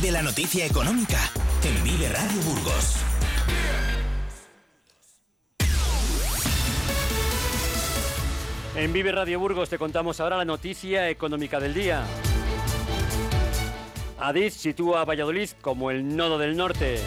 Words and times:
Vive 0.00 0.12
la 0.12 0.22
noticia 0.22 0.64
económica 0.64 1.18
en 1.62 1.84
Vive 1.84 2.08
Radio 2.08 2.40
Burgos. 2.42 2.96
En 8.76 8.92
Vive 8.94 9.12
Radio 9.12 9.38
Burgos 9.38 9.68
te 9.68 9.76
contamos 9.76 10.18
ahora 10.20 10.38
la 10.38 10.46
noticia 10.46 11.10
económica 11.10 11.60
del 11.60 11.74
día. 11.74 12.02
Adif 14.18 14.54
sitúa 14.54 15.02
a 15.02 15.04
Valladolid 15.04 15.50
como 15.60 15.90
el 15.90 16.16
nodo 16.16 16.38
del 16.38 16.56
norte. 16.56 16.98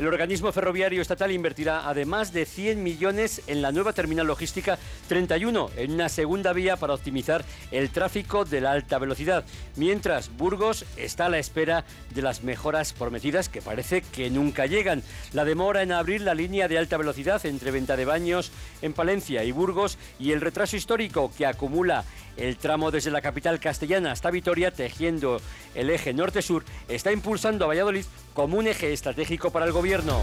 El 0.00 0.06
organismo 0.06 0.50
ferroviario 0.50 1.02
estatal 1.02 1.30
invertirá 1.30 1.86
además 1.86 2.32
de 2.32 2.46
100 2.46 2.82
millones 2.82 3.42
en 3.48 3.60
la 3.60 3.70
nueva 3.70 3.92
terminal 3.92 4.26
logística 4.26 4.78
31, 5.08 5.72
en 5.76 5.92
una 5.92 6.08
segunda 6.08 6.54
vía 6.54 6.78
para 6.78 6.94
optimizar 6.94 7.44
el 7.70 7.90
tráfico 7.90 8.46
de 8.46 8.62
la 8.62 8.72
alta 8.72 8.98
velocidad, 8.98 9.44
mientras 9.76 10.34
Burgos 10.34 10.86
está 10.96 11.26
a 11.26 11.28
la 11.28 11.38
espera 11.38 11.84
de 12.14 12.22
las 12.22 12.42
mejoras 12.42 12.94
prometidas 12.94 13.50
que 13.50 13.60
parece 13.60 14.00
que 14.00 14.30
nunca 14.30 14.64
llegan. 14.64 15.02
La 15.34 15.44
demora 15.44 15.82
en 15.82 15.92
abrir 15.92 16.22
la 16.22 16.32
línea 16.32 16.66
de 16.66 16.78
alta 16.78 16.96
velocidad 16.96 17.44
entre 17.44 17.70
Venta 17.70 17.94
de 17.94 18.06
Baños 18.06 18.52
en 18.80 18.94
Palencia 18.94 19.44
y 19.44 19.52
Burgos 19.52 19.98
y 20.18 20.32
el 20.32 20.40
retraso 20.40 20.76
histórico 20.76 21.30
que 21.36 21.44
acumula 21.44 22.04
el 22.40 22.56
tramo 22.56 22.90
desde 22.90 23.10
la 23.10 23.20
capital 23.20 23.60
castellana 23.60 24.12
hasta 24.12 24.30
Vitoria, 24.30 24.70
tejiendo 24.70 25.40
el 25.74 25.90
eje 25.90 26.14
norte-sur, 26.14 26.64
está 26.88 27.12
impulsando 27.12 27.64
a 27.64 27.68
Valladolid 27.68 28.06
como 28.34 28.58
un 28.58 28.66
eje 28.66 28.92
estratégico 28.92 29.50
para 29.50 29.66
el 29.66 29.72
gobierno. 29.72 30.22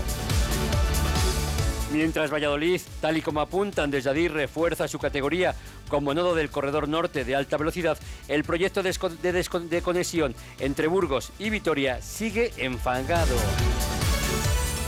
Mientras 1.94 2.32
Valladolid, 2.34 2.82
tal 3.00 3.18
y 3.18 3.22
como 3.22 3.40
apuntan 3.40 3.92
desde 3.92 4.10
Adir, 4.10 4.34
refuerza 4.34 4.88
su 4.88 5.00
categoría 5.00 5.56
como 5.88 6.14
nodo 6.14 6.36
del 6.36 6.50
corredor 6.50 6.90
norte 6.90 7.24
de 7.24 7.36
alta 7.36 7.56
velocidad, 7.56 7.98
el 8.28 8.44
proyecto 8.44 8.84
de, 8.84 9.82
conexión 9.82 10.36
entre 10.60 10.88
Burgos 10.88 11.32
y 11.40 11.50
Vitoria 11.50 12.02
sigue 12.02 12.52
enfangado. 12.58 13.36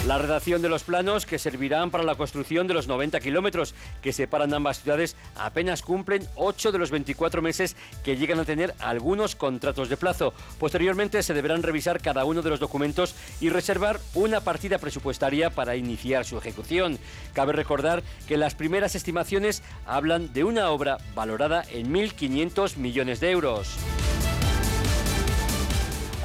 La 0.07 0.17
redacción 0.17 0.61
de 0.61 0.69
los 0.69 0.83
planos 0.83 1.25
que 1.25 1.37
servirán 1.37 1.91
para 1.91 2.05
la 2.05 2.15
construcción 2.15 2.67
de 2.67 2.73
los 2.73 2.87
90 2.87 3.19
kilómetros 3.19 3.75
que 4.01 4.13
separan 4.13 4.53
ambas 4.53 4.81
ciudades 4.81 5.15
apenas 5.35 5.81
cumplen 5.81 6.25
8 6.35 6.71
de 6.71 6.79
los 6.79 6.89
24 6.89 7.41
meses 7.41 7.75
que 8.03 8.15
llegan 8.15 8.39
a 8.39 8.45
tener 8.45 8.73
algunos 8.79 9.35
contratos 9.35 9.89
de 9.89 9.97
plazo. 9.97 10.33
Posteriormente 10.57 11.21
se 11.21 11.33
deberán 11.33 11.63
revisar 11.63 12.01
cada 12.01 12.23
uno 12.23 12.41
de 12.41 12.49
los 12.49 12.61
documentos 12.61 13.13
y 13.41 13.49
reservar 13.49 13.99
una 14.15 14.39
partida 14.39 14.79
presupuestaria 14.79 15.49
para 15.49 15.75
iniciar 15.75 16.25
su 16.25 16.37
ejecución. 16.37 16.97
Cabe 17.33 17.51
recordar 17.53 18.01
que 18.27 18.37
las 18.37 18.55
primeras 18.55 18.95
estimaciones 18.95 19.61
hablan 19.85 20.33
de 20.33 20.45
una 20.45 20.71
obra 20.71 20.97
valorada 21.13 21.63
en 21.69 21.93
1.500 21.93 22.77
millones 22.77 23.19
de 23.19 23.31
euros. 23.31 23.75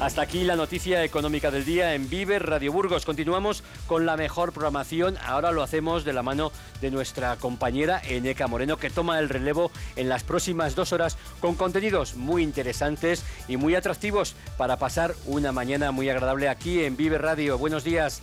Hasta 0.01 0.21
aquí 0.21 0.43
la 0.43 0.57
noticia 0.57 1.05
económica 1.05 1.51
del 1.51 1.63
día 1.63 1.93
en 1.93 2.09
Vive 2.09 2.37
Radio 2.37 2.73
Burgos. 2.73 3.05
Continuamos 3.05 3.63
con 3.87 4.05
la 4.05 4.17
mejor 4.17 4.51
programación. 4.51 5.17
Ahora 5.25 5.53
lo 5.53 5.63
hacemos 5.63 6.03
de 6.03 6.11
la 6.11 6.21
mano 6.21 6.51
de 6.81 6.91
nuestra 6.91 7.37
compañera 7.37 8.01
Eneca 8.03 8.47
Moreno, 8.47 8.75
que 8.75 8.89
toma 8.89 9.19
el 9.19 9.29
relevo 9.29 9.71
en 9.95 10.09
las 10.09 10.23
próximas 10.23 10.75
dos 10.75 10.91
horas 10.91 11.17
con 11.39 11.55
contenidos 11.55 12.15
muy 12.15 12.43
interesantes 12.43 13.23
y 13.47 13.55
muy 13.55 13.73
atractivos 13.73 14.35
para 14.57 14.77
pasar 14.77 15.15
una 15.27 15.53
mañana 15.53 15.91
muy 15.91 16.09
agradable 16.09 16.49
aquí 16.49 16.83
en 16.83 16.97
Vive 16.97 17.17
Radio. 17.17 17.57
Buenos 17.57 17.85
días. 17.85 18.21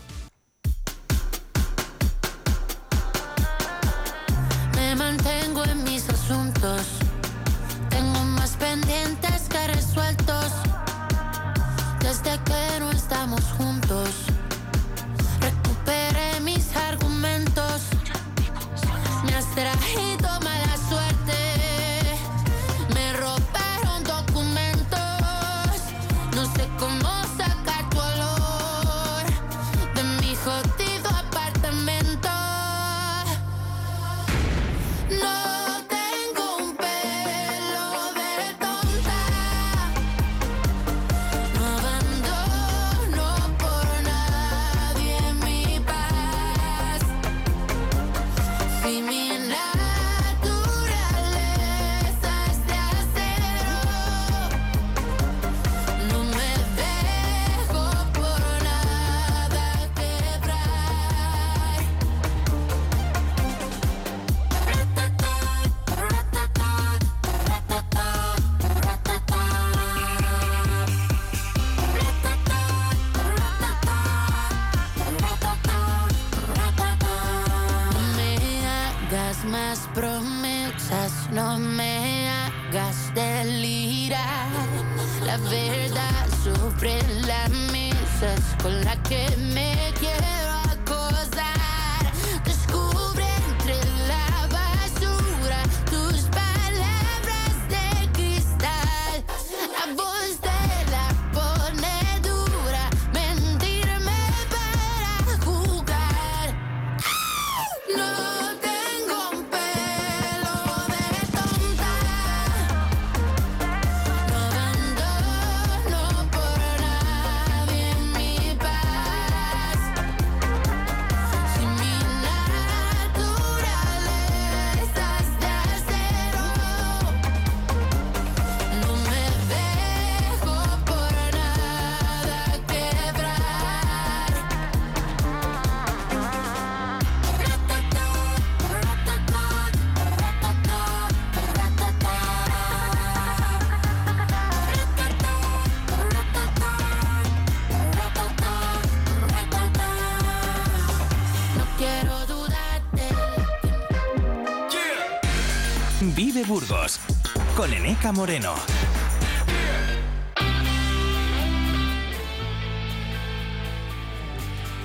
Moreno. 158.12 158.54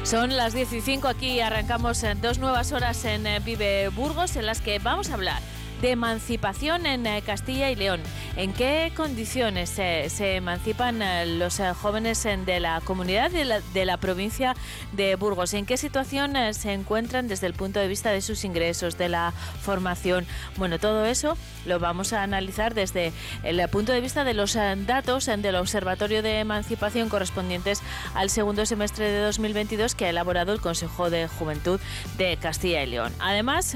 Son 0.03 0.37
las 0.37 0.55
15 0.55 0.99
aquí 1.05 1.41
arrancamos 1.41 2.03
dos 2.21 2.39
nuevas 2.39 2.71
horas 2.71 3.03
en 3.03 3.27
eh, 3.27 3.39
Vive 3.39 3.89
Burgos 3.89 4.37
en 4.37 4.45
las 4.45 4.61
que 4.61 4.79
vamos 4.79 5.09
a 5.09 5.15
hablar 5.15 5.41
de 5.81 5.91
emancipación 5.91 6.85
en 6.85 7.05
eh, 7.05 7.21
Castilla 7.25 7.69
y 7.69 7.75
León. 7.75 8.01
¿En 8.37 8.53
qué 8.53 8.93
condiciones 8.95 9.67
se, 9.71 10.35
emancipan 10.35 11.01
eh, 11.01 11.25
los 11.25 11.59
eh, 11.59 11.73
jóvenes 11.73 12.23
en- 12.27 12.45
de 12.45 12.59
la 12.59 12.81
comunidad 12.81 13.31
de 13.31 13.85
la, 13.85 13.97
provincia 13.97 14.55
de 14.91 15.15
Burgos? 15.15 15.55
¿En 15.55 15.65
qué 15.65 15.75
situación 15.75 16.35
eh, 16.35 16.53
se 16.53 16.71
encuentran 16.71 17.27
desde 17.27 17.47
el 17.47 17.55
punto 17.55 17.79
de 17.79 17.87
vista 17.87 18.11
de 18.11 18.21
sus 18.21 18.45
ingresos, 18.45 18.95
de 18.95 19.09
la 19.09 19.33
formación? 19.63 20.27
Bueno, 20.55 20.77
todo 20.77 21.07
eso 21.07 21.35
lo 21.65 21.79
vamos 21.79 22.13
a 22.13 22.21
analizar 22.21 22.75
desde 22.75 23.11
el 23.41 23.67
punto 23.69 23.91
de 23.91 24.01
vista 24.01 24.23
de 24.23 24.35
los 24.35 24.53
datos 24.53 25.25
del 25.25 25.55
Observatorio 25.55 26.21
de 26.21 26.39
Emancipación 26.39 27.09
correspondientes 27.09 27.81
al 28.13 28.29
segundo 28.29 28.67
semestre 28.67 29.09
de 29.09 29.19
2022 29.19 29.95
que 29.95 30.05
ha 30.05 30.09
elaborado 30.11 30.53
el 30.53 30.61
Consejo 30.61 31.09
de 31.09 31.27
Juventud 31.27 31.79
de 32.19 32.37
Castilla 32.37 32.83
y 32.83 32.85
León. 32.85 33.11
Además, 33.19 33.75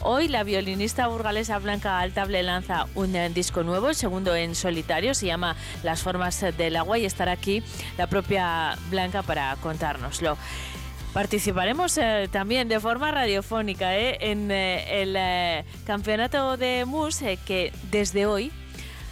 hoy 0.00 0.28
la 0.28 0.44
violinista 0.44 1.08
burgalesa 1.08 1.58
Blanca 1.58 1.98
Altable 1.98 2.44
lanza 2.44 2.86
un 2.94 3.16
disco 3.34 3.64
nuevo, 3.64 3.95
segundo 3.96 4.34
en 4.34 4.54
solitario, 4.54 5.14
se 5.14 5.26
llama 5.26 5.56
Las 5.82 6.02
formas 6.02 6.44
del 6.56 6.76
agua 6.76 6.98
y 6.98 7.04
estará 7.04 7.32
aquí 7.32 7.62
la 7.98 8.06
propia 8.06 8.76
Blanca 8.90 9.22
para 9.22 9.56
contárnoslo. 9.56 10.36
Participaremos 11.12 11.96
eh, 11.96 12.28
también 12.30 12.68
de 12.68 12.78
forma 12.78 13.10
radiofónica 13.10 13.96
eh, 13.96 14.18
en 14.20 14.50
eh, 14.50 15.02
el 15.02 15.64
campeonato 15.86 16.58
de 16.58 16.84
MUS 16.84 17.20
que 17.46 17.72
desde 17.90 18.26
hoy 18.26 18.52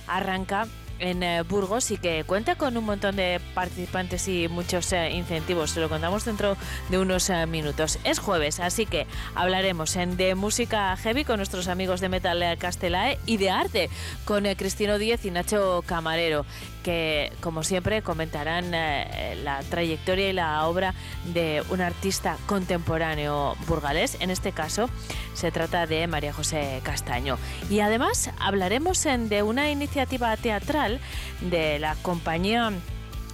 arranca 0.06 0.68
en 0.98 1.22
eh, 1.22 1.42
Burgos 1.42 1.90
y 1.90 1.96
que 1.96 2.24
cuenta 2.24 2.56
con 2.56 2.76
un 2.76 2.84
montón 2.84 3.16
de 3.16 3.40
participantes 3.54 4.28
y 4.28 4.48
muchos 4.48 4.92
eh, 4.92 5.10
incentivos. 5.10 5.70
Se 5.70 5.80
lo 5.80 5.88
contamos 5.88 6.24
dentro 6.24 6.56
de 6.90 6.98
unos 6.98 7.30
eh, 7.30 7.46
minutos. 7.46 7.98
Es 8.04 8.18
jueves, 8.18 8.60
así 8.60 8.86
que 8.86 9.06
hablaremos 9.34 9.94
de 9.94 10.34
música 10.34 10.96
heavy 10.96 11.24
con 11.24 11.36
nuestros 11.36 11.68
amigos 11.68 12.00
de 12.00 12.08
Metal 12.08 12.58
Castelae 12.58 13.18
y 13.26 13.36
de 13.36 13.50
arte 13.50 13.90
con 14.24 14.44
Cristino 14.54 14.98
Díez 14.98 15.24
y 15.24 15.30
Nacho 15.30 15.82
Camarero 15.86 16.44
que 16.84 17.32
como 17.40 17.64
siempre 17.64 18.02
comentarán 18.02 18.72
eh, 18.72 19.36
la 19.42 19.60
trayectoria 19.62 20.30
y 20.30 20.32
la 20.32 20.64
obra 20.68 20.94
de 21.32 21.64
un 21.70 21.80
artista 21.80 22.36
contemporáneo 22.46 23.56
burgalés. 23.66 24.16
En 24.20 24.30
este 24.30 24.52
caso 24.52 24.88
se 25.32 25.50
trata 25.50 25.88
de 25.88 26.06
María 26.06 26.32
José 26.32 26.80
Castaño. 26.84 27.38
Y 27.68 27.80
además 27.80 28.30
hablaremos 28.38 29.02
de 29.02 29.42
una 29.42 29.70
iniciativa 29.70 30.36
teatral 30.36 31.00
de 31.40 31.80
la 31.80 31.96
compañía 31.96 32.70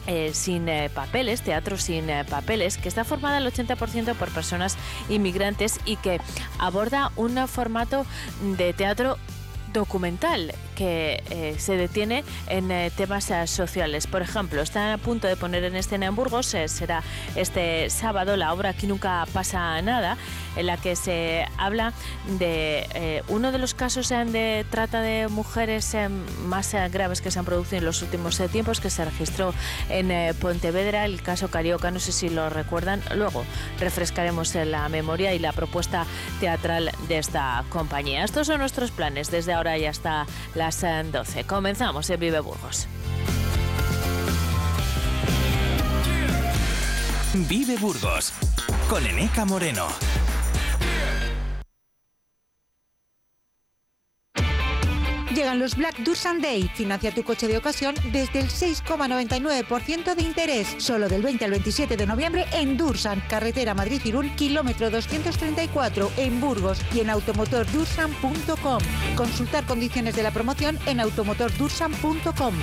eh, 0.06 0.30
sin 0.32 0.68
eh, 0.68 0.90
papeles, 0.92 1.42
teatro 1.42 1.76
sin 1.76 2.08
eh, 2.08 2.24
papeles, 2.24 2.78
que 2.78 2.88
está 2.88 3.04
formada 3.04 3.36
al 3.36 3.46
80% 3.46 4.14
por 4.14 4.30
personas 4.30 4.76
inmigrantes 5.10 5.78
y 5.84 5.96
que 5.96 6.20
aborda 6.58 7.12
un 7.16 7.46
formato 7.46 8.06
de 8.56 8.72
teatro 8.72 9.18
documental 9.72 10.52
que 10.80 11.22
eh, 11.28 11.56
se 11.58 11.76
detiene 11.76 12.24
en 12.48 12.70
eh, 12.70 12.90
temas 12.96 13.30
eh, 13.30 13.46
sociales. 13.46 14.06
Por 14.06 14.22
ejemplo, 14.22 14.62
está 14.62 14.94
a 14.94 14.98
punto 14.98 15.28
de 15.28 15.36
poner 15.36 15.64
en 15.64 15.76
escena 15.76 16.06
en 16.06 16.16
Burgos, 16.16 16.46
será 16.46 17.02
este 17.36 17.90
sábado 17.90 18.36
la 18.36 18.54
obra 18.54 18.70
Aquí 18.70 18.86
nunca 18.86 19.26
pasa 19.32 19.82
nada, 19.82 20.16
en 20.56 20.66
la 20.66 20.76
que 20.76 20.96
se 20.96 21.44
habla 21.58 21.92
de 22.38 23.22
uno 23.28 23.52
de 23.52 23.58
los 23.58 23.74
casos 23.74 24.08
de 24.08 24.64
trata 24.70 25.00
de 25.00 25.28
mujeres 25.28 25.96
más 26.44 26.72
graves 26.90 27.20
que 27.20 27.30
se 27.30 27.38
han 27.38 27.44
producido 27.44 27.78
en 27.78 27.84
los 27.84 28.00
últimos 28.02 28.40
tiempos, 28.50 28.80
que 28.80 28.90
se 28.90 29.04
registró 29.04 29.52
en 29.88 30.34
Pontevedra, 30.36 31.04
el 31.04 31.20
caso 31.20 31.50
Carioca, 31.50 31.90
no 31.90 31.98
sé 31.98 32.12
si 32.12 32.28
lo 32.28 32.48
recuerdan. 32.48 33.02
Luego 33.16 33.44
refrescaremos 33.80 34.54
la 34.54 34.88
memoria 34.88 35.34
y 35.34 35.40
la 35.40 35.52
propuesta 35.52 36.06
teatral 36.38 36.92
de 37.08 37.18
esta 37.18 37.64
compañía. 37.68 38.24
Estos 38.24 38.46
son 38.46 38.60
nuestros 38.60 38.92
planes 38.92 39.30
desde 39.30 39.52
ahora 39.52 39.59
y 39.66 39.86
hasta 39.86 40.26
las 40.54 40.82
eh, 40.82 41.04
12. 41.04 41.44
Comenzamos 41.44 42.08
en 42.10 42.20
Vive 42.20 42.40
Burgos. 42.40 42.88
Vive 47.34 47.76
Burgos 47.76 48.32
con 48.88 49.06
Eneca 49.06 49.44
Moreno. 49.44 49.86
Llegan 55.34 55.60
los 55.60 55.76
Black 55.76 55.96
Dursan 55.98 56.40
Day. 56.40 56.70
Financia 56.74 57.14
tu 57.14 57.22
coche 57.22 57.46
de 57.46 57.56
ocasión 57.56 57.94
desde 58.12 58.40
el 58.40 58.48
6,99% 58.48 60.14
de 60.14 60.22
interés. 60.22 60.74
Solo 60.78 61.08
del 61.08 61.22
20 61.22 61.44
al 61.44 61.50
27 61.52 61.96
de 61.96 62.06
noviembre 62.06 62.46
en 62.52 62.76
Dursan, 62.76 63.22
carretera 63.28 63.74
Madrid-Irún, 63.74 64.30
kilómetro 64.36 64.90
234, 64.90 66.10
en 66.16 66.40
Burgos 66.40 66.80
y 66.92 67.00
en 67.00 67.10
automotordursan.com. 67.10 68.78
Consultar 69.14 69.64
condiciones 69.66 70.16
de 70.16 70.22
la 70.22 70.32
promoción 70.32 70.78
en 70.86 71.00
automotordursan.com. 71.00 72.54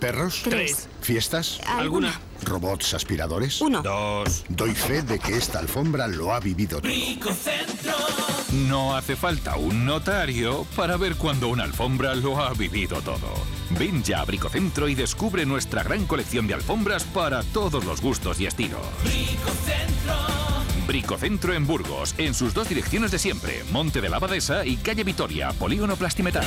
¿Perros? 0.00 0.42
Tres. 0.44 0.88
¿Fiestas? 1.00 1.60
¿Alguna? 1.66 2.20
¿Robots 2.44 2.94
aspiradores? 2.94 3.60
Uno. 3.60 3.82
Dos. 3.82 4.44
Doy 4.48 4.74
fe 4.74 5.02
de 5.02 5.18
que 5.18 5.36
esta 5.36 5.58
alfombra 5.58 6.06
lo 6.06 6.34
ha 6.34 6.40
vivido 6.40 6.80
todo. 6.80 6.90
No 8.52 8.96
hace 8.96 9.16
falta 9.16 9.56
un 9.56 9.84
notario 9.84 10.66
para 10.76 10.96
ver 10.96 11.16
cuando 11.16 11.48
una 11.48 11.64
alfombra 11.64 12.14
lo 12.14 12.40
ha 12.40 12.52
vivido 12.54 13.00
todo. 13.02 13.28
Ven 13.70 14.04
ya 14.04 14.20
a 14.20 14.24
Bricocentro 14.24 14.88
y 14.88 14.94
descubre 14.94 15.44
nuestra 15.44 15.82
gran 15.82 16.06
colección 16.06 16.46
de 16.46 16.54
alfombras 16.54 17.04
para 17.04 17.42
todos 17.42 17.84
los 17.84 18.00
gustos 18.00 18.40
y 18.40 18.46
estilos. 18.46 18.86
Bricocentro 20.86 21.54
en 21.54 21.66
Burgos, 21.66 22.14
en 22.18 22.34
sus 22.34 22.54
dos 22.54 22.68
direcciones 22.68 23.10
de 23.10 23.18
siempre, 23.18 23.64
Monte 23.72 24.00
de 24.00 24.08
la 24.08 24.18
Abadesa 24.18 24.64
y 24.64 24.76
Calle 24.76 25.02
Vitoria, 25.02 25.50
Polígono 25.50 25.96
Plastimetal. 25.96 26.46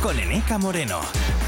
con 0.00 0.18
Eneca 0.18 0.56
Moreno. 0.58 1.39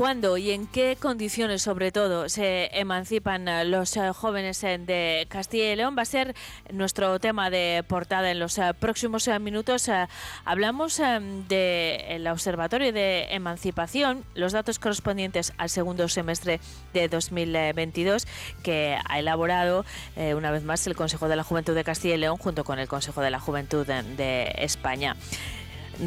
¿Cuándo 0.00 0.38
y 0.38 0.50
en 0.52 0.66
qué 0.66 0.96
condiciones, 0.98 1.60
sobre 1.60 1.92
todo, 1.92 2.30
se 2.30 2.70
emancipan 2.72 3.46
eh, 3.48 3.66
los 3.66 3.98
eh, 3.98 4.12
jóvenes 4.14 4.64
eh, 4.64 4.78
de 4.78 5.26
Castilla 5.28 5.74
y 5.74 5.76
León? 5.76 5.94
Va 5.94 6.00
a 6.00 6.06
ser 6.06 6.34
nuestro 6.72 7.20
tema 7.20 7.50
de 7.50 7.84
portada 7.86 8.30
en 8.30 8.38
los 8.38 8.58
próximos 8.78 9.28
minutos. 9.42 9.90
Hablamos 10.46 11.02
del 11.48 12.26
Observatorio 12.28 12.94
de 12.94 13.26
Emancipación, 13.28 14.24
los 14.34 14.52
datos 14.52 14.78
correspondientes 14.78 15.52
al 15.58 15.68
segundo 15.68 16.08
semestre 16.08 16.60
de 16.94 17.08
2022, 17.08 18.26
que 18.62 18.96
ha 19.06 19.18
elaborado 19.18 19.84
una 20.16 20.50
vez 20.50 20.62
más 20.62 20.86
el 20.86 20.96
Consejo 20.96 21.28
de 21.28 21.36
la 21.36 21.44
Juventud 21.44 21.74
de 21.74 21.84
Castilla 21.84 22.14
y 22.14 22.18
León 22.18 22.38
junto 22.38 22.64
con 22.64 22.78
el 22.78 22.88
Consejo 22.88 23.20
de 23.20 23.30
la 23.30 23.38
Juventud 23.38 23.86
de 23.86 24.50
España. 24.56 25.14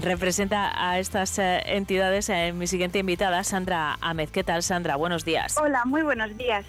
Representa 0.01 0.71
a 0.75 0.97
estas 0.97 1.37
eh, 1.37 1.61
entidades 1.65 2.27
eh, 2.29 2.51
mi 2.51 2.65
siguiente 2.65 2.97
invitada, 2.97 3.43
Sandra 3.43 3.99
Ahmed. 4.01 4.29
¿Qué 4.29 4.43
tal, 4.43 4.63
Sandra? 4.63 4.95
Buenos 4.95 5.23
días. 5.23 5.55
Hola, 5.57 5.85
muy 5.85 6.01
buenos 6.01 6.35
días. 6.35 6.65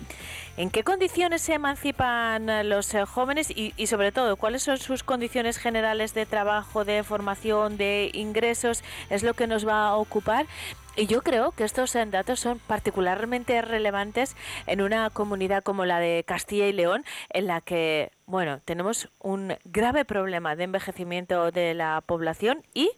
¿En 0.59 0.71
qué 0.71 0.85
condiciones 0.85 1.41
se 1.41 1.55
emancipan 1.55 2.51
eh, 2.51 2.65
los 2.65 2.95
jóvenes 3.09 3.51
y, 3.51 3.73
y, 3.79 3.87
sobre 3.87 4.13
todo, 4.13 4.37
cuáles 4.37 4.63
son 4.63 4.77
sus 4.77 5.03
condiciones 5.03 5.57
generales 5.57 6.13
de 6.13 6.27
trabajo, 6.27 6.85
de 6.85 7.03
formación, 7.03 7.79
de 7.79 8.11
ingresos? 8.13 8.85
Es 9.09 9.23
lo 9.23 9.33
que 9.33 9.47
nos 9.47 9.67
va 9.67 9.89
a 9.89 9.97
ocupar. 9.97 10.47
Y 10.97 11.07
yo 11.09 11.23
creo 11.23 11.51
que 11.51 11.65
estos 11.65 11.95
eh, 11.97 12.07
datos 12.07 12.39
son 12.39 12.61
particularmente 12.61 13.61
relevantes 13.63 14.37
en 14.69 14.81
una 14.81 15.11
comunidad 15.11 15.65
como 15.65 15.85
la 15.85 15.99
de 15.99 16.23
Castilla 16.25 16.69
y 16.69 16.73
León, 16.73 17.05
en 17.31 17.49
la 17.49 17.61
que, 17.61 18.13
bueno, 18.27 18.61
tenemos 18.65 19.09
un 19.19 19.57
grave 19.65 20.05
problema 20.05 20.55
de 20.55 20.65
envejecimiento 20.65 21.51
de 21.51 21.75
la 21.75 22.01
población 22.07 22.63
y 22.75 22.93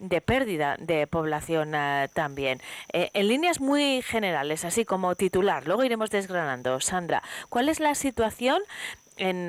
de 0.00 0.20
pérdida 0.20 0.76
de 0.80 1.06
población 1.06 1.72
eh, 1.76 2.08
también. 2.14 2.60
Eh, 2.92 3.10
en 3.14 3.28
líneas 3.28 3.60
muy 3.60 4.02
generales, 4.02 4.64
así 4.64 4.84
como 4.84 5.14
titular, 5.14 5.66
luego 5.68 5.84
iremos 5.84 6.10
desgranando. 6.10 6.80
Sandra, 6.80 7.22
¿cuál 7.48 7.68
es 7.68 7.78
la 7.78 7.94
situación 7.94 8.60
en, 9.18 9.48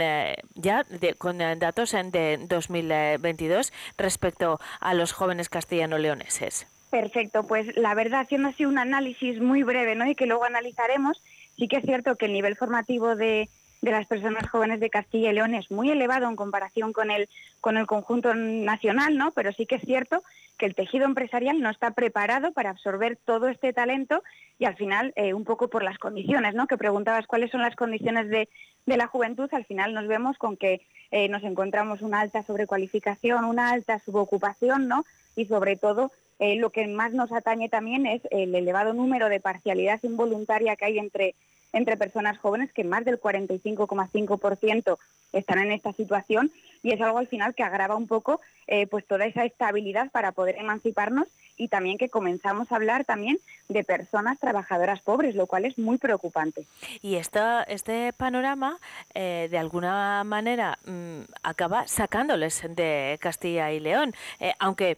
ya 0.54 0.84
de- 0.84 1.16
con 1.16 1.40
datos 1.40 1.94
de 1.94 2.38
2022 2.48 3.74
respecto 3.98 4.60
a 4.80 4.94
los 4.94 5.14
jóvenes 5.14 5.50
castellano-leoneses? 5.50 6.68
Perfecto, 6.90 7.44
pues 7.46 7.76
la 7.76 7.94
verdad, 7.94 8.22
haciendo 8.22 8.50
así 8.50 8.66
un 8.66 8.78
análisis 8.78 9.42
muy 9.42 9.64
breve 9.64 9.96
¿no? 9.96 10.10
y 10.10 10.16
que 10.16 10.26
luego 10.26 10.46
analizaremos, 10.46 11.22
Sí 11.58 11.68
que 11.68 11.78
es 11.78 11.86
cierto 11.86 12.16
que 12.16 12.28
el 12.28 12.34
nivel 12.34 12.56
formativo 12.56 13.16
de, 13.16 13.50
de 13.82 13.92
las 13.92 14.06
personas 14.06 14.48
jóvenes 14.48 14.80
de 14.80 14.92
Castilla 14.92 15.32
y 15.32 15.34
León 15.34 15.56
es 15.56 15.72
muy 15.72 15.90
elevado 15.90 16.30
en 16.30 16.36
comparación 16.36 16.94
con 16.94 17.10
el, 17.10 17.28
con 17.62 17.78
el 17.78 17.88
conjunto 17.88 18.36
nacional, 18.36 19.18
¿no? 19.18 19.32
Pero 19.32 19.52
sí 19.54 19.66
que 19.66 19.76
es 19.76 19.82
cierto 19.82 20.24
que 20.60 20.68
el 20.68 20.76
tejido 20.76 21.06
empresarial 21.06 21.60
no 21.60 21.72
está 21.72 21.92
preparado 21.92 22.52
para 22.52 22.70
absorber 22.70 23.18
todo 23.18 23.48
este 23.48 23.74
talento 23.74 24.24
y 24.60 24.66
al 24.66 24.76
final, 24.76 25.14
eh, 25.16 25.34
un 25.34 25.46
poco 25.46 25.68
por 25.68 25.84
las 25.84 25.98
condiciones, 25.98 26.54
¿no? 26.54 26.68
Que 26.68 26.78
preguntabas 26.78 27.26
cuáles 27.26 27.50
son 27.50 27.62
las 27.62 27.76
condiciones 27.76 28.30
de, 28.30 28.50
de 28.86 28.98
la 28.98 29.08
juventud, 29.08 29.50
al 29.52 29.66
final 29.66 29.96
nos 29.96 30.08
vemos 30.08 30.38
con 30.38 30.58
que 30.58 30.82
eh, 31.10 31.28
nos 31.28 31.44
encontramos 31.44 32.02
una 32.02 32.20
alta 32.20 32.44
sobrecualificación, 32.44 33.46
una 33.46 33.72
alta 33.72 33.98
subocupación, 34.00 34.88
¿no? 34.88 35.06
Y 35.36 35.46
sobre 35.46 35.76
todo, 35.76 36.12
eh, 36.40 36.56
lo 36.56 36.70
que 36.70 36.88
más 36.88 37.14
nos 37.14 37.32
atañe 37.32 37.70
también 37.70 38.06
es 38.06 38.22
el 38.32 38.54
elevado 38.54 38.94
número 38.94 39.30
de 39.30 39.40
parcialidad 39.40 40.00
involuntaria 40.04 40.76
que 40.76 40.86
hay 40.86 41.00
entre 41.00 41.36
entre 41.74 41.98
personas 41.98 42.38
jóvenes, 42.38 42.72
que 42.72 42.84
más 42.84 43.06
del 43.06 43.20
45,5% 43.20 44.98
están 45.34 45.60
en 45.60 45.72
esta 45.72 45.94
situación 45.94 46.52
y 46.82 46.94
es 46.94 47.02
algo 47.02 47.18
al 47.18 47.28
final 47.28 47.54
que 47.54 47.64
agrava 47.64 47.96
un 47.96 48.08
poco 48.08 48.40
eh, 48.68 48.88
pues 48.88 49.06
toda 49.06 49.26
esa 49.26 49.44
estabilidad 49.46 50.10
para 50.12 50.32
poder 50.32 50.56
emanciparnos 50.58 51.28
y 51.58 51.70
también 51.70 51.98
que 51.98 52.10
comenzamos 52.10 52.72
a 52.72 52.76
hablar 52.76 53.04
también 53.04 53.40
de 53.68 53.84
personas 53.84 54.40
trabajadoras 54.40 55.02
pobres, 55.02 55.36
lo 55.36 55.48
cual 55.48 55.66
es 55.66 55.78
muy 55.78 55.98
preocupante. 55.98 56.66
Y 57.02 57.16
esta, 57.16 57.64
este 57.64 58.14
panorama, 58.14 58.78
eh, 59.16 59.48
de 59.50 59.58
alguna 59.58 60.24
manera, 60.24 60.78
mm, 60.86 61.22
acaba 61.42 61.88
sacándoles 61.88 62.64
de 62.70 63.18
Castilla 63.20 63.72
y 63.72 63.80
León, 63.80 64.14
Eh, 64.40 64.54
aunque 64.60 64.98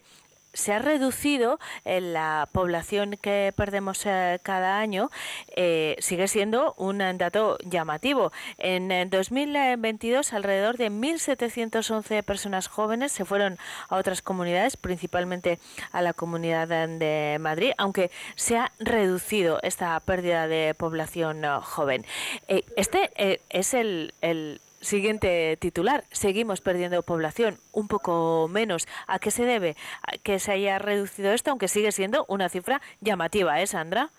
se 0.52 0.72
ha 0.72 0.78
reducido 0.78 1.58
la 1.84 2.48
población 2.52 3.16
que 3.20 3.52
perdemos 3.56 4.04
eh, 4.06 4.38
cada 4.42 4.78
año, 4.78 5.10
eh, 5.56 5.96
sigue 6.00 6.28
siendo 6.28 6.74
un 6.76 7.00
eh, 7.00 7.12
dato 7.14 7.58
llamativo. 7.64 8.32
En 8.58 8.90
eh, 8.90 9.06
2022, 9.06 10.32
alrededor 10.32 10.76
de 10.76 10.90
1.711 10.90 12.22
personas 12.22 12.68
jóvenes 12.68 13.12
se 13.12 13.24
fueron 13.24 13.58
a 13.88 13.96
otras 13.96 14.22
comunidades, 14.22 14.76
principalmente 14.76 15.58
a 15.92 16.02
la 16.02 16.12
comunidad 16.12 16.68
de 16.68 17.38
Madrid, 17.40 17.72
aunque 17.78 18.10
se 18.36 18.56
ha 18.56 18.72
reducido 18.78 19.60
esta 19.62 19.98
pérdida 20.00 20.48
de 20.48 20.74
población 20.74 21.44
eh, 21.44 21.48
joven. 21.62 22.04
Eh, 22.48 22.64
este 22.76 23.10
eh, 23.16 23.40
es 23.50 23.74
el, 23.74 24.14
el 24.20 24.60
Siguiente 24.80 25.58
titular. 25.58 26.04
Seguimos 26.10 26.62
perdiendo 26.62 27.02
población, 27.02 27.58
un 27.72 27.86
poco 27.86 28.48
menos. 28.48 28.88
¿A 29.06 29.18
qué 29.18 29.30
se 29.30 29.44
debe 29.44 29.76
que 30.22 30.38
se 30.38 30.52
haya 30.52 30.78
reducido 30.78 31.32
esto, 31.32 31.50
aunque 31.50 31.68
sigue 31.68 31.92
siendo 31.92 32.24
una 32.28 32.48
cifra 32.48 32.80
llamativa, 33.00 33.60
¿eh, 33.60 33.66
Sandra? 33.66 34.10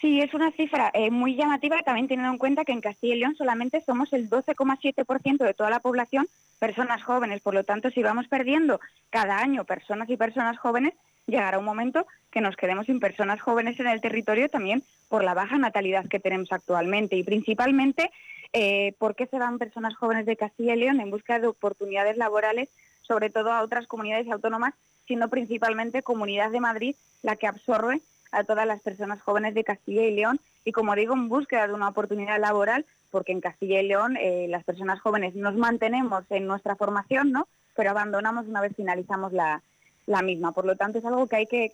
Sí, 0.00 0.18
es 0.18 0.32
una 0.34 0.50
cifra 0.52 0.90
eh, 0.94 1.10
muy 1.10 1.36
llamativa, 1.36 1.82
también 1.82 2.08
teniendo 2.08 2.32
en 2.32 2.38
cuenta 2.38 2.64
que 2.64 2.72
en 2.72 2.80
Castilla 2.80 3.14
y 3.14 3.18
León 3.18 3.36
solamente 3.36 3.82
somos 3.82 4.12
el 4.12 4.30
12,7% 4.30 5.44
de 5.44 5.54
toda 5.54 5.70
la 5.70 5.80
población 5.80 6.26
personas 6.58 7.02
jóvenes. 7.02 7.42
Por 7.42 7.54
lo 7.54 7.64
tanto, 7.64 7.90
si 7.90 8.02
vamos 8.02 8.26
perdiendo 8.26 8.80
cada 9.10 9.38
año 9.38 9.64
personas 9.64 10.08
y 10.08 10.16
personas 10.16 10.58
jóvenes, 10.58 10.94
llegará 11.26 11.58
un 11.58 11.64
momento 11.64 12.06
que 12.30 12.40
nos 12.40 12.56
quedemos 12.56 12.86
sin 12.86 13.00
personas 13.00 13.40
jóvenes 13.40 13.78
en 13.80 13.86
el 13.86 14.00
territorio 14.00 14.48
también 14.48 14.82
por 15.08 15.24
la 15.24 15.34
baja 15.34 15.58
natalidad 15.58 16.06
que 16.08 16.20
tenemos 16.20 16.52
actualmente 16.52 17.16
y 17.16 17.24
principalmente 17.24 18.10
eh, 18.52 18.94
por 18.98 19.14
qué 19.14 19.26
se 19.26 19.38
van 19.38 19.58
personas 19.58 19.94
jóvenes 19.96 20.26
de 20.26 20.36
Castilla 20.36 20.74
y 20.74 20.78
León 20.78 21.00
en 21.00 21.10
busca 21.10 21.38
de 21.38 21.46
oportunidades 21.46 22.16
laborales, 22.16 22.68
sobre 23.02 23.30
todo 23.30 23.52
a 23.52 23.62
otras 23.62 23.86
comunidades 23.86 24.28
autónomas, 24.30 24.74
siendo 25.06 25.28
principalmente 25.28 26.02
Comunidad 26.02 26.50
de 26.50 26.60
Madrid 26.60 26.96
la 27.22 27.36
que 27.36 27.46
absorbe 27.46 28.00
a 28.32 28.44
todas 28.44 28.66
las 28.66 28.80
personas 28.80 29.20
jóvenes 29.22 29.54
de 29.54 29.64
Castilla 29.64 30.02
y 30.02 30.14
León 30.14 30.40
y, 30.64 30.72
como 30.72 30.94
digo, 30.94 31.14
en 31.14 31.28
búsqueda 31.28 31.66
de 31.66 31.74
una 31.74 31.88
oportunidad 31.88 32.38
laboral, 32.38 32.86
porque 33.10 33.32
en 33.32 33.40
Castilla 33.40 33.80
y 33.80 33.88
León 33.88 34.16
eh, 34.16 34.46
las 34.48 34.62
personas 34.62 35.00
jóvenes 35.00 35.34
nos 35.34 35.56
mantenemos 35.56 36.24
en 36.30 36.46
nuestra 36.46 36.76
formación, 36.76 37.32
¿no? 37.32 37.48
pero 37.74 37.90
abandonamos 37.90 38.46
una 38.46 38.60
vez 38.60 38.76
finalizamos 38.76 39.32
la, 39.32 39.62
la 40.06 40.22
misma. 40.22 40.52
Por 40.52 40.64
lo 40.64 40.76
tanto, 40.76 40.98
es 40.98 41.04
algo 41.04 41.26
que 41.26 41.36
hay 41.36 41.46
que, 41.46 41.70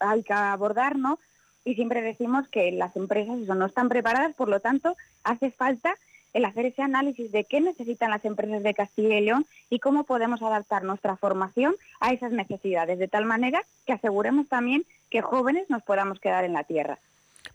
hay 0.00 0.22
que 0.22 0.32
abordar, 0.32 0.96
¿no? 0.96 1.18
Y 1.64 1.74
siempre 1.74 2.02
decimos 2.02 2.48
que 2.48 2.72
las 2.72 2.96
empresas 2.96 3.38
no 3.38 3.66
están 3.66 3.88
preparadas, 3.88 4.34
por 4.34 4.48
lo 4.48 4.60
tanto, 4.60 4.96
hace 5.22 5.50
falta 5.50 5.94
el 6.34 6.44
hacer 6.44 6.66
ese 6.66 6.82
análisis 6.82 7.32
de 7.32 7.44
qué 7.44 7.60
necesitan 7.60 8.10
las 8.10 8.24
empresas 8.24 8.62
de 8.62 8.74
Castilla 8.74 9.18
y 9.18 9.24
León 9.24 9.46
y 9.70 9.78
cómo 9.78 10.04
podemos 10.04 10.42
adaptar 10.42 10.84
nuestra 10.84 11.16
formación 11.16 11.74
a 12.00 12.12
esas 12.12 12.32
necesidades, 12.32 12.98
de 12.98 13.08
tal 13.08 13.24
manera 13.24 13.62
que 13.86 13.92
aseguremos 13.92 14.48
también 14.48 14.84
que 15.10 15.22
jóvenes 15.22 15.68
nos 15.70 15.82
podamos 15.82 16.20
quedar 16.20 16.44
en 16.44 16.52
la 16.52 16.64
tierra. 16.64 16.98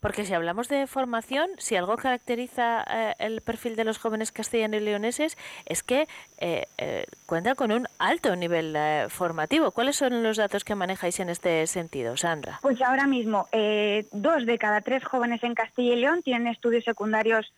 Porque 0.03 0.25
si 0.25 0.33
hablamos 0.33 0.67
de 0.67 0.85
formación, 0.85 1.49
si 1.59 1.77
algo 1.77 1.95
caracteriza 1.95 2.83
eh, 2.83 3.15
el 3.19 3.39
perfil 3.39 3.77
de 3.77 3.85
los 3.85 3.97
jóvenes 3.97 4.33
castellanos 4.33 4.81
y 4.81 4.83
leoneses 4.83 5.37
es 5.65 5.81
que 5.81 6.09
eh, 6.39 6.65
eh, 6.77 7.05
cuenta 7.25 7.55
con 7.55 7.71
un 7.71 7.87
alto 7.99 8.35
nivel 8.35 8.75
eh, 8.75 9.05
formativo. 9.07 9.71
¿Cuáles 9.71 9.95
son 9.95 10.21
los 10.21 10.35
datos 10.35 10.65
que 10.65 10.75
manejáis 10.75 11.21
en 11.21 11.29
este 11.29 11.65
sentido, 11.67 12.17
Sandra? 12.17 12.59
Pues 12.61 12.81
ahora 12.81 13.07
mismo, 13.07 13.47
eh, 13.53 14.05
dos 14.11 14.45
de 14.45 14.57
cada 14.57 14.81
tres 14.81 15.05
jóvenes 15.05 15.41
en 15.41 15.55
Castilla 15.55 15.93
y 15.93 16.01
León 16.01 16.21
tienen 16.21 16.47
estudios 16.47 16.83
secundarios 16.83 17.53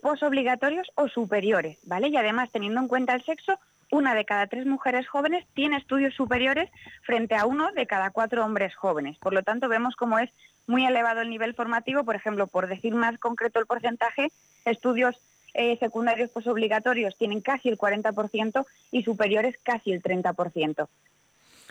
posobligatorios 0.00 0.88
o 0.94 1.08
superiores, 1.08 1.78
¿vale? 1.82 2.08
Y 2.08 2.16
además, 2.16 2.50
teniendo 2.52 2.80
en 2.80 2.88
cuenta 2.88 3.14
el 3.14 3.24
sexo, 3.24 3.58
una 3.90 4.14
de 4.14 4.24
cada 4.24 4.46
tres 4.46 4.66
mujeres 4.66 5.08
jóvenes 5.08 5.46
tiene 5.54 5.76
estudios 5.76 6.14
superiores 6.14 6.70
frente 7.02 7.34
a 7.34 7.46
uno 7.46 7.72
de 7.72 7.86
cada 7.86 8.10
cuatro 8.10 8.44
hombres 8.44 8.74
jóvenes. 8.74 9.18
Por 9.18 9.32
lo 9.32 9.42
tanto, 9.42 9.68
vemos 9.68 9.96
cómo 9.96 10.18
es 10.18 10.30
muy 10.66 10.86
elevado 10.86 11.20
el 11.20 11.30
nivel 11.30 11.54
formativo. 11.54 12.04
Por 12.04 12.16
ejemplo, 12.16 12.46
por 12.46 12.68
decir 12.68 12.94
más 12.94 13.18
concreto 13.18 13.58
el 13.58 13.66
porcentaje, 13.66 14.28
estudios 14.64 15.20
eh, 15.54 15.76
secundarios 15.78 16.30
posobligatorios 16.30 17.16
tienen 17.16 17.40
casi 17.40 17.68
el 17.68 17.78
40% 17.78 18.66
y 18.90 19.02
superiores 19.02 19.56
casi 19.62 19.92
el 19.92 20.02
30%. 20.02 20.88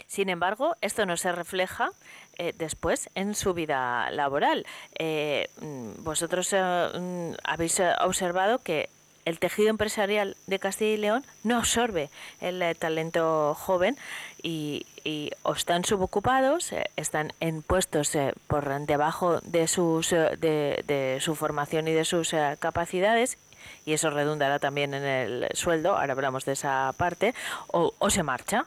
Sin 0.06 0.30
embargo, 0.30 0.76
esto 0.82 1.06
no 1.06 1.18
se 1.18 1.32
refleja 1.32 1.90
eh, 2.38 2.54
después 2.56 3.10
en 3.16 3.34
su 3.34 3.54
vida 3.54 4.10
laboral. 4.12 4.66
Eh, 4.98 5.50
mm, 5.60 6.04
vosotros 6.04 6.54
eh, 6.54 6.62
mm, 6.62 7.32
habéis 7.44 7.82
observado 8.02 8.60
que 8.60 8.90
el 9.28 9.40
tejido 9.40 9.70
empresarial 9.70 10.38
de 10.48 10.58
Castilla 10.58 10.94
y 10.94 10.98
León 10.98 11.26
no 11.44 11.58
absorbe 11.58 12.10
el 12.40 12.62
eh, 12.62 12.76
talento 12.76 13.54
joven 13.56 13.98
y, 14.42 14.86
y 15.04 15.32
o 15.44 15.52
están 15.52 15.84
subocupados, 15.84 16.72
eh, 16.72 16.86
están 16.96 17.34
en 17.42 17.62
puestos 17.62 18.16
eh, 18.16 18.34
por 18.48 18.68
debajo 18.86 19.42
de, 19.42 19.68
sus, 19.68 20.12
de, 20.12 20.82
de 20.88 21.18
su 21.20 21.36
formación 21.36 21.90
y 21.90 21.92
de 21.92 22.06
sus 22.06 22.34
capacidades 22.60 23.38
y 23.86 23.92
eso 23.92 24.10
redundará 24.12 24.60
también 24.60 24.94
en 24.94 25.04
el 25.04 25.48
sueldo, 25.54 25.98
ahora 25.98 26.14
hablamos 26.14 26.46
de 26.46 26.54
esa 26.54 26.94
parte, 26.98 27.34
o, 27.68 27.94
o 28.00 28.10
se 28.10 28.24
marcha. 28.24 28.66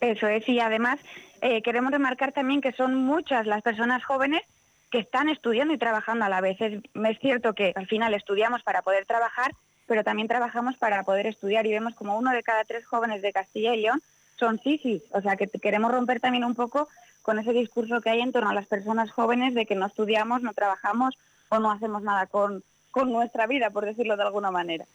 Eso 0.00 0.26
es, 0.26 0.48
y 0.48 0.58
además 0.58 1.00
queremos 1.62 1.92
remarcar 1.92 2.32
también 2.32 2.62
que 2.62 2.72
son 2.72 2.94
muchas 2.94 3.46
las 3.46 3.62
personas 3.62 4.02
jóvenes 4.04 4.42
que 4.90 4.98
están 4.98 5.28
estudiando 5.28 5.74
y 5.74 5.78
trabajando 5.78 6.24
a 6.24 6.28
la 6.28 6.40
vez. 6.40 6.58
Es 6.60 7.18
cierto 7.20 7.54
que 7.54 7.72
al 7.76 7.86
final 7.86 8.14
estudiamos 8.14 8.62
para 8.62 8.82
poder 8.82 9.06
trabajar, 9.06 9.52
pero 9.86 10.04
también 10.04 10.28
trabajamos 10.28 10.76
para 10.76 11.02
poder 11.02 11.26
estudiar 11.26 11.66
y 11.66 11.72
vemos 11.72 11.94
como 11.94 12.16
uno 12.18 12.32
de 12.32 12.42
cada 12.42 12.64
tres 12.64 12.86
jóvenes 12.86 13.22
de 13.22 13.32
Castilla 13.32 13.74
y 13.74 13.82
León 13.82 14.02
son 14.38 14.58
sisis. 14.60 15.02
O 15.12 15.20
sea 15.20 15.36
que 15.36 15.46
queremos 15.48 15.90
romper 15.90 16.20
también 16.20 16.44
un 16.44 16.54
poco 16.54 16.88
con 17.22 17.38
ese 17.38 17.52
discurso 17.52 18.00
que 18.00 18.10
hay 18.10 18.20
en 18.20 18.32
torno 18.32 18.50
a 18.50 18.54
las 18.54 18.66
personas 18.66 19.10
jóvenes 19.10 19.54
de 19.54 19.66
que 19.66 19.74
no 19.74 19.86
estudiamos, 19.86 20.42
no 20.42 20.52
trabajamos 20.52 21.18
o 21.48 21.58
no 21.58 21.70
hacemos 21.70 22.02
nada 22.02 22.26
con, 22.26 22.62
con 22.96 23.12
nuestra 23.12 23.46
vida, 23.46 23.70
por 23.70 23.84
decirlo 23.84 24.16
de 24.16 24.22
alguna 24.22 24.50
manera. 24.50 24.86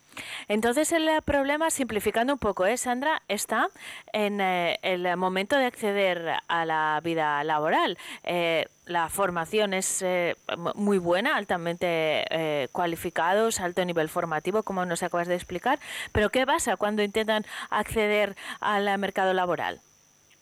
Entonces 0.48 0.92
el 0.92 1.08
eh, 1.08 1.22
problema, 1.22 1.70
simplificando 1.70 2.34
un 2.34 2.40
poco, 2.40 2.66
¿eh, 2.66 2.78
Sandra, 2.78 3.22
está 3.28 3.68
en 4.12 4.42
eh, 4.42 4.80
el 4.82 5.16
momento 5.18 5.58
de 5.58 5.66
acceder 5.66 6.34
a 6.48 6.66
la 6.66 7.00
vida 7.04 7.44
laboral. 7.44 7.98
Eh, 8.24 8.66
la 8.92 9.10
formación 9.10 9.74
es 9.74 10.02
eh, 10.02 10.36
mu- 10.58 10.74
muy 10.76 10.98
buena, 10.98 11.36
altamente 11.38 12.26
eh, 12.30 12.68
cualificados, 12.72 13.60
alto 13.60 13.84
nivel 13.86 14.10
formativo, 14.10 14.64
como 14.64 14.86
nos 14.86 15.02
acabas 15.04 15.28
de 15.28 15.36
explicar, 15.36 15.80
pero 16.12 16.30
¿qué 16.30 16.46
pasa 16.46 16.78
cuando 16.78 17.02
intentan 17.04 17.46
acceder 17.70 18.36
al 18.60 18.98
mercado 19.00 19.34
laboral? 19.34 19.82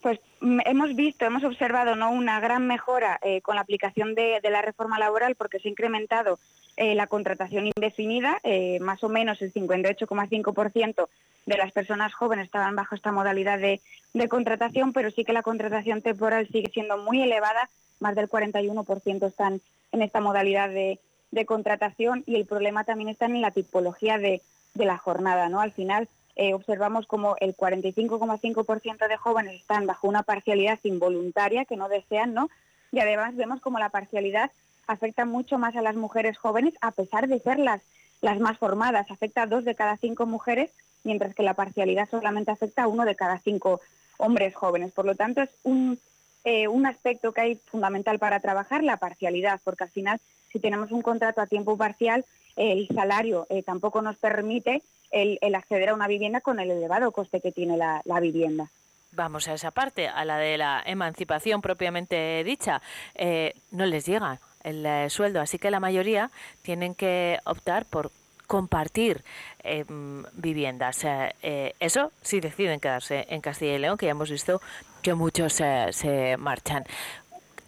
Pues 0.01 0.19
mm, 0.41 0.59
hemos 0.65 0.95
visto, 0.95 1.25
hemos 1.25 1.43
observado 1.43 1.95
¿no? 1.95 2.11
una 2.11 2.39
gran 2.39 2.67
mejora 2.67 3.19
eh, 3.21 3.41
con 3.41 3.55
la 3.55 3.61
aplicación 3.61 4.15
de, 4.15 4.39
la 4.43 4.61
reforma 4.61 4.99
laboral 4.99 5.35
porque 5.35 5.59
se 5.59 5.67
ha 5.67 5.71
incrementado 5.71 6.39
eh, 6.77 6.95
la 6.95 7.07
contratación 7.07 7.67
indefinida, 7.67 8.39
eh, 8.43 8.79
más 8.79 9.03
o 9.03 9.09
menos 9.09 9.41
el 9.41 9.53
58,5% 9.53 11.07
de 11.45 11.57
las 11.57 11.71
personas 11.71 12.13
jóvenes 12.13 12.45
estaban 12.45 12.75
bajo 12.75 12.95
esta 12.95 13.11
modalidad 13.11 13.59
de, 13.59 13.81
contratación, 14.29 14.93
pero 14.93 15.11
sí 15.11 15.25
que 15.25 15.33
la 15.33 15.43
contratación 15.43 16.01
temporal 16.01 16.47
sigue 16.47 16.69
siendo 16.71 16.97
muy 16.97 17.21
elevada, 17.21 17.69
más 17.99 18.15
del 18.15 18.29
41% 18.29 19.27
están 19.27 19.61
en 19.91 20.01
esta 20.01 20.21
modalidad 20.21 20.69
de, 20.69 20.99
de 21.31 21.45
contratación 21.45 22.23
y 22.25 22.35
el 22.35 22.45
problema 22.45 22.85
también 22.85 23.09
está 23.09 23.25
en 23.25 23.41
la 23.41 23.51
tipología 23.51 24.17
de, 24.17 24.41
de 24.73 24.85
la 24.85 24.97
jornada, 24.97 25.49
¿no? 25.49 25.59
Al 25.59 25.71
final 25.71 26.07
eh, 26.35 26.53
observamos 26.53 27.05
como 27.07 27.35
el 27.39 27.55
45,5% 27.55 29.07
de 29.07 29.17
jóvenes 29.17 29.55
están 29.59 29.85
bajo 29.85 30.07
una 30.07 30.23
parcialidad 30.23 30.79
involuntaria 30.83 31.65
que 31.65 31.75
no 31.75 31.89
desean, 31.89 32.33
¿no? 32.33 32.49
Y 32.91 32.99
además 32.99 33.35
vemos 33.35 33.61
como 33.61 33.79
la 33.79 33.89
parcialidad 33.89 34.51
afecta 34.87 35.25
mucho 35.25 35.57
más 35.57 35.75
a 35.75 35.81
las 35.81 35.95
mujeres 35.95 36.37
jóvenes, 36.37 36.73
a 36.81 36.91
pesar 36.91 37.27
de 37.27 37.39
ser 37.39 37.59
las, 37.59 37.81
las 38.21 38.39
más 38.39 38.57
formadas. 38.57 39.11
Afecta 39.11 39.43
a 39.43 39.47
dos 39.47 39.63
de 39.63 39.75
cada 39.75 39.97
cinco 39.97 40.25
mujeres, 40.25 40.71
mientras 41.03 41.35
que 41.35 41.43
la 41.43 41.53
parcialidad 41.53 42.09
solamente 42.09 42.51
afecta 42.51 42.83
a 42.83 42.87
uno 42.87 43.05
de 43.05 43.15
cada 43.15 43.37
cinco 43.39 43.81
hombres 44.17 44.55
jóvenes. 44.55 44.91
Por 44.91 45.05
lo 45.05 45.15
tanto, 45.15 45.41
es 45.41 45.49
un, 45.63 45.99
eh, 46.43 46.67
un 46.67 46.85
aspecto 46.85 47.31
que 47.31 47.41
hay 47.41 47.55
fundamental 47.55 48.19
para 48.19 48.39
trabajar, 48.39 48.83
la 48.83 48.97
parcialidad, 48.97 49.59
porque 49.63 49.83
al 49.83 49.89
final, 49.89 50.19
si 50.51 50.59
tenemos 50.59 50.91
un 50.91 51.01
contrato 51.01 51.41
a 51.41 51.47
tiempo 51.47 51.77
parcial, 51.77 52.25
el 52.55 52.87
salario 52.87 53.47
eh, 53.49 53.63
tampoco 53.63 54.01
nos 54.01 54.17
permite 54.17 54.81
el, 55.11 55.39
el 55.41 55.55
acceder 55.55 55.89
a 55.89 55.93
una 55.93 56.07
vivienda 56.07 56.41
con 56.41 56.59
el 56.59 56.69
elevado 56.71 57.11
coste 57.11 57.41
que 57.41 57.51
tiene 57.51 57.77
la, 57.77 58.19
vivienda. 58.19 58.67
Vamos 59.11 59.47
a 59.47 59.53
esa 59.53 59.71
parte, 59.71 60.07
a 60.07 60.23
la 60.25 60.37
de 60.37 60.57
la 60.57 60.83
emancipación 60.85 61.61
propiamente 61.61 62.43
dicha. 62.43 62.81
Eh, 63.15 63.53
no 63.71 63.85
les 63.85 64.05
llega 64.05 64.39
el 64.63 64.85
eh, 64.85 65.09
sueldo, 65.09 65.41
así 65.41 65.57
que 65.57 65.71
la 65.71 65.79
mayoría 65.79 66.29
tienen 66.61 66.93
que 66.93 67.39
optar 67.45 67.85
por 67.85 68.11
compartir 68.49 69.23
eh, 69.63 69.85
mm, 69.87 70.23
viviendas. 70.33 71.03
Eh, 71.05 71.35
eh, 71.43 71.73
eso 71.79 72.11
sí 72.23 72.39
deciden 72.41 72.79
quedarse 72.79 73.27
en 73.29 73.41
Castilla 73.41 73.75
y 73.75 73.77
León, 73.79 73.97
que 73.97 74.07
ya 74.07 74.11
hemos 74.13 74.31
visto 74.31 74.59
que 75.03 75.13
muchos 75.13 75.61
eh, 75.61 75.89
se 75.91 76.35
marchan. 76.37 76.83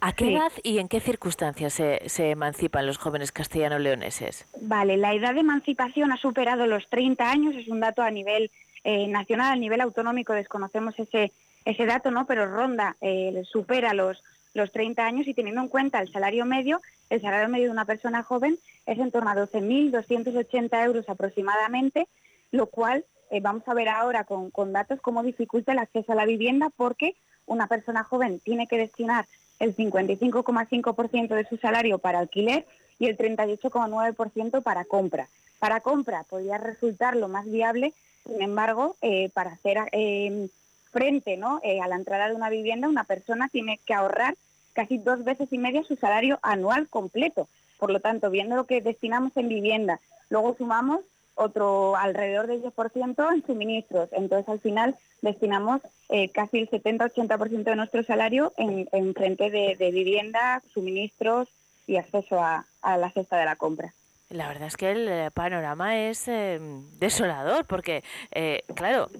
¿A 0.00 0.12
qué 0.12 0.24
Sí. 0.26 0.34
edad 0.34 0.52
y 0.64 0.78
en 0.78 0.88
qué 0.88 0.98
circunstancias 1.00 1.72
se, 1.74 2.02
se 2.08 2.30
emancipan 2.30 2.84
los 2.88 2.98
jóvenes 2.98 3.30
castellano-leoneses? 3.30 4.44
Vale, 4.60 4.96
la 4.96 5.14
edad 5.14 5.34
de 5.34 5.40
emancipación 5.40 6.10
ha 6.10 6.16
superado 6.16 6.66
los 6.66 6.88
30 6.88 7.30
años, 7.30 7.54
es 7.54 7.68
un 7.68 7.78
dato 7.78 8.02
a 8.02 8.10
nivel 8.10 8.50
eh, 8.82 9.06
nacional, 9.06 9.52
a 9.52 9.56
nivel 9.56 9.80
autonómico 9.80 10.32
desconocemos 10.32 10.98
ese, 10.98 11.30
ese 11.64 11.86
dato, 11.86 12.10
¿no? 12.10 12.26
Pero 12.26 12.46
ronda, 12.46 12.96
eh, 13.00 13.44
supera 13.48 13.94
los, 13.94 14.20
los 14.54 14.72
30 14.72 15.04
años 15.04 15.26
y 15.26 15.34
teniendo 15.34 15.60
en 15.60 15.68
cuenta 15.68 16.00
el 16.00 16.12
salario 16.12 16.44
medio, 16.44 16.80
el 17.10 17.20
salario 17.20 17.48
medio 17.48 17.66
de 17.66 17.70
una 17.70 17.84
persona 17.84 18.22
joven 18.22 18.58
es 18.86 18.98
en 18.98 19.10
torno 19.10 19.30
a 19.30 19.34
12.280 19.34 20.84
euros 20.84 21.08
aproximadamente, 21.08 22.06
lo 22.50 22.66
cual 22.66 23.04
eh, 23.30 23.40
vamos 23.40 23.62
a 23.66 23.74
ver 23.74 23.88
ahora 23.88 24.24
con, 24.24 24.50
con 24.50 24.72
datos 24.72 25.00
cómo 25.00 25.22
dificulta 25.22 25.72
el 25.72 25.78
acceso 25.78 26.12
a 26.12 26.16
la 26.16 26.26
vivienda 26.26 26.70
porque 26.76 27.16
una 27.46 27.66
persona 27.66 28.04
joven 28.04 28.40
tiene 28.40 28.66
que 28.66 28.78
destinar 28.78 29.26
el 29.58 29.76
55,5% 29.76 31.34
de 31.34 31.44
su 31.46 31.56
salario 31.56 31.98
para 31.98 32.18
alquiler 32.18 32.66
y 32.98 33.06
el 33.06 33.16
38,9% 33.16 34.62
para 34.62 34.84
compra. 34.84 35.28
Para 35.58 35.80
compra 35.80 36.24
podría 36.24 36.58
resultar 36.58 37.16
lo 37.16 37.28
más 37.28 37.46
viable, 37.46 37.94
sin 38.26 38.42
embargo, 38.42 38.96
eh, 39.00 39.30
para 39.32 39.52
hacer 39.52 39.78
eh, 39.92 40.48
frente 40.92 41.36
¿no? 41.36 41.60
eh, 41.62 41.80
a 41.80 41.88
la 41.88 41.96
entrada 41.96 42.28
de 42.28 42.34
una 42.34 42.50
vivienda, 42.50 42.88
una 42.88 43.04
persona 43.04 43.48
tiene 43.48 43.80
que 43.84 43.94
ahorrar 43.94 44.34
casi 44.72 44.98
dos 44.98 45.24
veces 45.24 45.52
y 45.52 45.58
media 45.58 45.82
su 45.82 45.96
salario 45.96 46.38
anual 46.42 46.88
completo. 46.88 47.48
Por 47.78 47.90
lo 47.90 48.00
tanto, 48.00 48.30
viendo 48.30 48.56
lo 48.56 48.66
que 48.66 48.80
destinamos 48.80 49.36
en 49.36 49.48
vivienda, 49.48 50.00
luego 50.30 50.54
sumamos 50.56 51.00
otro 51.34 51.96
alrededor 51.96 52.46
del 52.46 52.62
10% 52.62 53.34
en 53.34 53.46
suministros. 53.46 54.08
Entonces, 54.12 54.48
al 54.48 54.60
final, 54.60 54.96
destinamos 55.22 55.80
eh, 56.08 56.28
casi 56.28 56.58
el 56.58 56.70
70-80% 56.70 57.64
de 57.64 57.76
nuestro 57.76 58.02
salario 58.02 58.52
en, 58.56 58.88
en 58.92 59.14
frente 59.14 59.50
de, 59.50 59.90
vivienda, 59.90 60.62
suministros 60.72 61.48
y 61.86 61.96
acceso 61.96 62.40
a, 62.40 62.66
la 62.82 63.10
cesta 63.10 63.36
de 63.38 63.44
la 63.44 63.56
compra. 63.56 63.92
La 64.28 64.48
verdad 64.48 64.68
es 64.68 64.76
que 64.76 64.90
el 64.90 65.08
eh, 65.08 65.30
panorama 65.30 65.98
es 65.98 66.26
eh, 66.26 66.58
desolador 66.98 67.66
porque, 67.66 68.02
eh, 68.30 68.62
claro, 68.74 69.10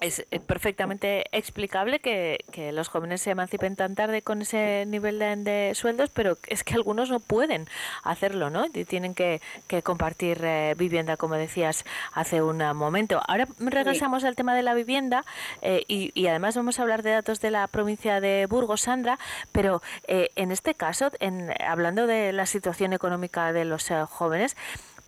es 0.00 0.26
eh, 0.30 0.40
perfectamente 0.40 1.24
explicable 1.32 2.00
que, 2.00 2.44
que 2.52 2.72
los 2.72 2.88
jóvenes 2.88 3.22
se 3.22 3.30
emancipen 3.30 3.76
tan 3.76 3.94
tarde 3.94 4.22
con 4.22 4.42
ese 4.42 4.84
nivel 4.86 5.18
de, 5.18 5.36
de 5.36 5.74
sueldos, 5.74 6.10
pero 6.10 6.38
es 6.46 6.64
que 6.64 6.74
algunos 6.74 7.10
no 7.10 7.20
pueden 7.20 7.66
hacerlo, 8.02 8.50
¿no? 8.50 8.66
Y 8.66 8.84
tienen 8.84 9.14
que, 9.14 9.40
que 9.66 9.82
compartir 9.82 10.40
eh, 10.44 10.74
vivienda, 10.76 11.16
como 11.16 11.34
decías 11.34 11.84
hace 12.12 12.42
un 12.42 12.58
momento. 12.76 13.20
Ahora 13.26 13.46
regresamos 13.58 14.24
al 14.24 14.36
tema 14.36 14.54
de 14.54 14.62
la 14.62 14.74
vivienda 14.74 15.24
eh, 15.62 15.84
y, 15.88 16.12
y 16.14 16.26
además 16.26 16.56
vamos 16.56 16.78
a 16.78 16.82
hablar 16.82 17.02
de 17.02 17.10
datos 17.10 17.40
de 17.40 17.50
la 17.50 17.66
provincia 17.68 18.20
de 18.20 18.46
Burgos, 18.46 18.82
Sandra, 18.82 19.18
pero 19.52 19.82
eh, 20.06 20.30
en 20.36 20.50
este 20.50 20.74
caso, 20.74 21.10
en, 21.20 21.52
hablando 21.66 22.06
de 22.06 22.32
la 22.32 22.46
situación 22.46 22.92
económica 22.92 23.52
de 23.52 23.64
los 23.64 23.90
eh, 23.90 24.04
jóvenes, 24.08 24.56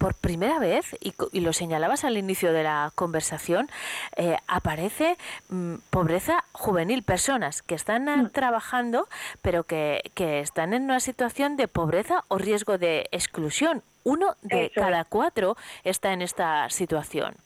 por 0.03 0.15
primera 0.15 0.59
vez, 0.59 0.97
y, 1.01 1.41
lo 1.41 1.53
señalabas 1.53 2.03
al 2.05 2.19
inicio 2.19 2.53
de 2.53 2.65
la 2.65 2.91
conversación, 2.97 3.71
eh, 4.17 4.37
aparece 4.49 5.17
mm, 5.49 5.77
pobreza 5.91 6.43
juvenil, 6.51 7.05
personas 7.05 7.63
que 7.63 7.77
están 7.77 8.09
eh, 8.09 8.29
trabajando, 8.33 9.07
pero 9.43 9.63
que, 9.63 10.03
que 10.15 10.41
están 10.41 10.75
en 10.75 10.83
una 10.83 10.99
situación 10.99 11.57
de 11.57 11.69
pobreza 11.69 12.25
o 12.27 12.39
riesgo 12.39 12.79
de 12.79 13.07
exclusión. 13.13 13.85
Uno 14.03 14.35
de 14.43 14.65
Eso 14.65 14.81
es. 14.81 14.87
cada 14.87 15.05
cuatro 15.05 15.57
está 15.85 16.13
en 16.13 16.23
esta 16.23 16.69
situación. 16.69 17.37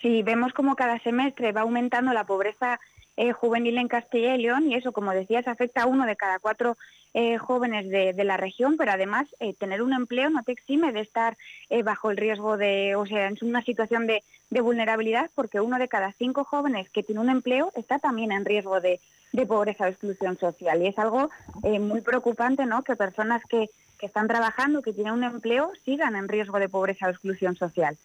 Sí, 0.00 0.22
vemos 0.22 0.54
como 0.54 0.76
cada 0.76 0.98
semestre 1.00 1.52
va 1.52 1.60
aumentando 1.60 2.14
la 2.14 2.24
pobreza 2.24 2.80
eh, 3.20 3.34
juvenil 3.34 3.76
en 3.76 3.86
Castilla 3.86 4.34
y 4.34 4.40
León 4.40 4.70
y 4.70 4.74
eso, 4.76 4.92
como 4.92 5.12
decías, 5.12 5.46
afecta 5.46 5.82
a 5.82 5.86
uno 5.86 6.06
de 6.06 6.16
cada 6.16 6.38
cuatro 6.38 6.78
eh, 7.12 7.36
jóvenes 7.36 7.86
de, 7.90 8.24
la 8.24 8.38
región, 8.38 8.78
pero 8.78 8.92
además 8.92 9.26
eh, 9.40 9.52
tener 9.52 9.82
un 9.82 9.92
empleo 9.92 10.30
no 10.30 10.42
te 10.42 10.52
exime 10.52 10.90
de 10.90 11.00
estar 11.00 11.36
bajo 11.84 12.10
el 12.10 12.16
riesgo 12.16 12.56
de, 12.56 12.96
o 12.96 13.04
sea, 13.04 13.26
en 13.26 13.36
una 13.42 13.60
situación 13.60 14.06
de, 14.06 14.22
vulnerabilidad, 14.62 15.30
porque 15.34 15.60
uno 15.60 15.78
de 15.78 15.86
cada 15.86 16.12
cinco 16.12 16.44
jóvenes 16.44 16.88
que 16.88 17.02
tiene 17.02 17.20
un 17.20 17.28
empleo 17.28 17.72
está 17.76 17.98
también 17.98 18.32
en 18.32 18.46
riesgo 18.46 18.80
de, 18.80 19.00
pobreza 19.46 19.84
o 19.84 19.88
exclusión 19.88 20.38
social. 20.38 20.80
Y 20.80 20.86
es 20.86 20.98
algo 20.98 21.28
muy 21.62 22.00
preocupante, 22.00 22.64
¿no?, 22.64 22.82
que 22.82 22.96
personas 22.96 23.42
que, 23.44 23.68
que 23.98 24.06
están 24.06 24.28
trabajando, 24.28 24.80
que 24.80 24.94
tienen 24.94 25.12
un 25.12 25.24
empleo, 25.24 25.72
sigan 25.84 26.16
en 26.16 26.26
riesgo 26.26 26.58
de 26.58 26.70
pobreza 26.70 27.06
o 27.06 27.10
exclusión 27.10 27.54
social. 27.54 27.98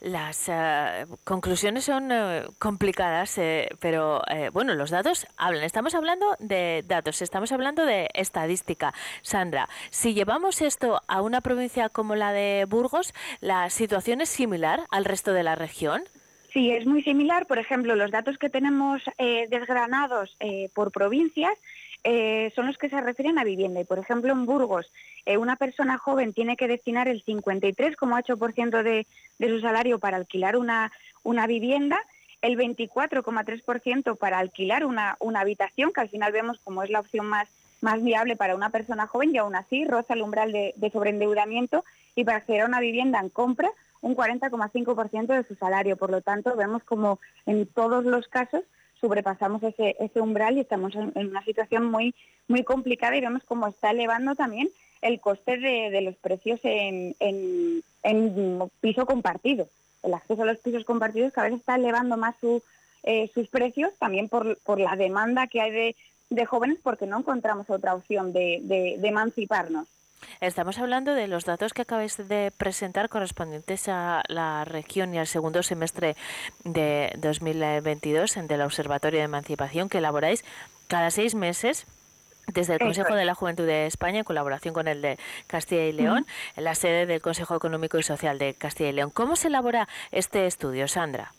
Las 0.00 0.48
eh, 0.48 1.06
conclusiones 1.24 1.84
son 1.84 2.12
eh, 2.12 2.44
complicadas, 2.58 3.38
eh, 3.38 3.68
pero 3.80 4.22
eh, 4.28 4.50
bueno, 4.52 4.74
los 4.74 4.90
datos 4.90 5.26
hablan. 5.36 5.64
Estamos 5.64 5.94
hablando 5.94 6.36
de 6.38 6.84
datos, 6.86 7.22
estamos 7.22 7.52
hablando 7.52 7.84
de 7.84 8.08
estadística. 8.14 8.92
Sandra, 9.22 9.68
si 9.90 10.14
llevamos 10.14 10.60
esto 10.60 11.00
a 11.08 11.22
una 11.22 11.40
provincia 11.40 11.88
como 11.88 12.14
la 12.14 12.32
de 12.32 12.66
Burgos, 12.68 13.14
¿la 13.40 13.70
situación 13.70 14.20
es 14.20 14.28
similar 14.28 14.86
al 14.90 15.04
resto 15.04 15.32
de 15.32 15.42
la 15.42 15.54
región? 15.54 16.04
Sí, 16.56 16.70
es 16.70 16.86
muy 16.86 17.02
similar. 17.02 17.46
Por 17.46 17.58
ejemplo, 17.58 17.94
los 17.96 18.10
datos 18.10 18.38
que 18.38 18.48
tenemos 18.48 19.02
eh, 19.18 19.46
desgranados 19.50 20.34
eh, 20.40 20.70
por 20.74 20.90
provincias 20.90 21.52
eh, 22.08 22.52
son 22.54 22.68
los 22.68 22.78
que 22.78 22.88
se 22.88 23.00
refieren 23.00 23.36
a 23.36 23.42
vivienda. 23.42 23.80
Y, 23.80 23.84
por 23.84 23.98
ejemplo, 23.98 24.30
en 24.32 24.46
Burgos, 24.46 24.92
eh, 25.24 25.38
una 25.38 25.56
persona 25.56 25.98
joven 25.98 26.32
tiene 26.32 26.56
que 26.56 26.68
destinar 26.68 27.08
el 27.08 27.24
53,8% 27.24 28.82
de, 28.84 29.08
su 29.40 29.60
salario 29.60 29.98
para 29.98 30.16
alquilar 30.16 30.56
una, 30.56 30.92
una 31.24 31.48
vivienda, 31.48 32.00
el 32.42 32.56
24,3% 32.56 34.16
para 34.16 34.38
alquilar 34.38 34.84
una, 34.84 35.16
una 35.18 35.40
habitación, 35.40 35.92
que 35.92 36.00
al 36.00 36.08
final 36.08 36.30
vemos 36.30 36.60
como 36.62 36.84
es 36.84 36.90
la 36.90 37.00
opción 37.00 37.26
más, 37.26 37.48
más 37.80 38.00
viable 38.00 38.36
para 38.36 38.54
una 38.54 38.70
persona 38.70 39.08
joven 39.08 39.34
y 39.34 39.38
aún 39.38 39.56
así 39.56 39.84
roza 39.84 40.14
el 40.14 40.22
umbral 40.22 40.52
de, 40.52 40.74
de 40.76 40.90
sobreendeudamiento 40.92 41.84
y 42.14 42.22
para 42.22 42.36
acceder 42.36 42.60
a 42.60 42.66
una 42.66 42.78
vivienda 42.78 43.18
en 43.18 43.30
compra 43.30 43.68
un 44.00 44.14
40,5% 44.14 45.26
de 45.26 45.42
su 45.42 45.56
salario. 45.56 45.96
Por 45.96 46.10
lo 46.10 46.20
tanto, 46.20 46.54
vemos 46.54 46.84
como 46.84 47.18
en 47.46 47.66
todos 47.66 48.04
los 48.04 48.28
casos 48.28 48.62
sobrepasamos 49.00 49.62
ese, 49.62 49.96
ese 50.00 50.20
umbral 50.20 50.56
y 50.56 50.60
estamos 50.60 50.94
en, 50.94 51.12
una 51.14 51.44
situación 51.44 51.84
muy, 51.84 52.14
muy 52.48 52.64
complicada 52.64 53.16
y 53.16 53.20
vemos 53.20 53.42
cómo 53.44 53.66
está 53.68 53.90
elevando 53.90 54.34
también 54.34 54.70
el 55.02 55.20
coste 55.20 55.58
de, 55.58 56.00
los 56.00 56.16
precios 56.16 56.60
en, 56.62 57.14
en, 57.20 58.62
piso 58.80 59.06
compartido. 59.06 59.68
El 60.02 60.14
acceso 60.14 60.42
a 60.42 60.46
los 60.46 60.58
pisos 60.58 60.84
compartidos 60.84 61.32
cada 61.32 61.48
vez 61.48 61.58
está 61.58 61.76
elevando 61.76 62.16
más 62.16 62.34
su, 62.40 62.62
eh, 63.02 63.30
sus 63.34 63.48
precios, 63.48 63.92
también 63.98 64.28
por, 64.28 64.58
por 64.58 64.80
la 64.80 64.96
demanda 64.96 65.46
que 65.46 65.60
hay 65.60 65.70
de, 65.70 65.96
de 66.30 66.46
jóvenes, 66.46 66.78
porque 66.82 67.06
no 67.06 67.18
encontramos 67.18 67.68
otra 67.70 67.94
opción 67.94 68.32
de, 68.32 68.60
de 68.62 69.08
emanciparnos. 69.08 69.86
Estamos 70.40 70.78
hablando 70.78 71.14
de 71.14 71.28
los 71.28 71.44
datos 71.44 71.72
que 71.72 71.82
acabáis 71.82 72.16
de 72.16 72.52
presentar 72.56 73.08
correspondientes 73.08 73.88
a 73.88 74.22
la 74.28 74.64
región 74.64 75.14
y 75.14 75.18
al 75.18 75.26
segundo 75.26 75.62
semestre 75.62 76.16
de 76.64 77.12
2022 77.18 78.36
en 78.36 78.46
del 78.46 78.62
Observatorio 78.62 79.20
de 79.20 79.24
Emancipación 79.24 79.88
que 79.88 79.98
elaboráis 79.98 80.44
cada 80.88 81.10
seis 81.10 81.34
meses 81.34 81.86
desde 82.52 82.74
el 82.74 82.78
Consejo 82.80 83.14
de 83.14 83.24
la 83.24 83.34
Juventud 83.34 83.66
de 83.66 83.86
España 83.86 84.18
en 84.18 84.24
colaboración 84.24 84.72
con 84.72 84.88
el 84.88 85.02
de 85.02 85.18
Castilla 85.46 85.84
y 85.84 85.92
León, 85.92 86.26
en 86.56 86.64
la 86.64 86.74
sede 86.74 87.06
del 87.06 87.20
Consejo 87.20 87.56
Económico 87.56 87.98
y 87.98 88.02
Social 88.02 88.38
de 88.38 88.54
Castilla 88.54 88.90
y 88.90 88.92
León. 88.92 89.10
¿Cómo 89.10 89.36
se 89.36 89.48
elabora 89.48 89.88
este 90.12 90.46
estudio, 90.46 90.86
Sandra? 90.86 91.32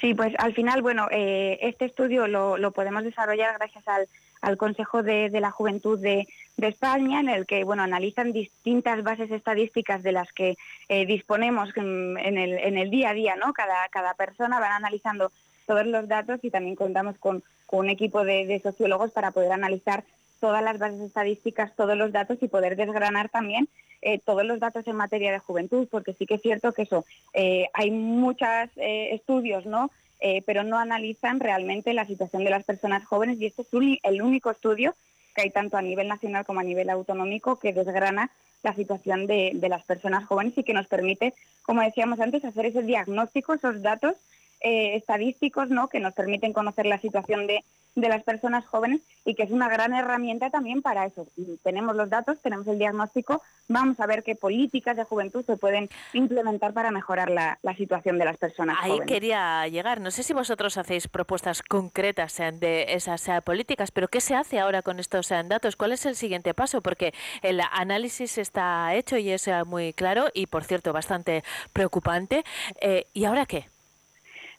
Sí, 0.00 0.14
pues 0.14 0.34
al 0.38 0.52
final, 0.52 0.82
bueno, 0.82 1.08
eh, 1.10 1.58
este 1.62 1.86
estudio 1.86 2.26
lo, 2.26 2.58
lo 2.58 2.70
podemos 2.72 3.02
desarrollar 3.02 3.56
gracias 3.58 3.86
al, 3.88 4.08
al 4.46 4.56
Consejo 4.56 5.02
de, 5.02 5.28
la 5.40 5.50
Juventud 5.50 5.98
de, 5.98 6.28
España, 6.56 7.18
en 7.18 7.28
el 7.28 7.46
que, 7.46 7.64
bueno, 7.64 7.82
analizan 7.82 8.32
distintas 8.32 9.02
bases 9.02 9.30
estadísticas 9.32 10.04
de 10.04 10.12
las 10.12 10.32
que 10.32 10.56
eh, 10.88 11.04
disponemos 11.04 11.70
en, 11.76 12.16
el, 12.16 12.90
día 12.90 13.10
a 13.10 13.14
día, 13.14 13.34
¿no? 13.34 13.52
Cada, 13.52 13.88
cada 13.88 14.14
persona 14.14 14.60
van 14.60 14.70
analizando 14.70 15.32
todos 15.66 15.84
los 15.84 16.06
datos 16.06 16.38
y 16.42 16.50
también 16.50 16.76
contamos 16.76 17.18
con, 17.18 17.42
un 17.72 17.90
equipo 17.90 18.24
de, 18.24 18.46
de 18.46 18.60
sociólogos 18.60 19.10
para 19.10 19.32
poder 19.32 19.50
analizar 19.50 20.04
todas 20.38 20.62
las 20.62 20.78
bases 20.78 21.00
estadísticas, 21.00 21.74
todos 21.74 21.96
los 21.96 22.12
datos 22.12 22.38
y 22.40 22.46
poder 22.46 22.76
desgranar 22.76 23.28
también 23.28 23.68
eh, 24.00 24.20
todos 24.24 24.44
los 24.44 24.60
datos 24.60 24.86
en 24.86 24.94
materia 24.94 25.32
de 25.32 25.40
juventud, 25.40 25.88
porque 25.90 26.14
sí 26.14 26.24
que 26.24 26.34
es 26.34 26.42
cierto 26.42 26.70
que 26.72 26.82
eso, 26.82 27.04
eh, 27.34 27.66
hay 27.72 27.90
muchos 27.90 28.70
estudios, 28.76 29.66
¿no? 29.66 29.90
Eh, 30.20 30.42
pero 30.46 30.64
no 30.64 30.78
analizan 30.78 31.40
realmente 31.40 31.92
la 31.92 32.06
situación 32.06 32.42
de 32.42 32.50
las 32.50 32.64
personas 32.64 33.04
jóvenes 33.04 33.38
y 33.38 33.46
este 33.46 33.62
es 33.62 33.68
el 34.02 34.22
único 34.22 34.50
estudio 34.50 34.94
que 35.34 35.42
hay 35.42 35.50
tanto 35.50 35.76
a 35.76 35.82
nivel 35.82 36.08
nacional 36.08 36.46
como 36.46 36.60
a 36.60 36.64
nivel 36.64 36.88
autonómico 36.88 37.58
que 37.58 37.74
desgrana 37.74 38.30
la 38.62 38.74
situación 38.74 39.26
de, 39.26 39.52
de 39.54 39.68
las 39.68 39.84
personas 39.84 40.24
jóvenes 40.24 40.56
y 40.56 40.64
que 40.64 40.72
nos 40.72 40.86
permite, 40.86 41.34
como 41.62 41.82
decíamos 41.82 42.18
antes, 42.20 42.44
hacer 42.44 42.66
ese 42.66 42.82
diagnóstico, 42.82 43.52
esos 43.52 43.82
datos 43.82 44.14
eh, 44.60 44.96
estadísticos 44.96 45.68
¿no? 45.70 45.88
que 45.88 46.00
nos 46.00 46.14
permiten 46.14 46.52
conocer 46.52 46.86
la 46.86 46.98
situación 46.98 47.46
de, 47.46 47.64
de 47.94 48.08
las 48.08 48.22
personas 48.22 48.66
jóvenes 48.66 49.00
y 49.24 49.34
que 49.34 49.42
es 49.42 49.50
una 49.50 49.68
gran 49.68 49.94
herramienta 49.94 50.50
también 50.50 50.82
para 50.82 51.06
eso. 51.06 51.26
Tenemos 51.62 51.96
los 51.96 52.10
datos, 52.10 52.40
tenemos 52.42 52.66
el 52.66 52.78
diagnóstico, 52.78 53.42
vamos 53.68 53.98
a 54.00 54.06
ver 54.06 54.22
qué 54.22 54.34
políticas 54.36 54.96
de 54.96 55.04
juventud 55.04 55.44
se 55.44 55.56
pueden 55.56 55.88
implementar 56.12 56.72
para 56.72 56.90
mejorar 56.90 57.30
la, 57.30 57.58
la 57.62 57.74
situación 57.74 58.18
de 58.18 58.24
las 58.26 58.36
personas 58.36 58.76
Ahí 58.80 58.90
jóvenes. 58.90 59.08
quería 59.08 59.66
llegar. 59.68 60.00
No 60.00 60.10
sé 60.10 60.22
si 60.22 60.32
vosotros 60.34 60.76
hacéis 60.76 61.08
propuestas 61.08 61.62
concretas 61.62 62.38
eh, 62.40 62.52
de 62.52 62.94
esas 62.94 63.26
eh, 63.28 63.40
políticas, 63.42 63.90
pero 63.90 64.08
¿qué 64.08 64.20
se 64.20 64.34
hace 64.34 64.60
ahora 64.60 64.82
con 64.82 64.98
estos 65.00 65.30
eh, 65.30 65.42
datos? 65.44 65.76
¿Cuál 65.76 65.92
es 65.92 66.04
el 66.06 66.16
siguiente 66.16 66.54
paso? 66.54 66.82
Porque 66.82 67.14
el 67.42 67.60
análisis 67.72 68.38
está 68.38 68.94
hecho 68.94 69.16
y 69.16 69.30
es 69.30 69.48
muy 69.66 69.92
claro 69.92 70.26
y, 70.34 70.46
por 70.46 70.64
cierto, 70.64 70.92
bastante 70.92 71.44
preocupante. 71.72 72.44
Eh, 72.80 73.06
¿Y 73.12 73.24
ahora 73.24 73.46
qué? 73.46 73.68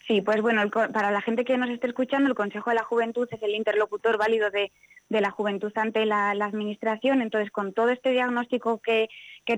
Sí, 0.08 0.22
pues 0.22 0.42
bueno, 0.42 0.70
para 0.70 1.12
la 1.12 1.22
gente 1.22 1.44
que 1.44 1.58
nos 1.58 1.70
esté 1.70 1.88
escuchando, 1.88 2.30
el 2.30 2.36
Consejo 2.36 2.70
de 2.70 2.78
la 2.78 2.84
Juventud 2.84 3.28
es 3.30 3.44
el 3.44 3.56
interlocutor 3.56 4.18
válido 4.18 4.50
de, 4.50 4.72
la 5.10 5.32
juventud 5.32 5.72
ante 5.76 6.06
la, 6.06 6.32
Administración. 6.32 7.22
Entonces, 7.22 7.52
con 7.52 7.74
todo 7.74 7.90
este 7.90 8.12
diagnóstico 8.12 8.80
que, 8.80 9.10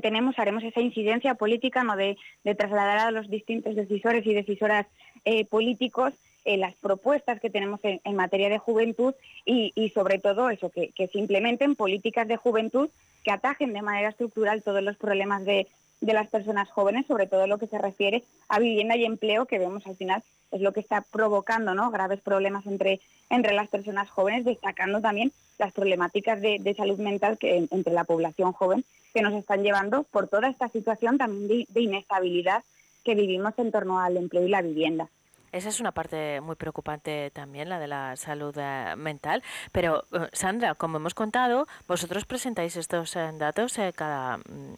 tenemos, 0.02 0.40
haremos 0.40 0.64
esa 0.64 0.82
incidencia 0.82 1.36
política 1.36 1.84
¿no? 1.84 1.96
de, 1.96 2.18
trasladar 2.58 2.98
a 2.98 3.12
los 3.12 3.30
distintos 3.30 3.76
decisores 3.76 4.26
y 4.26 4.34
decisoras 4.34 4.88
eh, 5.24 5.46
políticos 5.46 6.14
eh, 6.46 6.58
las 6.58 6.74
propuestas 6.76 7.40
que 7.40 7.52
tenemos 7.52 7.80
en, 7.84 8.16
materia 8.16 8.50
de 8.50 8.58
juventud 8.58 9.14
y, 9.46 9.72
y 9.76 9.90
sobre 9.90 10.18
todo 10.18 10.50
eso, 10.50 10.72
que, 10.72 10.90
que 10.90 11.08
se 11.08 11.20
implementen 11.20 11.76
políticas 11.76 12.28
de 12.28 12.38
juventud 12.38 12.90
que 13.24 13.32
atajen 13.32 13.74
de 13.74 13.84
manera 13.84 14.10
estructural 14.10 14.64
todos 14.64 14.82
los 14.82 14.98
problemas 14.98 15.46
de, 15.46 15.68
de 16.02 16.14
las 16.14 16.30
personas 16.30 16.70
jóvenes, 16.70 17.06
sobre 17.08 17.28
todo 17.28 17.48
lo 17.48 17.58
que 17.58 17.68
se 17.68 17.78
refiere 17.78 18.24
a 18.48 18.60
vivienda 18.60 18.96
y 18.96 19.06
empleo, 19.06 19.46
que 19.46 19.60
vemos 19.60 19.86
al 19.86 19.98
final 19.98 20.24
es 20.52 20.62
lo 20.62 20.72
que 20.72 20.80
está 20.80 21.02
provocando 21.02 21.76
¿no? 21.76 21.92
graves 21.92 22.22
problemas 22.22 22.66
entre, 22.66 23.02
entre 23.30 23.54
las 23.54 23.68
personas 23.68 24.10
jóvenes, 24.10 24.46
destacando 24.46 25.02
también 25.02 25.32
las 25.58 25.74
problemáticas 25.74 26.42
de, 26.42 26.58
de 26.60 26.74
salud 26.74 26.98
mental 27.00 27.38
que 27.38 27.68
entre 27.70 27.94
la 27.94 28.06
población 28.06 28.54
joven 28.54 28.86
que 29.14 29.22
nos 29.22 29.34
están 29.34 29.64
llevando 29.64 30.04
por 30.04 30.28
toda 30.28 30.50
esta 30.50 30.70
situación 30.70 31.18
también 31.18 31.48
de, 31.48 31.66
de 31.70 31.82
inestabilidad 31.82 32.64
que 33.04 33.16
vivimos 33.16 33.54
en 33.58 33.72
torno 33.72 34.00
al 34.00 34.18
empleo 34.18 34.46
y 34.46 34.50
la 34.50 34.62
vivienda. 34.62 35.10
Esa 35.52 35.70
es 35.70 35.80
una 35.80 35.92
parte 35.92 36.42
muy 36.42 36.56
preocupante 36.56 37.32
también, 37.32 37.70
la 37.70 37.80
de 37.80 37.88
la 37.88 38.16
salud 38.16 38.56
eh, 38.58 38.94
mental. 38.98 39.44
Pero, 39.72 40.06
eh, 40.14 40.28
Sandra, 40.34 40.76
como 40.76 40.98
hemos 40.98 41.14
contado, 41.14 41.68
vosotros 41.88 42.26
presentáis 42.26 42.76
estos 42.76 43.16
eh, 43.16 43.30
datos 43.38 43.78
cada, 43.96 44.38
mm, 44.38 44.76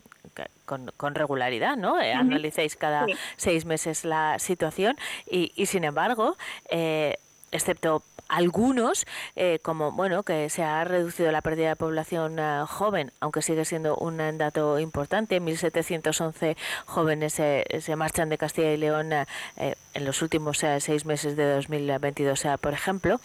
con, 0.65 0.91
con 0.97 1.15
regularidad, 1.15 1.75
¿no? 1.75 1.93
Ujú. 1.95 2.01
Analicéis 2.15 2.75
cada 2.75 3.05
Sí. 3.05 3.13
seis 3.35 3.65
meses 3.65 4.05
la 4.05 4.39
situación 4.39 4.97
y, 5.29 5.51
y 5.55 5.65
sin 5.65 5.83
embargo, 5.83 6.37
eh, 6.69 7.17
excepto 7.51 8.03
algunos, 8.27 9.05
eh, 9.35 9.59
como 9.61 9.91
bueno, 9.91 10.23
que 10.23 10.49
se 10.49 10.63
ha 10.63 10.83
reducido 10.85 11.31
la 11.31 11.41
pérdida 11.41 11.69
de 11.69 11.75
población 11.75 12.39
eh, 12.39 12.63
joven, 12.67 13.11
aunque 13.19 13.41
sigue 13.41 13.65
siendo 13.65 13.97
un 13.97 14.17
dato 14.37 14.79
importante, 14.79 15.41
1.711 15.41 16.55
jóvenes 16.85 17.39
eh, 17.39 17.65
se 17.81 17.95
marchan 17.95 18.29
de 18.29 18.37
Castilla 18.37 18.71
y 18.71 18.77
León 18.77 19.11
eh, 19.11 19.25
eh, 19.57 19.75
en 19.93 20.05
los 20.05 20.21
últimos 20.21 20.59
seis 20.79 21.05
meses 21.05 21.35
de 21.35 21.55
2022, 21.55 22.45
eh, 22.45 22.55
por 22.59 22.73
ejemplo, 22.73 23.19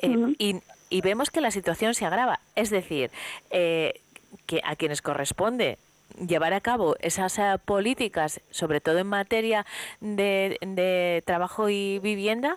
y, 0.00 0.60
y 0.88 1.00
vemos 1.00 1.30
que 1.30 1.40
la 1.40 1.50
situación 1.50 1.94
se 1.94 2.06
agrava. 2.06 2.38
Es 2.54 2.70
decir, 2.70 3.10
eh, 3.50 4.00
que 4.46 4.60
a 4.64 4.76
quienes 4.76 5.02
corresponde 5.02 5.78
llevar 6.14 6.52
a 6.52 6.60
cabo 6.60 6.96
esas 7.00 7.38
eh, 7.38 7.56
políticas, 7.64 8.40
sobre 8.50 8.80
todo 8.80 8.98
en 8.98 9.06
materia 9.06 9.66
de, 10.00 10.58
de 10.60 11.22
trabajo 11.26 11.68
y 11.68 11.98
vivienda, 11.98 12.56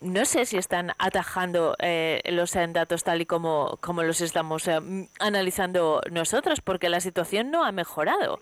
no 0.00 0.24
sé 0.24 0.46
si 0.46 0.56
están 0.56 0.92
atajando 0.98 1.76
eh, 1.78 2.22
los 2.30 2.54
eh, 2.56 2.66
datos 2.68 3.04
tal 3.04 3.20
y 3.20 3.26
como, 3.26 3.78
como 3.80 4.02
los 4.02 4.20
estamos 4.20 4.68
eh, 4.68 4.80
analizando 5.20 6.00
nosotros, 6.10 6.60
porque 6.60 6.88
la 6.88 7.00
situación 7.00 7.50
no 7.50 7.64
ha 7.64 7.72
mejorado. 7.72 8.40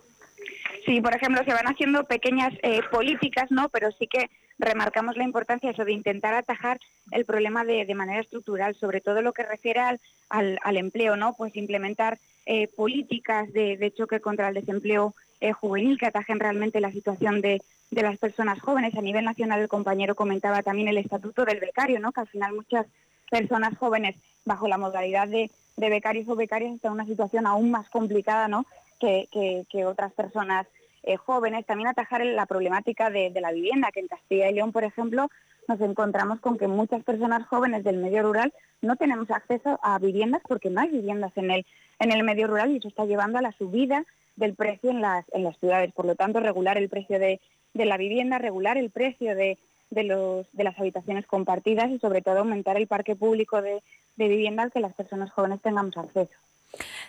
Sí, 0.85 1.01
por 1.01 1.15
ejemplo, 1.15 1.43
se 1.45 1.53
van 1.53 1.67
haciendo 1.67 2.05
pequeñas 2.05 2.53
eh, 2.63 2.81
políticas, 2.91 3.51
¿no? 3.51 3.69
Pero 3.69 3.91
sí 3.93 4.09
que 4.09 4.31
remarcamos 4.63 5.17
la 5.17 5.25
importancia 5.25 5.71
eso 5.71 5.85
de 5.85 5.93
intentar 5.93 6.35
atajar 6.35 6.79
el 7.11 7.25
problema 7.25 7.65
de, 7.65 7.85
de 7.85 7.95
manera 7.95 8.21
estructural, 8.21 8.75
sobre 8.77 9.01
todo 9.01 9.21
lo 9.21 9.33
que 9.33 9.43
refiere 9.43 9.81
al, 9.81 10.01
al, 10.29 10.77
empleo, 10.77 11.17
¿no? 11.17 11.35
Pues 11.35 11.57
implementar 11.57 12.19
eh, 12.47 12.69
políticas 12.69 13.53
de, 13.53 13.93
choque 13.97 14.21
contra 14.21 14.49
el 14.49 14.55
desempleo 14.55 15.15
eh, 15.41 15.53
juvenil 15.53 15.99
que 15.99 16.07
atajen 16.07 16.41
realmente 16.41 16.81
la 16.81 16.93
situación 16.93 17.41
de, 17.41 17.61
de 17.91 18.03
las 18.03 18.19
personas 18.19 18.61
jóvenes. 18.61 18.95
A 18.95 19.03
nivel 19.03 19.25
nacional, 19.25 19.61
el 19.61 19.69
compañero 19.69 20.15
comentaba 20.15 20.63
también 20.63 20.89
el 20.89 20.99
estatuto 20.99 21.45
del 21.45 21.61
becario, 21.61 21.99
¿no? 21.99 22.13
Que 22.13 22.21
al 22.21 22.29
final 22.29 22.55
muchas 22.55 22.87
personas 23.31 23.77
jóvenes 23.79 24.17
bajo 24.45 24.69
la 24.69 24.79
modalidad 24.79 25.29
de, 25.29 25.51
becarios 25.77 26.29
o 26.29 26.37
becarias 26.37 26.75
están 26.75 26.91
en 26.91 26.95
una 26.95 27.07
situación 27.07 27.47
aún 27.47 27.71
más 27.71 27.89
complicada, 27.91 28.47
¿no? 28.49 28.65
que- 29.01 29.67
que 29.69 29.85
otras 29.85 30.13
personas 30.13 30.69
eh, 31.03 31.17
jóvenes. 31.17 31.67
También 31.67 31.89
atajar 31.89 32.25
la 32.25 32.47
problemática 32.47 33.11
de, 33.11 33.33
la 33.41 33.53
vivienda, 33.53 33.91
que 33.93 34.01
en 34.01 34.09
Castilla 34.09 34.51
y 34.51 34.55
León, 34.55 34.73
por 34.73 34.85
ejemplo, 34.85 35.29
nos 35.69 35.81
encontramos 35.81 36.41
con 36.41 36.59
que 36.59 36.69
muchas 36.69 37.03
personas 37.05 37.47
jóvenes 37.47 37.85
del 37.85 37.99
medio 37.99 38.23
rural 38.23 38.53
no 38.81 38.97
tenemos 38.97 39.31
acceso 39.31 39.79
a 39.83 39.99
viviendas 39.99 40.43
porque 40.47 40.71
no 40.71 40.81
hay 40.81 40.91
viviendas 40.91 41.33
en 41.37 41.51
el, 41.51 41.67
en 41.99 42.13
el 42.13 42.25
medio 42.25 42.49
rural 42.49 42.71
y 42.71 42.79
eso 42.79 42.89
está 42.89 43.05
llevando 43.05 43.39
a 43.39 43.43
la 43.43 43.53
subida 43.53 44.05
del 44.37 44.55
precio 44.55 44.91
en 44.91 45.01
las, 45.01 45.25
en 45.33 45.45
las 45.45 45.57
ciudades. 45.59 45.93
Por 45.93 46.07
lo 46.07 46.15
tanto, 46.15 46.41
regular 46.41 46.79
el 46.79 46.89
precio 46.89 47.19
de, 47.19 47.41
de 47.75 47.85
la 47.85 47.97
vivienda, 47.97 48.39
regular 48.39 48.77
el 48.77 48.91
precio 48.91 49.37
de, 49.37 49.59
de, 49.91 50.05
los, 50.05 50.47
de 50.53 50.65
las 50.65 50.79
habitaciones 50.79 51.27
compartidas 51.27 51.91
y 51.91 51.99
sobre 51.99 52.23
todo 52.23 52.39
aumentar 52.39 52.77
el 52.77 52.87
parque 52.87 53.15
público 53.15 53.63
de, 53.63 53.83
de 54.17 54.29
vivienda 54.29 54.63
al 54.63 54.73
que 54.73 54.81
las 54.81 54.95
personas 54.95 55.31
jóvenes 55.31 55.61
tengamos 55.61 55.97
acceso. 55.97 56.33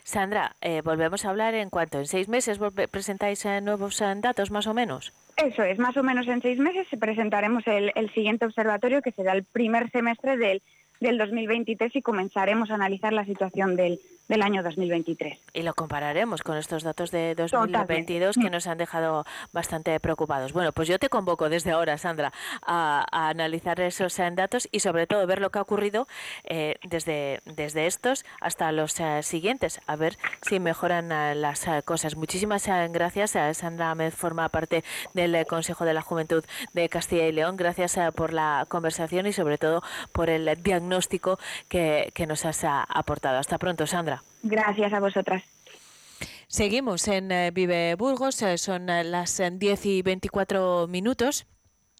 Sandra, 0.04 0.56
eh, 0.62 0.82
volvemos 0.84 1.26
a 1.26 1.30
hablar 1.30 1.54
en 1.56 1.70
cuanto 1.70 2.00
en 2.00 2.06
seis 2.06 2.28
meses 2.28 2.60
presentáis 2.92 3.46
eh, 3.46 3.62
nuevos 3.62 4.02
eh, 4.02 4.14
datos, 4.18 4.52
más 4.52 4.68
o 4.68 4.74
menos. 4.74 5.14
Eso 5.38 5.64
es, 5.64 5.80
más 5.80 5.98
o 5.98 6.04
menos 6.04 6.28
en 6.28 6.42
seis 6.42 6.60
meses 6.60 6.88
presentaremos 7.00 7.66
el, 7.68 7.92
el 7.96 8.14
siguiente 8.14 8.46
observatorio 8.46 9.02
que 9.02 9.12
será 9.12 9.34
el 9.34 9.44
primer 9.44 9.90
semestre 9.92 10.38
del, 10.38 10.62
del 11.04 11.18
2023 11.18 11.98
y 11.98 12.02
comenzaremos 12.02 12.72
a 12.72 12.76
analizar 12.76 13.12
la 13.12 13.26
situación 13.26 13.76
del, 13.76 14.00
del 14.30 14.42
año 14.42 14.64
2023. 14.64 15.38
Y 15.54 15.64
lo 15.64 15.74
compararemos 15.74 16.42
con 16.44 16.58
estos 16.58 16.82
datos 16.84 17.12
de 17.12 17.36
2022 17.36 18.38
que 18.38 18.50
nos 18.50 18.68
han 18.68 18.78
dejado 18.78 19.26
bastante 19.52 20.00
preocupados. 20.00 20.54
Bueno, 20.54 20.72
pues 20.72 20.88
yo 20.88 20.98
te 21.00 21.10
convoco 21.10 21.50
desde 21.50 21.72
ahora, 21.72 21.98
Sandra, 21.98 22.32
a, 22.66 23.06
a 23.12 23.30
analizar 23.30 23.82
esos 23.82 24.18
eh, 24.18 24.30
datos 24.34 24.70
y 24.72 24.80
sobre 24.80 25.06
todo 25.06 25.28
ver 25.28 25.42
lo 25.42 25.50
que 25.50 25.60
ha 25.60 25.62
ocurrido 25.62 26.08
eh, 26.46 26.78
desde, 26.88 27.42
desde 27.46 27.86
estos 27.86 28.24
hasta 28.40 28.72
los 28.72 28.98
eh, 29.02 29.24
siguientes, 29.24 29.82
a 29.86 29.98
ver 29.98 30.18
si 30.42 30.62
mejoran 30.62 31.12
eh, 31.12 31.36
las 31.36 31.68
cosas. 31.84 32.16
Muchísimas 32.16 32.66
gracias. 32.92 33.32
Sandra 33.58 33.92
Ahmed 33.92 34.14
forma 34.14 34.48
parte 34.48 34.86
del 35.14 35.46
Consejo 35.48 35.84
de 35.84 35.94
la 35.94 36.02
Juventud 36.02 36.46
de 36.72 36.88
Castilla 36.88 37.28
y 37.28 37.34
León. 37.34 37.58
Gracias 37.58 38.00
por 38.16 38.32
la 38.32 38.66
conversación 38.70 39.28
y 39.28 39.34
sobre 39.34 39.58
todo 39.58 39.84
por 40.14 40.30
el 40.30 40.48
eh, 40.48 40.56
diagnóstico 40.94 41.40
que, 41.68 42.12
que 42.14 42.28
nos 42.28 42.46
has 42.46 42.64
aportado. 42.64 43.40
Hasta 43.40 43.58
pronto, 43.58 43.88
Sandra. 43.88 44.24
Gracias 44.44 44.94
a 44.94 45.00
vosotras. 45.00 45.44
Seguimos 46.48 47.08
en 47.08 47.32
eh, 47.32 47.52
Vive 47.52 47.96
Burgos, 47.96 48.42
eh, 48.44 48.58
son 48.60 48.90
eh, 48.90 49.04
las 49.04 49.40
eh, 49.40 49.50
10 49.52 49.86
y 49.88 50.02
24 50.04 50.88
minutos. 50.88 51.48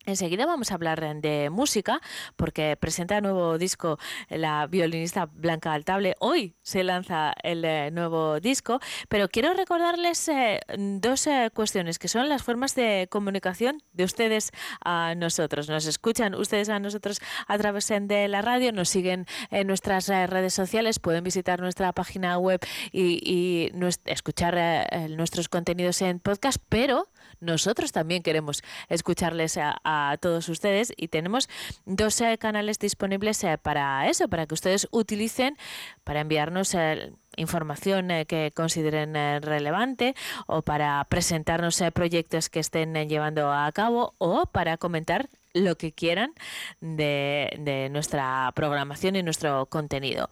Enseguida 0.06 0.46
vamos 0.46 0.72
a 0.72 0.76
hablar 0.76 1.04
eh, 1.04 1.14
de 1.16 1.50
música 1.50 2.02
porque 2.36 2.76
presenta 2.78 3.22
nuevo 3.22 3.58
disco 3.58 3.98
la 4.30 4.68
violinista 4.68 5.30
Blanca 5.32 5.74
Altable. 5.74 6.16
Hoy 6.20 6.56
se 6.62 6.84
lanza 6.84 7.34
el 7.44 7.64
eh, 7.66 7.92
nuevo 7.92 8.40
disco, 8.40 8.80
pero 9.10 9.30
quiero 9.30 9.54
recordarles 9.54 10.28
eh, 10.28 10.60
dos 10.68 11.28
eh, 11.28 11.50
cuestiones 11.54 12.00
que 12.00 12.08
son 12.08 12.30
las 12.30 12.44
formas 12.44 12.76
de 12.76 13.08
comunicación 13.10 13.82
de 13.94 14.04
ustedes 14.04 14.52
a 14.84 15.16
nosotros. 15.16 15.70
Nos 15.70 15.86
escuchan 15.86 16.36
ustedes 16.36 16.70
a 16.70 16.80
nosotros 16.80 17.20
a 17.48 17.58
través 17.58 17.90
eh, 17.92 18.00
de 18.02 18.28
la 18.28 18.42
radio, 18.42 18.72
nos 18.72 18.90
siguen 18.90 19.26
en 19.52 19.68
nuestras 19.68 20.10
eh, 20.10 20.28
redes 20.28 20.54
sociales, 20.54 21.00
pueden 21.00 21.24
visitar 21.24 21.60
nuestra 21.60 21.92
página 21.94 22.38
web 22.38 22.60
y, 22.92 23.72
escuchar 24.06 24.56
eh, 24.58 24.86
eh, 24.92 25.08
nuestros 25.10 25.50
contenidos 25.50 26.02
en 26.02 26.20
podcast, 26.20 26.62
pero 26.70 27.08
nosotros 27.40 27.92
también 27.92 28.24
queremos 28.24 28.64
escucharles 28.90 29.58
a, 29.58 30.18
todos 30.22 30.50
ustedes 30.50 30.94
y 30.96 31.08
tenemos 31.08 31.50
dos 31.86 32.20
eh, 32.22 32.38
canales 32.38 32.80
disponibles 32.80 33.44
eh, 33.44 33.58
para 33.58 34.08
eso, 34.10 34.28
para 34.28 34.46
que 34.46 34.54
ustedes 34.54 34.88
utilicen 34.92 35.58
para 36.04 36.22
enviarnos 36.22 36.74
el 36.74 37.16
información 37.38 38.12
eh, 38.12 38.26
que 38.26 38.52
consideren 38.54 39.16
eh, 39.16 39.40
relevante 39.40 40.16
o 40.48 40.62
para 40.62 41.04
presentarnos 41.06 41.80
eh, 41.82 41.92
proyectos 41.92 42.50
que 42.50 42.60
estén 42.60 42.96
eh, 42.96 43.08
llevando 43.08 43.52
a 43.52 43.72
cabo 43.72 44.14
o 44.18 44.46
para 44.46 44.78
comentar 44.78 45.30
lo 45.54 45.76
que 45.78 45.92
quieran 45.92 46.34
de 46.82 47.88
nuestra 47.92 48.52
programación 48.56 49.16
y 49.16 49.22
nuestro 49.22 49.68
contenido. 49.68 50.32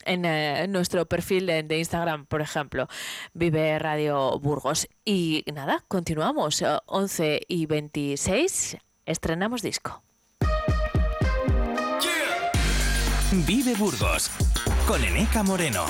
en 0.05 0.73
nuestro 0.73 1.07
perfil 1.07 1.47
de, 1.47 1.79
Instagram, 1.79 2.27
por 2.27 2.41
ejemplo, 2.41 2.89
Vive 3.35 3.79
Radio 3.79 4.37
Burgos. 4.39 4.89
Y 5.05 5.45
nada, 5.53 5.85
continuamos. 5.87 6.63
eh, 6.63 6.79
11 6.87 7.43
y 7.47 7.67
26, 7.67 8.79
estrenamos 9.05 9.61
disco. 9.61 10.03
Vive 13.31 13.75
Burgos 13.75 14.31
con 14.87 15.05
Eneca 15.05 15.43
Moreno. 15.43 15.85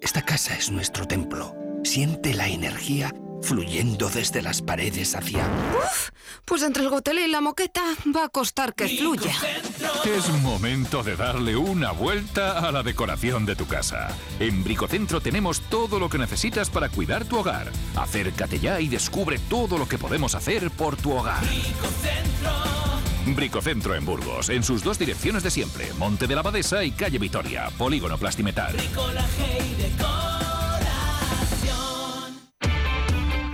Esta 0.00 0.22
casa 0.22 0.56
es 0.56 0.72
nuestro 0.72 1.06
templo. 1.06 1.54
Siente 1.84 2.34
la 2.34 2.48
energía 2.48 3.14
fluyendo 3.42 4.08
desde 4.08 4.42
las 4.42 4.60
paredes 4.60 5.14
hacia... 5.14 5.46
Uf, 5.78 6.10
pues 6.44 6.62
entre 6.62 6.82
el 6.82 6.90
gotele 6.90 7.28
y 7.28 7.30
la 7.30 7.40
moqueta 7.40 7.84
va 8.14 8.24
a 8.24 8.28
costar 8.28 8.74
que 8.74 8.88
fluya. 8.88 9.32
Es 10.04 10.28
momento 10.42 11.04
de 11.04 11.14
darle 11.14 11.54
una 11.56 11.92
vuelta 11.92 12.58
a 12.58 12.72
la 12.72 12.82
decoración 12.82 13.46
de 13.46 13.54
tu 13.54 13.68
casa. 13.68 14.08
En 14.40 14.64
Bricocentro 14.64 15.20
tenemos 15.20 15.60
todo 15.60 16.00
lo 16.00 16.08
que 16.08 16.18
necesitas 16.18 16.70
para 16.70 16.88
cuidar 16.88 17.24
tu 17.24 17.38
hogar. 17.38 17.70
Acércate 17.94 18.58
ya 18.58 18.80
y 18.80 18.88
descubre 18.88 19.38
todo 19.48 19.78
lo 19.78 19.86
que 19.86 19.96
podemos 19.96 20.34
hacer 20.34 20.72
por 20.72 20.96
tu 20.96 21.12
hogar. 21.12 21.40
Bricocentro 21.46 22.65
en 23.26 24.04
Burgos, 24.04 24.50
en 24.50 24.62
sus 24.62 24.84
dos 24.84 24.98
direcciones 24.98 25.42
de 25.42 25.50
siempre, 25.50 25.86
Monte 25.98 26.26
de 26.26 26.34
la 26.34 26.40
Abadesa 26.40 26.84
y 26.84 26.92
Calle 26.92 27.18
Vitoria, 27.18 27.68
Polígono 27.76 28.16
Plastimetal. 28.18 28.76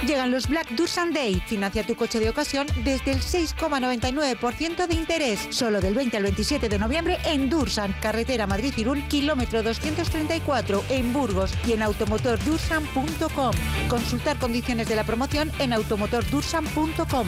Llegan 0.07 0.31
los 0.31 0.47
Black 0.49 0.69
Dursan 0.73 1.13
Day. 1.13 1.43
Financia 1.47 1.87
tu 1.87 1.97
coche 1.97 2.19
de 2.19 2.29
ocasión 2.29 2.67
desde 2.85 3.13
el 3.13 3.21
6,99% 3.21 4.87
de 4.87 4.95
interés. 4.95 5.47
Solo 5.51 5.81
del 5.81 5.95
20 5.95 6.19
al 6.19 6.25
27 6.25 6.69
de 6.69 6.79
noviembre 6.79 7.19
en 7.25 7.49
Dursan, 7.49 7.95
carretera 8.03 8.47
Madrid-Irún, 8.47 9.01
kilómetro 9.09 9.63
234, 9.63 10.85
en 10.91 11.13
Burgos 11.13 11.53
y 11.67 11.73
en 11.73 11.83
automotordursan.com. 11.83 13.53
Consultar 13.89 14.39
condiciones 14.39 14.89
de 14.89 14.97
la 14.97 15.05
promoción 15.05 15.51
en 15.59 15.73
automotordursan.com. 15.73 17.27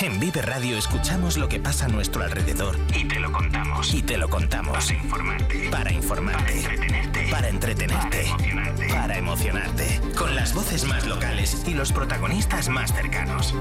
En 0.00 0.18
Vive 0.18 0.42
Radio 0.42 0.76
escuchamos 0.76 1.36
lo 1.36 1.48
que 1.48 1.60
pasa 1.60 1.84
a 1.84 1.88
nuestro 1.88 2.24
alrededor 2.24 2.76
y 2.96 3.04
te 3.04 3.20
lo 3.20 3.30
contamos. 3.30 3.94
Y 3.94 4.02
te 4.02 4.18
lo 4.18 4.28
contamos. 4.28 4.86
Para 4.86 4.98
informarte. 4.98 5.68
Para 5.70 5.92
informarte. 5.92 6.52
Para 6.52 6.58
entretenerte. 6.58 7.30
Para 7.30 7.48
entretenerte. 7.48 8.88
Para 8.88 9.18
emocionarte. 9.18 10.00
Con 10.18 10.34
las 10.34 10.52
voces 10.52 10.84
más 10.84 11.06
locales 11.06 11.62
y 11.66 11.74
los 11.74 11.92
protagonistas 11.92 12.68
más 12.68 12.92
cercanos. 12.92 13.54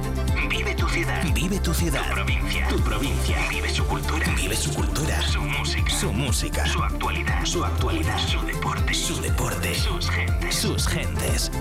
Vive 0.49 0.73
tu 0.73 0.89
ciudad. 0.89 1.23
Vive 1.35 1.59
tu 1.59 1.71
ciudad. 1.71 2.03
Tu 2.07 2.13
provincia. 2.13 2.67
Tu 2.67 2.79
provincia. 2.79 3.37
Vive 3.51 3.69
su 3.69 3.85
cultura. 3.85 4.25
Vive 4.35 4.55
su 4.55 4.73
cultura. 4.73 5.21
Su 5.21 5.41
música. 5.43 5.89
Su 5.91 6.11
música. 6.11 6.65
Su 6.65 6.83
actualidad. 6.83 7.45
Su 7.45 7.63
actualidad. 7.63 8.17
Su 8.17 8.41
deporte. 8.41 8.93
Su 8.95 9.21
deporte. 9.21 9.75
Sus 9.75 10.09
gentes. 10.09 10.55
Sus 10.55 10.87
gentes. 10.87 11.51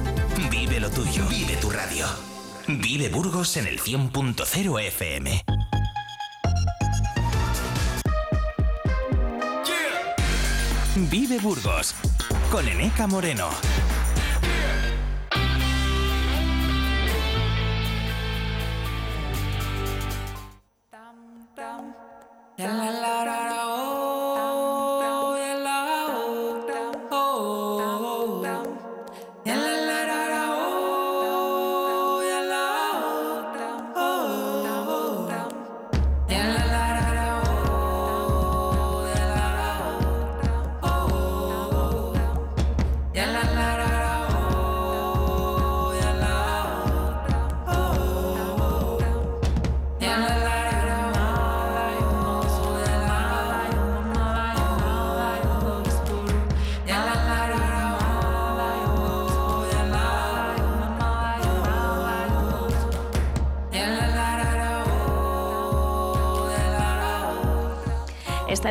Vive 0.50 0.80
lo 0.80 0.90
tuyo. 0.90 1.26
Vive 1.28 1.56
tu 1.56 1.70
radio. 1.70 2.31
Vive 2.80 3.08
Burgos 3.08 3.56
en 3.56 3.66
el 3.66 3.78
100.0 3.78 4.80
FM. 4.80 5.44
Vive 11.10 11.38
Burgos 11.38 11.94
con 12.50 12.66
Eneca 12.66 13.06
Moreno. 13.06 13.50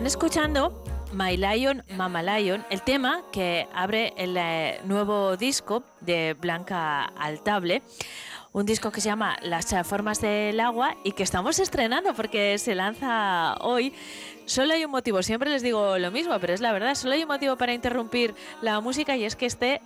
Escuchando 0.06 0.84
My 1.14 1.38
Lion, 1.38 1.84
Mama 1.96 2.24
Lion, 2.24 2.66
el 2.70 2.82
tema 2.82 3.24
que 3.32 3.68
abre 3.74 4.14
el 4.18 4.36
eh, 4.36 4.80
nuevo 4.84 5.38
disco 5.38 5.84
de 6.02 6.34
Blanca 6.34 7.04
Altable. 7.06 7.84
Un 8.52 8.66
disco 8.66 8.92
que 8.92 9.00
se 9.00 9.10
llama 9.10 9.38
Las 9.44 9.74
formas 9.86 10.20
del 10.20 10.60
agua 10.60 10.98
y 11.04 11.12
que 11.12 11.24
estamos 11.24 11.60
estrenando 11.60 12.14
porque 12.14 12.58
se 12.58 12.76
lanza 12.76 13.56
hoy. 13.62 13.94
Solo 14.46 14.74
hay 14.74 14.84
un 14.84 14.92
motivo, 14.92 15.22
siempre 15.22 15.50
les 15.50 15.62
digo 15.62 15.98
lo 15.98 16.12
mismo, 16.12 16.38
pero 16.40 16.54
es 16.54 16.62
la 16.62 16.74
verdad, 16.74 16.96
solo 16.96 17.14
hay 17.14 17.22
un 17.22 17.30
motivo 17.30 17.56
para 17.56 17.74
interrumpir 17.74 18.34
la 18.62 18.82
música 18.82 19.16
y 19.16 19.24
es 19.24 19.36
que 19.36 19.46
esté 19.46 19.82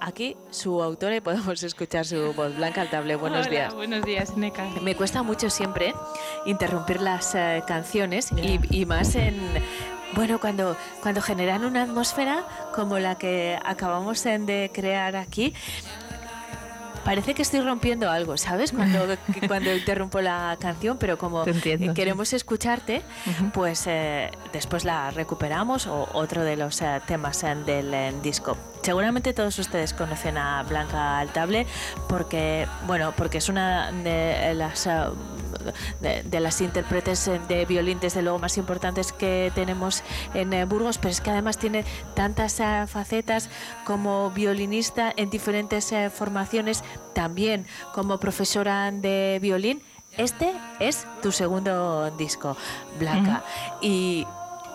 aquí 0.00 0.36
su 0.50 0.82
autora 0.82 1.16
y 1.16 1.20
podemos 1.20 1.62
escuchar 1.62 2.04
su 2.04 2.32
voz. 2.34 2.56
Blanca 2.56 2.82
Altable, 2.82 3.16
buenos 3.16 3.46
Hola, 3.46 3.50
días. 3.50 3.74
Buenos 3.74 4.04
días, 4.04 4.36
Neca. 4.36 4.66
Me 4.82 4.94
cuesta 4.94 5.22
mucho 5.22 5.50
siempre 5.50 5.94
interrumpir 6.46 7.00
las 7.00 7.34
eh, 7.34 7.62
canciones 7.66 8.30
y, 8.32 8.60
y 8.70 8.86
más 8.86 9.14
en 9.14 9.36
bueno 10.14 10.40
cuando 10.40 10.76
cuando 11.02 11.20
generan 11.20 11.64
una 11.64 11.82
atmósfera 11.82 12.44
como 12.74 12.98
la 12.98 13.16
que 13.16 13.58
acabamos 13.64 14.22
de 14.24 14.70
crear 14.72 15.16
aquí. 15.16 15.54
Parece 17.08 17.32
que 17.32 17.40
estoy 17.40 17.62
rompiendo 17.62 18.10
algo, 18.10 18.36
¿sabes? 18.36 18.70
Cuando, 18.70 19.06
cuando 19.46 19.74
interrumpo 19.74 20.20
la 20.20 20.58
canción, 20.60 20.98
pero 20.98 21.16
como 21.16 21.46
entiendo, 21.46 21.94
queremos 21.94 22.34
escucharte, 22.34 23.00
pues 23.54 23.84
eh, 23.86 24.30
después 24.52 24.84
la 24.84 25.10
recuperamos 25.10 25.86
o 25.86 26.06
otro 26.12 26.44
de 26.44 26.58
los 26.58 26.82
eh, 26.82 27.00
temas 27.06 27.42
eh, 27.44 27.54
del 27.64 27.94
eh, 27.94 28.12
disco. 28.22 28.58
Seguramente 28.82 29.32
todos 29.32 29.58
ustedes 29.58 29.94
conocen 29.94 30.36
a 30.36 30.62
Blanca 30.64 31.18
Altable 31.18 31.66
porque, 32.10 32.66
bueno, 32.86 33.14
porque 33.16 33.38
es 33.38 33.48
una 33.48 33.90
de 33.90 34.52
las 34.52 34.86
eh, 34.86 34.90
de, 36.00 36.22
de 36.22 36.40
las 36.40 36.60
intérpretes 36.60 37.28
eh, 37.28 37.40
de 37.48 37.64
violín, 37.64 37.98
desde 38.00 38.22
luego, 38.22 38.38
más 38.38 38.58
importantes 38.58 39.12
que 39.12 39.52
tenemos 39.54 40.02
en 40.34 40.52
eh, 40.52 40.64
Burgos, 40.64 40.98
pero 40.98 41.10
es 41.10 41.20
que 41.20 41.30
además 41.30 41.58
tiene 41.58 41.84
tantas 42.14 42.60
eh, 42.60 42.84
facetas 42.86 43.48
como 43.84 44.30
violinista 44.30 45.12
en 45.16 45.30
diferentes 45.30 45.92
formaciones, 46.12 46.82
también 47.14 47.66
como 47.94 48.18
profesora 48.18 48.90
de 48.90 49.38
violín. 49.40 49.82
Este 50.16 50.52
es 50.80 51.06
tu 51.22 51.32
segundo 51.32 52.10
disco, 52.12 52.56
Blanca. 52.98 53.44
Y 53.80 54.26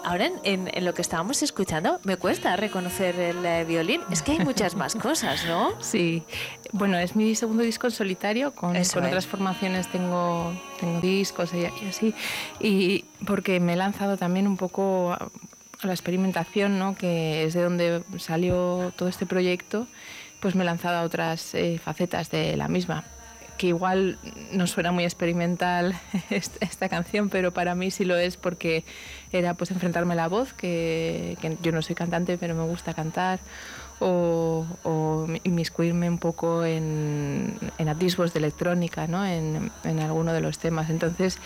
ahora 0.03 0.27
en, 0.27 0.33
en- 0.43 0.69
en 0.73 0.85
lo 0.85 0.93
que 0.93 1.01
estábamos 1.01 1.41
escuchando, 1.43 1.99
me 2.03 2.17
cuesta 2.17 2.55
reconocer 2.55 3.19
el 3.19 3.45
eh, 3.45 3.65
violín. 3.65 4.01
Es 4.11 4.21
que 4.21 4.33
hay 4.33 4.39
muchas 4.39 4.75
más 4.75 4.95
cosas, 4.95 5.45
¿no? 5.45 5.73
Sí, 5.81 6.23
bueno, 6.71 6.97
es 6.97 7.15
mi 7.15 7.35
segundo 7.35 7.63
disco 7.63 7.87
en 7.87 7.91
solitario, 7.91 8.51
con, 8.53 8.75
Eso 8.75 8.95
con 8.95 9.03
es. 9.03 9.09
otras 9.09 9.27
formaciones 9.27 9.87
tengo, 9.91 10.53
tengo 10.79 10.99
discos 11.01 11.53
y, 11.53 11.59
y 11.59 11.87
así, 11.89 12.13
y 12.59 13.05
porque 13.25 13.59
me 13.59 13.73
he 13.73 13.75
lanzado 13.75 14.17
también 14.17 14.47
un 14.47 14.57
poco 14.57 15.11
a, 15.13 15.15
a 15.81 15.87
la 15.87 15.93
experimentación, 15.93 16.79
¿no? 16.79 16.95
que 16.95 17.43
es 17.45 17.53
de 17.53 17.61
donde 17.63 18.03
salió 18.19 18.91
todo 18.95 19.09
este 19.09 19.25
proyecto, 19.25 19.87
pues 20.39 20.55
me 20.55 20.63
he 20.63 20.65
lanzado 20.65 20.97
a 20.97 21.01
otras 21.03 21.53
eh, 21.55 21.79
facetas 21.83 22.29
de 22.29 22.57
la 22.57 22.67
misma 22.67 23.03
que 23.63 23.67
igual 23.69 24.17
no 24.51 24.67
suena 24.67 24.91
muy 24.91 25.05
experimental 25.05 25.95
esta, 26.29 26.89
canción, 26.89 27.29
pero 27.29 27.53
para 27.53 27.75
mí 27.75 27.91
sí 27.91 28.03
lo 28.03 28.17
es 28.17 28.35
porque 28.35 28.83
era 29.31 29.53
pues 29.53 29.71
enfrentarme 29.71 30.15
a 30.15 30.17
la 30.17 30.27
voz, 30.27 30.51
que, 30.51 31.37
que 31.39 31.57
yo 31.63 31.71
no 31.71 31.81
soy 31.81 31.95
cantante, 31.95 32.37
pero 32.37 32.55
me 32.55 32.63
gusta 32.63 32.93
cantar, 32.93 33.39
o, 34.01 34.65
o 34.83 35.27
inmiscuirme 35.45 36.09
un 36.09 36.17
poco 36.17 36.65
en, 36.65 37.57
en 37.77 37.87
atisbos 37.87 38.33
de 38.33 38.39
electrónica, 38.39 39.07
¿no? 39.07 39.25
en, 39.25 39.71
en 39.85 39.99
alguno 40.01 40.33
de 40.33 40.41
los 40.41 40.57
temas. 40.57 40.89
Entonces, 40.89 41.39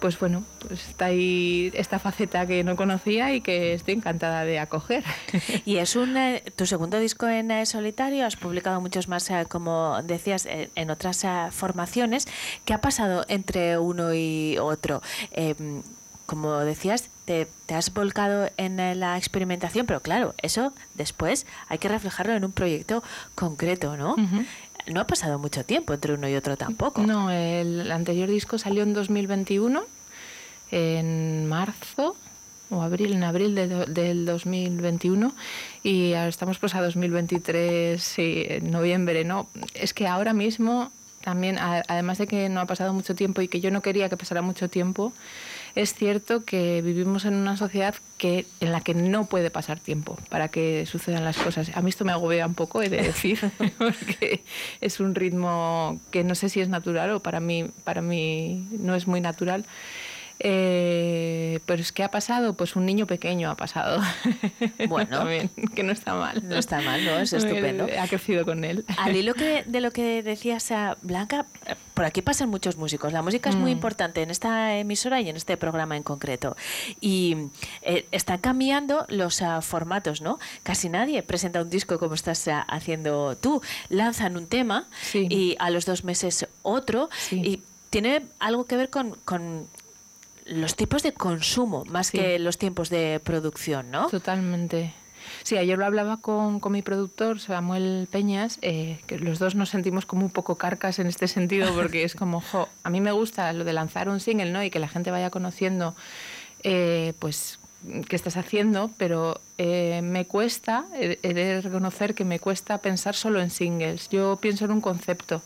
pues 0.00 0.18
bueno, 0.18 0.42
pues 0.66 0.88
está 0.88 1.06
ahí 1.06 1.70
esta 1.74 1.98
faceta 1.98 2.46
que 2.46 2.64
no 2.64 2.74
conocía 2.74 3.34
y 3.34 3.40
que 3.40 3.74
estoy 3.74 3.94
encantada 3.94 4.44
de 4.44 4.58
acoger. 4.58 5.04
Y 5.66 5.76
es 5.76 5.94
un, 5.94 6.16
eh, 6.16 6.42
tu 6.56 6.66
segundo 6.66 6.98
disco 6.98 7.28
en 7.28 7.50
eh, 7.50 7.66
solitario, 7.66 8.26
has 8.26 8.36
publicado 8.36 8.80
muchos 8.80 9.08
más, 9.08 9.30
eh, 9.30 9.46
como 9.48 10.00
decías, 10.02 10.46
eh, 10.46 10.70
en 10.74 10.90
otras 10.90 11.22
eh, 11.24 11.28
formaciones. 11.50 12.26
¿Qué 12.64 12.72
ha 12.72 12.80
pasado 12.80 13.24
entre 13.28 13.78
uno 13.78 14.14
y 14.14 14.56
otro? 14.58 15.02
Eh, 15.32 15.54
como 16.26 16.60
decías, 16.60 17.10
te, 17.24 17.48
te 17.66 17.74
has 17.74 17.92
volcado 17.92 18.48
en 18.56 18.76
la 19.00 19.18
experimentación, 19.18 19.84
pero 19.84 20.00
claro, 20.00 20.32
eso 20.42 20.72
después 20.94 21.44
hay 21.68 21.78
que 21.78 21.88
reflejarlo 21.88 22.34
en 22.34 22.44
un 22.44 22.52
proyecto 22.52 23.02
concreto, 23.34 23.96
¿no? 23.96 24.14
No 24.90 25.00
ha 25.00 25.06
pasado 25.06 25.38
mucho 25.38 25.64
tiempo 25.64 25.94
entre 25.94 26.14
uno 26.14 26.28
y 26.28 26.34
otro 26.34 26.56
tampoco. 26.56 27.02
No, 27.02 27.30
el 27.30 27.90
anterior 27.90 28.28
disco 28.28 28.58
salió 28.58 28.82
en 28.82 28.92
2021, 28.92 29.82
en 30.70 31.46
marzo 31.48 32.16
o 32.70 32.82
abril, 32.82 33.12
en 33.12 33.24
abril 33.24 33.54
de 33.54 33.66
del 33.86 34.24
2021 34.26 35.32
y 35.82 36.14
ahora 36.14 36.28
estamos 36.28 36.58
pues 36.58 36.74
a 36.74 36.82
2023, 36.82 38.02
sí, 38.02 38.44
en 38.46 38.70
noviembre, 38.70 39.24
¿no? 39.24 39.48
Es 39.74 39.92
que 39.92 40.06
ahora 40.06 40.32
mismo 40.32 40.90
también, 41.22 41.58
además 41.58 42.18
de 42.18 42.26
que 42.26 42.48
no 42.48 42.60
ha 42.60 42.66
pasado 42.66 42.92
mucho 42.92 43.14
tiempo 43.14 43.42
y 43.42 43.48
que 43.48 43.60
yo 43.60 43.70
no 43.70 43.82
quería 43.82 44.08
que 44.08 44.16
pasara 44.16 44.40
mucho 44.40 44.70
tiempo, 44.70 45.12
es 45.74 45.94
cierto 45.94 46.44
que 46.44 46.82
vivimos 46.82 47.24
en 47.24 47.34
una 47.34 47.56
sociedad 47.56 47.94
que, 48.18 48.46
en 48.60 48.72
la 48.72 48.80
que 48.80 48.94
no 48.94 49.24
puede 49.24 49.50
pasar 49.50 49.80
tiempo 49.80 50.18
para 50.28 50.48
que 50.48 50.86
sucedan 50.86 51.24
las 51.24 51.38
cosas. 51.38 51.70
A 51.74 51.82
mí 51.82 51.90
esto 51.90 52.04
me 52.04 52.12
agobia 52.12 52.46
un 52.46 52.54
poco, 52.54 52.82
he 52.82 52.88
de 52.88 53.02
decir, 53.02 53.38
porque 53.78 54.42
es 54.80 55.00
un 55.00 55.14
ritmo 55.14 56.00
que 56.10 56.24
no 56.24 56.34
sé 56.34 56.48
si 56.48 56.60
es 56.60 56.68
natural 56.68 57.12
o 57.12 57.20
para 57.20 57.40
mí, 57.40 57.70
para 57.84 58.02
mí 58.02 58.68
no 58.78 58.94
es 58.94 59.06
muy 59.06 59.20
natural. 59.20 59.64
Eh, 60.42 61.60
pero 61.66 61.80
es 61.82 61.92
que 61.92 62.02
ha 62.02 62.10
pasado, 62.10 62.54
pues 62.54 62.74
un 62.76 62.86
niño 62.86 63.06
pequeño 63.06 63.50
ha 63.50 63.56
pasado. 63.56 64.00
Bueno. 64.88 65.18
También, 65.18 65.50
que 65.74 65.82
no 65.82 65.92
está 65.92 66.14
mal. 66.14 66.42
No 66.48 66.56
está 66.56 66.80
mal, 66.80 67.04
¿no? 67.04 67.18
Es 67.18 67.32
estupendo. 67.34 67.86
Ha 68.00 68.08
crecido 68.08 68.44
con 68.44 68.64
él. 68.64 68.84
Al 68.98 69.14
hilo 69.14 69.34
que, 69.34 69.62
de 69.66 69.80
lo 69.80 69.90
que 69.90 70.22
decías, 70.22 70.70
eh, 70.70 70.94
Blanca, 71.02 71.46
eh, 71.66 71.74
por 71.94 72.04
aquí 72.04 72.22
pasan 72.22 72.48
muchos 72.48 72.76
músicos. 72.76 73.12
La 73.12 73.22
música 73.22 73.50
es 73.50 73.56
muy 73.56 73.70
Mm. 73.70 73.74
importante 73.80 74.22
en 74.22 74.30
esta 74.30 74.76
emisora 74.76 75.20
y 75.20 75.28
en 75.28 75.36
este 75.36 75.56
programa 75.56 75.96
en 75.96 76.02
concreto. 76.02 76.56
Y 77.00 77.36
eh, 77.82 78.06
están 78.10 78.38
cambiando 78.38 79.06
los 79.08 79.42
formatos, 79.62 80.20
¿no? 80.22 80.38
Casi 80.62 80.88
nadie 80.88 81.22
presenta 81.22 81.62
un 81.62 81.70
disco 81.70 81.98
como 81.98 82.14
estás 82.14 82.48
haciendo 82.68 83.36
tú. 83.36 83.62
Lanzan 83.90 84.36
un 84.36 84.46
tema 84.46 84.86
y 85.14 85.56
a 85.58 85.70
los 85.70 85.84
dos 85.86 86.04
meses 86.04 86.46
otro. 86.62 87.08
Y 87.30 87.62
tiene 87.90 88.22
algo 88.38 88.64
que 88.64 88.76
ver 88.76 88.90
con, 88.90 89.16
con 89.24 89.66
los 90.50 90.76
tipos 90.76 91.02
de 91.02 91.12
consumo 91.12 91.84
más 91.86 92.08
Sí. 92.08 92.18
que 92.18 92.38
los 92.38 92.58
tiempos 92.58 92.90
de 92.90 93.20
producción, 93.24 93.90
¿no? 93.90 94.08
Totalmente. 94.08 94.92
Sí, 95.44 95.56
ayer 95.56 95.78
lo 95.78 95.86
hablaba 95.86 96.16
con, 96.18 96.60
con 96.60 96.72
mi 96.72 96.82
productor, 96.82 97.40
Samuel 97.40 98.08
Peñas, 98.10 98.58
eh, 98.62 98.98
que 99.06 99.18
los 99.18 99.38
dos 99.38 99.54
nos 99.54 99.68
sentimos 99.70 100.04
como 100.06 100.24
un 100.24 100.30
poco 100.30 100.56
carcas 100.56 100.98
en 100.98 101.06
este 101.06 101.28
sentido, 101.28 101.72
porque 101.74 102.04
es 102.04 102.14
como, 102.14 102.40
jo, 102.40 102.68
a 102.82 102.90
mí 102.90 103.00
me 103.00 103.12
gusta 103.12 103.52
lo 103.52 103.64
de 103.64 103.72
lanzar 103.72 104.08
un 104.08 104.18
single, 104.20 104.50
¿no? 104.50 104.62
Y 104.62 104.70
que 104.70 104.78
la 104.78 104.88
gente 104.88 105.10
vaya 105.10 105.30
conociendo, 105.30 105.94
eh, 106.62 107.12
pues, 107.18 107.58
qué 108.08 108.16
estás 108.16 108.36
haciendo, 108.36 108.90
pero 108.98 109.40
eh, 109.56 110.00
me 110.02 110.26
cuesta, 110.26 110.84
he, 110.98 111.16
de 111.34 111.60
reconocer 111.60 112.14
que 112.14 112.24
me 112.24 112.38
cuesta 112.40 112.78
pensar 112.78 113.14
solo 113.14 113.40
en 113.40 113.50
singles. 113.50 114.08
Yo 114.10 114.36
pienso 114.40 114.64
en 114.66 114.72
un 114.72 114.80
concepto. 114.80 115.42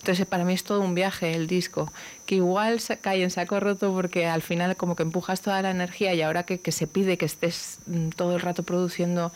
Entonces, 0.00 0.26
para 0.26 0.44
mí 0.44 0.52
es 0.52 0.64
todo 0.64 0.80
un 0.80 0.94
viaje 0.94 1.34
el 1.34 1.46
disco, 1.46 1.92
que 2.24 2.36
igual 2.36 2.80
cae 3.00 3.22
en 3.22 3.30
saco 3.30 3.58
roto 3.58 3.92
porque 3.92 4.26
al 4.26 4.42
final 4.42 4.76
como 4.76 4.94
que 4.94 5.02
empujas 5.02 5.40
toda 5.40 5.60
la 5.60 5.70
energía 5.70 6.14
y 6.14 6.22
ahora 6.22 6.44
que, 6.44 6.60
que 6.60 6.72
se 6.72 6.86
pide 6.86 7.18
que 7.18 7.26
estés 7.26 7.78
mm, 7.86 8.10
todo 8.10 8.34
el 8.36 8.40
rato 8.40 8.62
produciendo, 8.62 9.32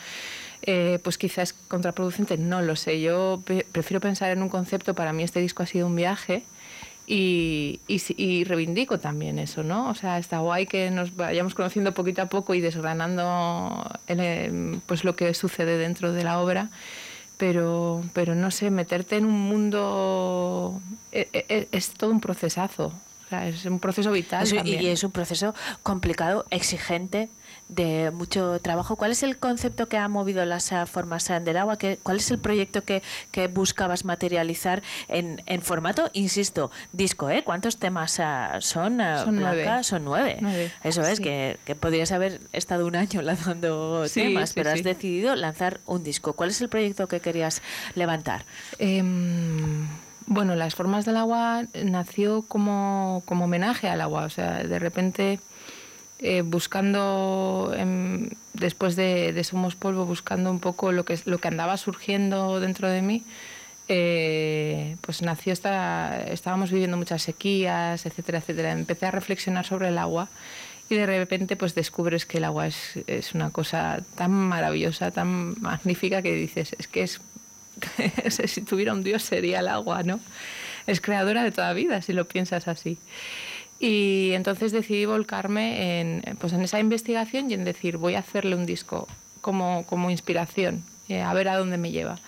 eh, 0.62 1.00
pues 1.02 1.18
quizás 1.18 1.52
contraproducente, 1.52 2.38
no 2.38 2.62
lo 2.62 2.76
sé. 2.76 3.00
Yo 3.00 3.42
prefiero 3.72 4.00
pensar 4.00 4.30
en 4.30 4.42
un 4.42 4.48
concepto, 4.48 4.94
para 4.94 5.12
mí 5.12 5.24
este 5.24 5.40
disco 5.40 5.64
ha 5.64 5.66
sido 5.66 5.88
un 5.88 5.96
viaje 5.96 6.44
y, 7.06 7.80
y, 7.88 8.00
y 8.16 8.44
reivindico 8.44 8.98
también 9.00 9.40
eso, 9.40 9.64
¿no? 9.64 9.90
O 9.90 9.94
sea, 9.96 10.18
está 10.18 10.38
guay 10.38 10.66
que 10.66 10.90
nos 10.90 11.16
vayamos 11.16 11.54
conociendo 11.54 11.92
poquito 11.92 12.22
a 12.22 12.26
poco 12.26 12.54
y 12.54 12.60
desgranando 12.60 13.90
el, 14.06 14.20
eh, 14.20 14.80
pues 14.86 15.02
lo 15.02 15.16
que 15.16 15.34
sucede 15.34 15.78
dentro 15.78 16.12
de 16.12 16.22
la 16.22 16.38
obra 16.38 16.70
pero, 17.42 18.04
pero 18.12 18.36
no 18.36 18.52
sé, 18.52 18.70
meterte 18.70 19.16
en 19.16 19.24
un 19.24 19.36
mundo 19.36 20.80
e- 21.10 21.26
e- 21.32 21.66
es, 21.72 21.90
todo 21.90 22.10
un 22.12 22.20
procesazo. 22.20 22.92
O 23.26 23.28
sea, 23.30 23.48
es 23.48 23.64
un 23.64 23.80
proceso 23.80 24.12
vital. 24.12 24.44
Eso- 24.44 24.54
también. 24.54 24.80
y 24.80 24.86
es 24.86 25.02
un 25.02 25.10
proceso 25.10 25.52
complicado, 25.82 26.46
exigente, 26.50 27.30
de 27.74 28.10
mucho 28.10 28.58
trabajo. 28.60 28.96
¿Cuál 28.96 29.12
es 29.12 29.22
el 29.22 29.38
concepto 29.38 29.88
que 29.88 29.96
ha 29.96 30.08
movido 30.08 30.44
las 30.44 30.70
formas 30.86 31.28
del 31.28 31.56
agua? 31.56 31.78
¿Qué- 31.78 31.98
¿Cuál 32.02 32.18
es 32.18 32.30
el 32.30 32.38
proyecto 32.38 32.82
que, 32.82 33.02
que 33.30 33.48
buscabas 33.48 34.04
materializar 34.04 34.82
en, 35.08 35.42
en 35.46 35.62
formato, 35.62 36.10
insisto, 36.12 36.70
disco? 36.92 37.30
¿eh? 37.30 37.42
¿Cuántos 37.44 37.78
temas 37.78 38.20
ah, 38.20 38.58
son, 38.60 39.00
ah, 39.00 39.24
Son 39.24 39.36
Blanca? 39.36 39.54
nueve. 39.64 39.84
Son 39.84 40.04
nueve. 40.04 40.36
Nueve, 40.40 40.70
Eso 40.84 41.02
es, 41.02 41.16
sí. 41.18 41.22
que, 41.24 41.58
que 41.64 41.74
podrías 41.74 42.12
haber 42.12 42.40
estado 42.52 42.86
un 42.86 42.96
año 42.96 43.22
lanzando 43.22 44.06
Sí, 44.08 44.20
temas, 44.22 44.50
sí, 44.50 44.54
pero 44.56 44.70
has 44.70 44.82
decidido 44.82 45.34
lanzar 45.34 45.80
un 45.86 46.02
disco. 46.04 46.34
¿Cuál 46.34 46.50
es 46.50 46.60
el 46.60 46.68
proyecto 46.68 47.06
que 47.08 47.20
querías 47.20 47.62
levantar? 47.94 48.44
Em, 48.78 49.86
bueno, 50.26 50.54
Las 50.56 50.74
Formas 50.74 51.04
del 51.04 51.16
Agua 51.16 51.64
nació 51.84 52.42
como, 52.42 53.22
como 53.24 53.44
homenaje 53.46 53.88
al 53.88 54.00
agua. 54.00 54.24
O 54.24 54.30
sea, 54.30 54.62
de 54.62 54.78
repente, 54.78 55.40
eh, 56.22 56.42
buscando, 56.42 57.74
después 58.54 58.96
de, 58.96 59.32
de 59.32 59.44
Somos 59.44 59.74
Polvo, 59.74 60.06
buscando 60.06 60.50
un 60.50 60.60
poco 60.60 60.92
lo 60.92 61.04
que, 61.04 61.18
lo 61.24 61.38
que 61.38 61.48
andaba 61.48 61.76
surgiendo 61.76 62.60
dentro 62.60 62.88
de 62.88 63.02
mí, 63.02 63.24
eh, 63.88 64.96
pues 65.00 65.22
nació 65.22 65.52
esta, 65.52 66.22
estábamos 66.24 66.70
viviendo 66.70 66.96
muchas 66.96 67.22
sequías, 67.22 68.06
etcétera, 68.06 68.38
etcétera. 68.38 68.72
Empecé 68.72 69.06
a 69.06 69.10
reflexionar 69.10 69.66
sobre 69.66 69.88
el 69.88 69.98
agua 69.98 70.28
y 70.88 70.94
de 70.94 71.06
repente 71.06 71.56
pues 71.56 71.74
descubres 71.74 72.24
que 72.24 72.38
el 72.38 72.44
agua 72.44 72.68
es, 72.68 72.98
es 73.06 73.34
una 73.34 73.50
cosa 73.50 74.00
tan 74.14 74.30
maravillosa, 74.30 75.10
tan 75.10 75.60
magnífica 75.60 76.22
que 76.22 76.34
dices, 76.34 76.74
es 76.78 76.86
que 76.86 77.02
es 77.02 77.20
si 78.46 78.62
tuviera 78.62 78.92
un 78.92 79.02
dios 79.02 79.22
sería 79.22 79.60
el 79.60 79.68
agua, 79.68 80.02
¿no? 80.02 80.20
Es 80.86 81.00
creadora 81.00 81.42
de 81.42 81.52
toda 81.52 81.72
vida, 81.72 82.02
si 82.02 82.12
lo 82.12 82.26
piensas 82.26 82.68
así. 82.68 82.98
Y 83.84 84.30
entonces 84.34 84.70
decidí 84.70 85.06
volcarme 85.06 85.98
en, 86.00 86.22
pues 86.38 86.52
en 86.52 86.62
esa 86.62 86.78
investigación 86.78 87.50
y 87.50 87.54
en 87.54 87.64
decir, 87.64 87.96
voy 87.96 88.14
a 88.14 88.20
hacerle 88.20 88.54
un 88.54 88.64
disco 88.64 89.08
como, 89.40 89.84
como 89.86 90.08
inspiración, 90.08 90.84
eh, 91.08 91.20
a 91.20 91.34
ver 91.34 91.48
a 91.48 91.56
dónde 91.58 91.78
me 91.78 91.90
lleva. 91.90 92.20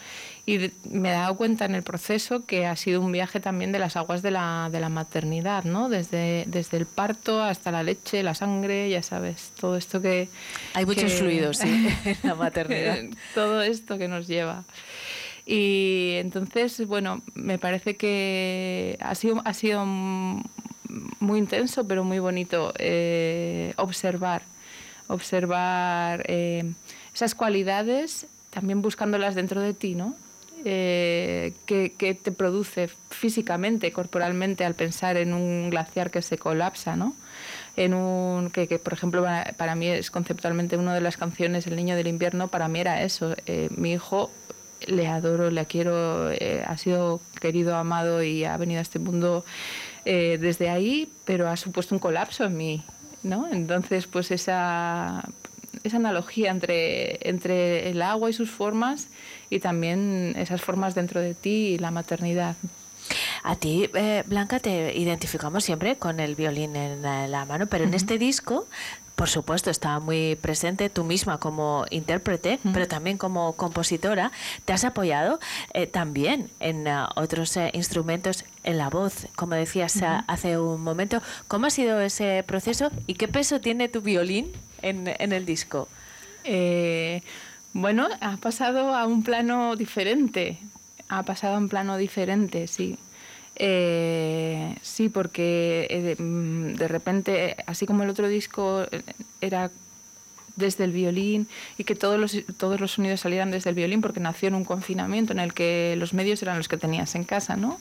Y 0.46 0.72
me 0.90 1.10
he 1.10 1.12
dado 1.12 1.36
cuenta 1.36 1.64
en 1.64 1.76
el 1.76 1.84
proceso 1.84 2.44
que 2.44 2.66
ha 2.66 2.74
sido 2.74 3.00
un 3.00 3.12
viaje 3.12 3.38
también 3.38 3.70
de 3.70 3.78
las 3.78 3.96
aguas 3.96 4.20
de 4.20 4.32
la, 4.32 4.68
de 4.72 4.80
la 4.80 4.88
maternidad, 4.88 5.62
¿no? 5.62 5.88
Desde, 5.88 6.42
desde 6.48 6.76
el 6.76 6.86
parto 6.86 7.40
hasta 7.40 7.70
la 7.70 7.84
leche, 7.84 8.24
la 8.24 8.34
sangre, 8.34 8.90
ya 8.90 9.04
sabes, 9.04 9.52
todo 9.60 9.76
esto 9.76 10.02
que... 10.02 10.28
Hay 10.74 10.86
muchos 10.86 11.04
que- 11.04 11.18
fluidos, 11.18 11.58
sí, 11.58 11.68
en 12.04 12.18
la 12.24 12.34
maternidad. 12.34 12.98
todo 13.36 13.62
esto 13.62 13.96
que 13.96 14.08
nos 14.08 14.26
lleva. 14.26 14.64
Y 15.46 16.14
entonces, 16.16 16.84
bueno, 16.84 17.22
me 17.34 17.58
parece 17.58 17.96
que 17.96 18.98
ha 19.00 19.14
sido, 19.14 19.40
ha 19.44 19.54
sido 19.54 19.84
muy 21.20 21.38
intenso, 21.38 21.86
pero 21.86 22.04
muy 22.04 22.18
bonito 22.18 22.72
eh, 22.78 23.72
observar, 23.76 24.42
observar 25.08 26.24
eh, 26.28 26.72
esas 27.14 27.34
cualidades, 27.34 28.26
también 28.50 28.82
buscándolas 28.82 29.34
dentro 29.34 29.60
de 29.60 29.74
ti, 29.74 29.94
¿no? 29.94 30.14
Eh, 30.66 31.52
que, 31.66 31.90
te 32.14 32.32
produce 32.32 32.88
físicamente, 33.10 33.92
corporalmente, 33.92 34.64
al 34.64 34.74
pensar 34.74 35.18
en 35.18 35.34
un 35.34 35.68
glaciar 35.68 36.10
que 36.10 36.22
se 36.22 36.38
colapsa, 36.38 36.96
¿no? 36.96 37.14
En 37.76 37.92
un, 37.92 38.50
que, 38.50 38.66
que, 38.66 38.78
por 38.78 38.94
ejemplo, 38.94 39.26
para, 39.56 39.74
mí 39.74 39.88
es 39.88 40.10
conceptualmente 40.10 40.76
una 40.76 40.94
de 40.94 41.00
las 41.00 41.16
canciones, 41.16 41.66
El 41.66 41.76
niño 41.76 41.96
del 41.96 42.06
invierno, 42.06 42.48
para 42.48 42.68
mí 42.68 42.80
era 42.80 43.02
eso. 43.02 43.34
Eh, 43.46 43.68
mi 43.76 43.92
hijo 43.92 44.30
le 44.86 45.06
adoro, 45.06 45.50
le 45.50 45.66
quiero, 45.66 46.30
ha 46.66 46.78
sido 46.78 47.20
querido, 47.40 47.76
amado 47.76 48.22
y 48.22 48.44
ha 48.44 48.56
venido 48.56 48.78
a 48.78 48.82
este 48.82 48.98
mundo 48.98 49.44
eh, 50.04 50.38
desde 50.40 50.70
ahí, 50.70 51.08
pero 51.24 51.48
ha 51.48 51.56
supuesto 51.56 51.94
un 51.94 51.98
colapso 51.98 52.44
en 52.44 52.56
mí, 52.56 52.82
¿no? 53.22 53.48
Entonces, 53.50 54.06
pues 54.06 54.30
esa, 54.30 55.24
esa 55.82 55.96
analogía 55.96 56.50
entre, 56.50 57.28
entre 57.28 57.90
el 57.90 58.02
agua 58.02 58.30
y 58.30 58.32
sus 58.32 58.50
formas 58.50 59.08
y 59.50 59.60
también 59.60 60.34
esas 60.36 60.60
formas 60.60 60.94
dentro 60.94 61.20
de 61.20 61.34
ti 61.34 61.74
y 61.74 61.78
la 61.78 61.90
maternidad. 61.90 62.56
A 63.42 63.56
ti, 63.56 63.90
eh, 63.94 64.24
Blanca, 64.26 64.60
te 64.60 64.96
identificamos 64.96 65.64
siempre 65.64 65.96
con 65.96 66.20
el 66.20 66.34
violín 66.34 66.76
en 66.76 67.02
la, 67.02 67.28
la 67.28 67.44
mano, 67.44 67.66
pero 67.66 67.84
en 67.84 67.92
este 67.92 68.18
disco, 68.18 68.66
por 69.14 69.28
supuesto, 69.28 69.70
está 69.70 70.00
muy 70.00 70.36
presente 70.36 70.90
tú 70.90 71.04
misma 71.04 71.38
como 71.38 71.86
intérprete, 71.90 72.58
pero 72.72 72.88
también 72.88 73.16
como 73.16 73.52
compositora. 73.54 74.32
Te 74.64 74.72
has 74.72 74.84
apoyado 74.84 75.38
eh, 75.72 75.86
también 75.86 76.50
en 76.58 76.88
ah, 76.88 77.10
otros 77.14 77.56
eh, 77.56 77.70
instrumentos, 77.74 78.44
en 78.64 78.78
la 78.78 78.90
voz, 78.90 79.28
como 79.36 79.54
decías 79.54 80.02
ah, 80.02 80.24
hace 80.26 80.58
un 80.58 80.82
momento. 80.82 81.22
¿Cómo 81.46 81.66
ha 81.66 81.70
sido 81.70 82.00
ese 82.00 82.42
proceso 82.44 82.90
y 83.06 83.14
qué 83.14 83.28
peso 83.28 83.60
tiene 83.60 83.88
tu 83.88 84.00
violín 84.00 84.50
en, 84.82 85.14
en 85.18 85.32
el 85.32 85.46
disco? 85.46 85.88
Eh, 86.42 87.22
bueno, 87.72 88.08
ha 88.20 88.36
pasado 88.38 88.94
a 88.94 89.06
un 89.06 89.22
plano 89.22 89.76
diferente. 89.76 90.58
Ha 91.08 91.22
pasado 91.22 91.54
a 91.54 91.58
un 91.58 91.68
plano 91.68 91.96
diferente, 91.96 92.66
sí. 92.66 92.98
Eh, 93.56 94.76
sí, 94.82 95.08
porque 95.08 95.86
eh, 95.90 96.02
de, 96.02 96.22
mm, 96.22 96.74
de 96.74 96.88
repente, 96.88 97.56
así 97.66 97.86
como 97.86 98.02
el 98.02 98.10
otro 98.10 98.28
disco 98.28 98.84
eh, 98.90 99.02
era 99.40 99.70
desde 100.56 100.84
el 100.84 100.92
violín 100.92 101.48
y 101.78 101.84
que 101.84 101.94
todos 101.94 102.18
los, 102.18 102.36
todos 102.56 102.80
los 102.80 102.92
sonidos 102.92 103.20
salieran 103.20 103.50
desde 103.50 103.70
el 103.70 103.76
violín 103.76 104.00
porque 104.00 104.20
nació 104.20 104.48
en 104.48 104.54
un 104.54 104.64
confinamiento 104.64 105.32
en 105.32 105.40
el 105.40 105.52
que 105.52 105.96
los 105.98 106.14
medios 106.14 106.42
eran 106.42 106.58
los 106.58 106.68
que 106.68 106.76
tenías 106.76 107.14
en 107.14 107.24
casa, 107.24 107.56
¿no? 107.56 107.80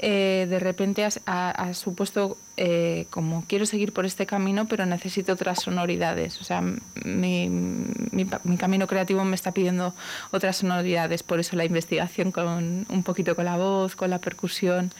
Eh, 0.00 0.46
de 0.50 0.58
repente 0.58 1.04
has, 1.04 1.20
ha- 1.24 1.72
supuesto 1.72 2.36
eh, 2.56 3.06
como 3.10 3.44
quiero 3.48 3.64
seguir 3.64 3.92
por 3.92 4.04
este 4.06 4.26
camino 4.26 4.66
pero 4.66 4.84
necesito 4.86 5.32
otras 5.32 5.62
sonoridades. 5.62 6.40
O 6.40 6.44
sea, 6.44 6.62
mi, 7.04 7.48
mi 7.48 8.56
camino 8.58 8.86
creativo 8.86 9.24
me 9.24 9.36
está 9.36 9.52
pidiendo 9.52 9.94
otras 10.32 10.56
sonoridades, 10.56 11.22
por 11.22 11.38
eso 11.40 11.56
la 11.56 11.64
investigación 11.64 12.32
con 12.32 12.86
un 12.88 13.02
poquito 13.02 13.34
con 13.36 13.44
la 13.44 13.56
voz, 13.56 13.94
con 13.96 14.10
la 14.10 14.18
percusión. 14.18 14.90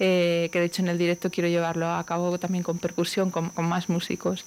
eh, 0.00 0.48
que 0.52 0.58
de 0.58 0.66
hecho 0.66 0.82
en 0.82 0.88
el 0.88 0.98
directo 0.98 1.30
quiero 1.30 1.48
llevarlo 1.48 1.88
a 1.88 2.04
cabo 2.04 2.36
también 2.38 2.64
con 2.64 2.78
percusión, 2.78 3.30
con, 3.30 3.50
con 3.50 3.66
más 3.68 3.88
músicos. 3.88 4.44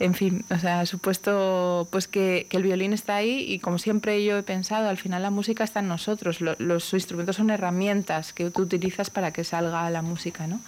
En 0.00 0.14
fin, 0.14 0.44
o 0.50 0.58
sea, 0.58 0.86
supuesto 0.86 1.88
pues 1.90 2.06
que, 2.06 2.46
que 2.48 2.56
el 2.58 2.62
violín 2.62 2.92
está 2.92 3.16
ahí 3.16 3.40
y 3.52 3.58
como 3.58 3.78
siempre 3.78 4.24
yo 4.24 4.38
he 4.38 4.42
pensado, 4.44 4.88
al 4.88 4.96
final 4.96 5.22
la 5.22 5.30
música 5.30 5.64
está 5.64 5.80
en 5.80 5.88
nosotros, 5.88 6.40
lo- 6.40 6.54
los 6.58 6.92
instrumentos 6.94 7.34
son 7.36 7.50
herramientas 7.50 8.32
que 8.32 8.48
tú 8.50 8.62
utilizas 8.62 9.10
para 9.10 9.32
que 9.32 9.42
salga 9.42 9.90
la 9.90 10.02
música, 10.02 10.46
¿no? 10.46 10.60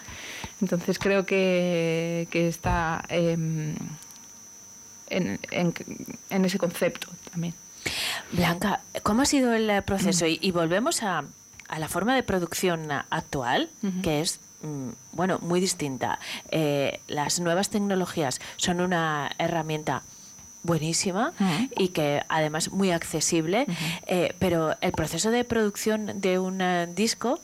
Entonces 0.60 0.98
creo 0.98 1.26
que, 1.26 2.26
que 2.32 2.48
está 2.48 3.04
em, 3.08 3.76
en, 5.10 5.38
en- 5.52 5.74
en 6.30 6.44
ese 6.44 6.58
concepto 6.58 7.08
también. 7.30 7.54
Blanca, 8.32 8.80
¿cómo 9.02 9.22
ha 9.22 9.26
sido 9.26 9.52
el 9.54 9.68
eh, 9.70 9.82
proceso? 9.82 10.26
Y, 10.26 10.38
y 10.42 10.50
volvemos 10.50 11.02
a, 11.02 11.24
a 11.68 11.78
la 11.78 11.88
forma 11.88 12.14
de 12.14 12.22
producción 12.22 12.90
actual, 13.10 13.70
que 14.02 14.20
es 14.20 14.38
mm, 14.38 14.49
bueno, 15.12 15.38
muy 15.40 15.60
distinta. 15.60 16.18
Eh, 16.50 17.00
las 17.08 17.40
nuevas 17.40 17.70
tecnologías 17.70 18.40
son 18.56 18.80
una 18.80 19.30
herramienta 19.38 20.02
buenísima 20.62 21.32
y 21.76 21.88
que 21.88 22.22
además 22.28 22.70
muy 22.70 22.90
accesible, 22.90 23.66
eh, 24.06 24.34
pero 24.38 24.76
el 24.82 24.92
proceso 24.92 25.30
de 25.30 25.44
producción 25.44 26.20
de 26.20 26.38
un 26.38 26.62
disco 26.94 27.40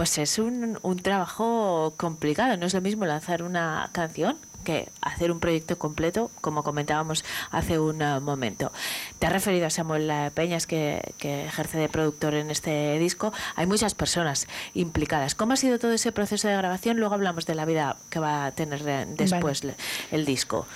pues 0.00 0.16
es 0.16 0.38
un, 0.38 0.78
un 0.80 0.98
trabajo 1.00 1.92
complicado, 1.98 2.56
no 2.56 2.64
es 2.64 2.72
lo 2.72 2.80
mismo 2.80 3.04
lanzar 3.04 3.42
una 3.42 3.90
canción 3.92 4.38
que 4.64 4.88
hacer 5.02 5.30
un 5.30 5.40
proyecto 5.40 5.78
completo, 5.78 6.30
como 6.40 6.62
comentábamos 6.62 7.22
hace 7.50 7.78
un 7.78 8.00
eh, 8.00 8.18
momento. 8.18 8.72
Te 9.18 9.26
has 9.26 9.32
referido 9.34 9.66
a 9.66 9.70
Samuel 9.70 10.10
Peñas, 10.32 10.66
que, 10.66 11.12
que 11.18 11.44
ejerce 11.44 11.76
de 11.76 11.90
productor 11.90 12.32
en 12.32 12.50
este 12.50 12.98
disco. 12.98 13.34
Hay 13.56 13.66
muchas 13.66 13.94
personas 13.94 14.46
implicadas. 14.72 15.34
¿Cómo 15.34 15.52
ha 15.52 15.56
sido 15.56 15.78
todo 15.78 15.92
ese 15.92 16.12
proceso 16.12 16.48
de 16.48 16.56
grabación? 16.56 16.96
Luego 16.96 17.12
hablamos 17.12 17.44
de 17.44 17.54
la 17.54 17.66
vida 17.66 17.98
que 18.08 18.20
va 18.20 18.46
a 18.46 18.52
tener 18.52 18.82
después 19.06 19.60
el 20.12 20.24
disco. 20.24 20.66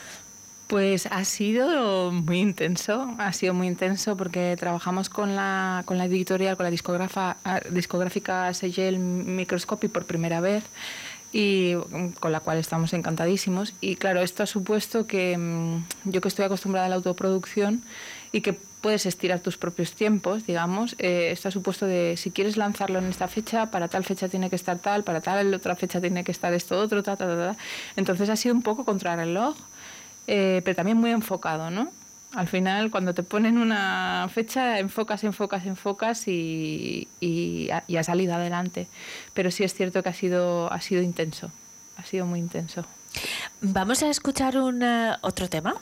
Pues 0.66 1.06
ha 1.06 1.24
sido 1.26 2.10
muy 2.10 2.38
intenso, 2.40 3.14
ha 3.18 3.32
sido 3.34 3.52
muy 3.52 3.66
intenso 3.66 4.16
porque 4.16 4.56
trabajamos 4.58 5.10
con 5.10 5.36
la, 5.36 5.84
editorial, 5.86 6.56
con 6.56 6.64
la 6.64 6.70
discografa, 6.70 7.36
ah, 7.44 7.60
discográfica 7.70 8.52
Segel 8.54 8.98
Microscopy 8.98 9.88
por 9.88 10.06
primera 10.06 10.40
vez 10.40 10.64
y 11.34 11.74
mm, 11.74 12.10
con 12.18 12.32
la 12.32 12.40
cual 12.40 12.56
estamos 12.56 12.94
encantadísimos. 12.94 13.74
Y 13.82 13.96
claro, 13.96 14.22
esto 14.22 14.42
ha 14.42 14.46
supuesto 14.46 15.06
que 15.06 15.36
mm, 15.36 15.84
yo 16.04 16.22
que 16.22 16.28
estoy 16.28 16.46
acostumbrada 16.46 16.86
a 16.86 16.88
la 16.88 16.94
autoproducción 16.94 17.82
y 18.32 18.40
que 18.40 18.54
puedes 18.84 19.04
estirar 19.06 19.40
tus 19.40 19.56
propios 19.56 19.92
tiempos, 19.92 20.46
digamos, 20.46 20.94
eh, 20.98 21.30
esto 21.30 21.48
ha 21.48 21.50
supuesto 21.50 21.86
de 21.86 22.16
si 22.16 22.30
quieres 22.30 22.56
lanzarlo 22.56 22.98
en 22.98 23.06
esta 23.06 23.28
fecha, 23.28 23.70
para 23.70 23.88
tal 23.88 24.04
fecha 24.04 24.28
tiene 24.28 24.50
que 24.50 24.56
estar 24.56 24.78
tal, 24.78 25.04
para 25.04 25.20
tal 25.20 25.52
otra 25.54 25.74
fecha 25.74 26.00
tiene 26.00 26.22
que 26.22 26.32
estar 26.32 26.52
esto 26.52 26.78
otro, 26.78 27.02
ta, 27.02 27.16
ta, 27.16 27.26
ta, 27.26 27.54
ta. 27.54 27.56
Entonces 27.96 28.28
ha 28.28 28.36
sido 28.36 28.54
un 28.54 28.62
poco 28.62 28.84
contrarreloj 28.84 29.56
eh, 30.26 30.62
pero 30.64 30.76
también 30.76 30.96
muy 30.96 31.10
enfocado, 31.10 31.70
¿no? 31.70 31.90
Al 32.34 32.48
final, 32.48 32.90
cuando 32.90 33.14
te 33.14 33.22
ponen 33.22 33.58
una 33.58 34.28
fecha, 34.32 34.80
enfocas, 34.80 35.22
enfocas, 35.22 35.66
enfocas 35.66 36.26
y, 36.26 37.06
y, 37.20 37.70
ha, 37.70 38.02
salido 38.02 38.34
adelante. 38.34 38.88
Pero 39.34 39.52
sí 39.52 39.62
es 39.62 39.72
cierto 39.72 40.02
que 40.02 40.08
ha 40.08 40.14
sido, 40.14 40.72
ha 40.72 40.80
sido 40.80 41.00
intenso, 41.02 41.52
ha 41.96 42.04
sido 42.04 42.26
muy 42.26 42.40
intenso. 42.40 42.84
Vamos 43.60 44.02
a 44.02 44.08
escuchar 44.08 44.58
un 44.58 44.82
eh, 44.82 45.12
otro 45.20 45.48
tema. 45.48 45.74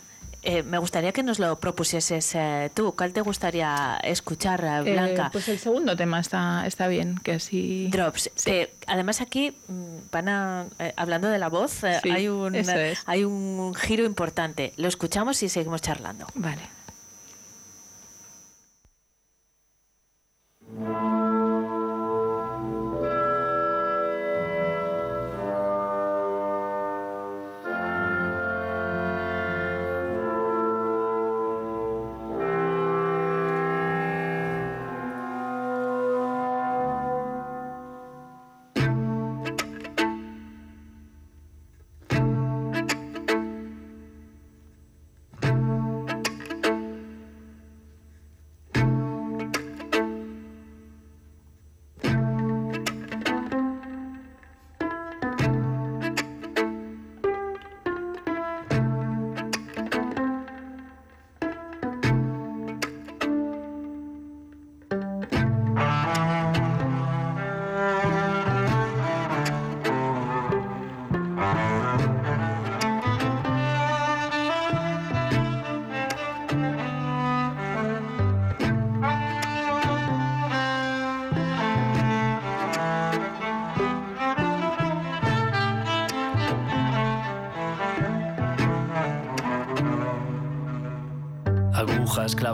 Eh, 0.43 0.61
me 0.63 0.77
gustaría 0.77 1.13
que 1.13 1.23
nos 1.23 1.39
lo 1.39 1.57
propusieses 1.59 2.35
eh, 2.35 2.69
tú. 2.73 2.93
¿Cuál 2.97 3.13
te 3.13 3.21
gustaría 3.21 3.97
escuchar, 4.03 4.63
eh, 4.63 4.89
Eh, 4.89 4.91
Blanca? 4.93 5.29
pues 5.31 5.47
el 5.47 5.57
segundo 5.57 5.95
tema 5.95 6.19
está, 6.19 6.67
está 6.67 6.87
bien, 6.87 7.17
que 7.23 7.33
así... 7.33 7.87
Drops. 7.91 8.29
además 8.87 9.21
aquí 9.21 9.55
mm, 9.67 9.97
van 10.11 10.27
a, 10.29 10.65
hablando 10.97 11.29
de 11.29 11.39
la 11.39 11.47
voz, 11.49 11.71
Sí, 12.01 12.09
hay 12.09 12.27
un 12.27 12.55
es. 12.55 12.69
hay 13.05 13.23
un 13.23 13.73
giro 13.73 14.03
importante. 14.03 14.73
Lo 14.77 14.87
escuchamos 14.89 15.41
y 15.43 15.49
seguimos 15.49 15.81
charlando. 15.81 16.27
Vale. 16.35 16.61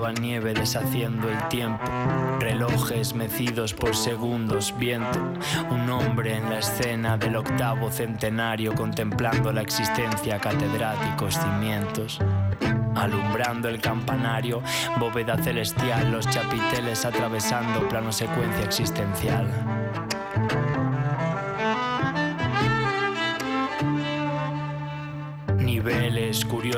Clavan 0.09 0.23
nieve 0.23 0.53
deshaciendo 0.55 1.29
el 1.29 1.47
tiempo, 1.49 1.83
relojes 2.39 3.13
mecidos 3.13 3.75
por 3.75 3.95
segundos, 3.95 4.73
viento, 4.75 5.19
un 5.69 5.87
hombre 5.89 6.35
en 6.35 6.49
la 6.49 6.59
escena 6.59 7.15
del 7.15 7.35
octavo 7.35 7.91
centenario 7.91 8.73
contemplando 8.73 9.51
la 9.51 9.61
existencia, 9.61 10.39
catedráticos, 10.39 11.37
cimientos. 11.37 12.19
Alumbrando 12.95 13.69
el 13.69 13.79
campanario, 13.79 14.63
bóveda 14.97 15.37
celestial, 15.37 16.11
los 16.11 16.27
chapiteles 16.27 17.05
atravesando 17.05 17.87
plano 17.87 18.11
secuencia 18.11 18.65
existencial. 18.65 19.78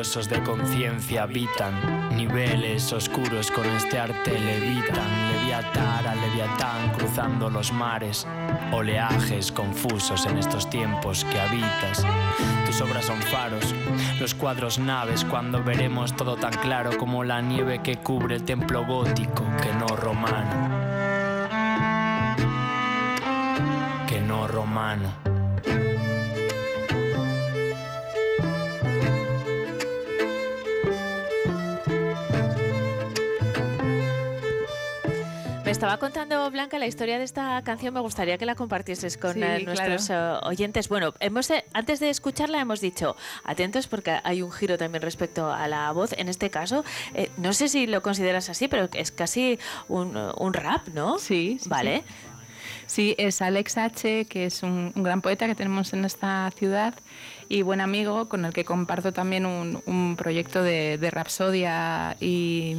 De 0.01 0.41
conciencia 0.41 1.23
habitan 1.23 2.17
niveles 2.17 2.91
oscuros 2.91 3.51
con 3.51 3.67
este 3.67 3.99
arte 3.99 4.31
levitan, 4.31 5.31
leviatar 5.31 6.07
a 6.07 6.15
leviatán 6.15 6.91
cruzando 6.97 7.51
los 7.51 7.71
mares, 7.71 8.25
oleajes 8.71 9.51
confusos 9.51 10.25
en 10.25 10.39
estos 10.39 10.67
tiempos 10.71 11.23
que 11.25 11.39
habitas. 11.39 12.03
Tus 12.65 12.81
obras 12.81 13.05
son 13.05 13.21
faros, 13.21 13.75
los 14.19 14.33
cuadros 14.33 14.79
naves 14.79 15.23
cuando 15.23 15.63
veremos 15.63 16.15
todo 16.15 16.35
tan 16.35 16.53
claro 16.53 16.97
como 16.97 17.23
la 17.23 17.39
nieve 17.39 17.83
que 17.83 17.97
cubre 17.97 18.37
el 18.37 18.43
templo 18.43 18.83
gótico 18.83 19.45
que 19.61 19.71
no 19.73 19.85
romano. 19.95 20.79
Que 24.07 24.19
no 24.19 24.47
romano. 24.47 25.30
Estaba 35.81 35.97
contando 35.97 36.51
Blanca 36.51 36.77
la 36.77 36.85
historia 36.85 37.17
de 37.17 37.23
esta 37.23 37.59
canción. 37.63 37.91
Me 37.95 38.01
gustaría 38.01 38.37
que 38.37 38.45
la 38.45 38.53
compartieses 38.53 39.17
con 39.17 39.33
Sí, 39.33 39.41
eh, 39.41 39.63
nuestros 39.65 40.11
eh, 40.11 40.15
oyentes. 40.43 40.87
Bueno, 40.87 41.15
hemos 41.19 41.49
eh, 41.49 41.65
antes 41.73 41.99
de 41.99 42.11
escucharla 42.11 42.61
hemos 42.61 42.81
dicho 42.81 43.15
atentos 43.43 43.87
porque 43.87 44.19
hay 44.23 44.43
un 44.43 44.51
giro 44.51 44.77
también 44.77 45.01
respecto 45.01 45.51
a 45.51 45.67
la 45.67 45.91
voz. 45.91 46.13
En 46.19 46.29
este 46.29 46.51
caso, 46.51 46.85
eh, 47.15 47.31
no 47.37 47.51
sé 47.53 47.67
si 47.67 47.87
lo 47.87 48.03
consideras 48.03 48.47
así, 48.47 48.67
pero 48.67 48.89
es 48.93 49.11
casi 49.11 49.57
un, 49.87 50.15
un 50.37 50.53
rap, 50.53 50.87
¿no? 50.89 51.17
Sí, 51.17 51.57
sí, 51.59 51.67
Vale. 51.67 52.03
Sí, 52.85 53.15
es 53.17 53.41
Alex 53.41 53.77
H., 53.77 54.25
que 54.25 54.45
es 54.45 54.61
un, 54.61 54.91
un 54.95 55.01
gran 55.01 55.23
poeta 55.23 55.47
que 55.47 55.55
tenemos 55.55 55.93
en 55.93 56.05
esta 56.05 56.51
ciudad 56.55 56.93
y 57.49 57.63
buen 57.63 57.81
amigo 57.81 58.29
con 58.29 58.45
el 58.45 58.53
que 58.53 58.65
comparto 58.65 59.13
también 59.13 59.47
un, 59.47 59.81
un 59.87 60.15
proyecto 60.15 60.61
de, 60.61 60.99
de 60.99 61.09
rapsodia 61.09 62.17
y, 62.19 62.75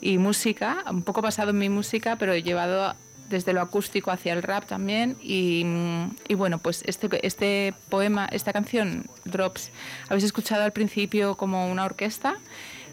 y 0.00 0.18
música, 0.18 0.84
un 0.90 1.02
poco 1.02 1.22
basado 1.22 1.50
en 1.50 1.58
mi 1.58 1.68
música, 1.68 2.16
pero 2.16 2.36
llevado 2.36 2.94
desde 3.28 3.52
lo 3.52 3.60
acústico 3.60 4.10
hacia 4.10 4.32
el 4.32 4.42
rap 4.42 4.66
también. 4.66 5.16
Y, 5.22 5.64
y 6.28 6.34
bueno, 6.34 6.58
pues 6.58 6.82
este, 6.86 7.26
este 7.26 7.74
poema, 7.88 8.26
esta 8.30 8.52
canción, 8.52 9.06
Drops, 9.24 9.70
habéis 10.08 10.24
escuchado 10.24 10.62
al 10.62 10.72
principio 10.72 11.36
como 11.36 11.70
una 11.70 11.84
orquesta. 11.84 12.36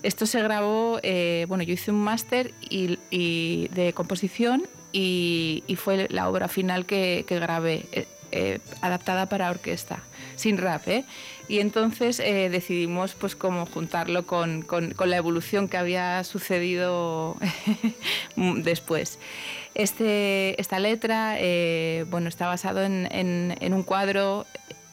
Esto 0.03 0.25
se 0.25 0.41
grabó, 0.41 0.99
eh, 1.03 1.45
bueno, 1.47 1.63
yo 1.63 1.73
hice 1.73 1.91
un 1.91 2.03
máster 2.03 2.53
y, 2.69 2.99
y 3.09 3.69
de 3.69 3.93
composición 3.93 4.67
y, 4.91 5.63
y 5.67 5.75
fue 5.77 6.07
la 6.09 6.29
obra 6.29 6.47
final 6.47 6.85
que, 6.85 7.25
que 7.27 7.39
grabé, 7.39 7.85
eh, 7.91 8.07
eh, 8.31 8.59
adaptada 8.81 9.27
para 9.27 9.49
orquesta, 9.49 10.03
sin 10.35 10.57
rap, 10.57 10.87
¿eh? 10.87 11.05
Y 11.47 11.59
entonces 11.59 12.19
eh, 12.19 12.49
decidimos 12.49 13.13
pues 13.13 13.35
como 13.35 13.65
juntarlo 13.65 14.25
con, 14.25 14.61
con- 14.63 14.91
con 14.93 15.09
la 15.09 15.17
evolución 15.17 15.67
que 15.67 15.77
había 15.77 16.23
sucedido 16.23 17.37
después. 18.35 19.19
Este, 19.73 20.59
esta 20.59 20.79
letra, 20.79 21.35
eh, 21.39 22.05
bueno, 22.09 22.29
está 22.29 22.47
basado 22.47 22.83
en, 22.83 23.07
en- 23.11 23.55
en 23.59 23.73
un 23.73 23.83
cuadro 23.83 24.45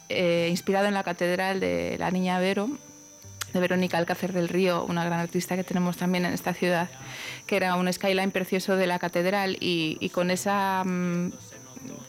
eh, 0.09 0.49
inspirado 0.51 0.87
en 0.87 0.95
la 0.95 1.05
catedral 1.05 1.61
de 1.61 1.97
la 1.99 2.11
Niña 2.11 2.39
Vero, 2.39 2.69
de 3.53 3.61
Verónica 3.61 3.99
Alcácer 3.99 4.33
del 4.33 4.49
Río, 4.49 4.85
una 4.85 5.05
gran 5.05 5.21
artista 5.21 5.57
que 5.57 5.65
tenemos 5.65 5.97
también 5.99 6.25
en 6.25 6.33
esta 6.33 6.55
ciudad, 6.55 6.89
que 7.47 7.57
era 7.57 7.77
un 7.77 7.91
skyline 7.93 8.31
precioso 8.31 8.77
de 8.77 8.87
la 8.87 8.99
catedral 8.99 9.57
y, 9.61 9.99
y 10.01 10.09
con 10.09 10.31
esa 10.31 10.83
mm, 10.85 11.33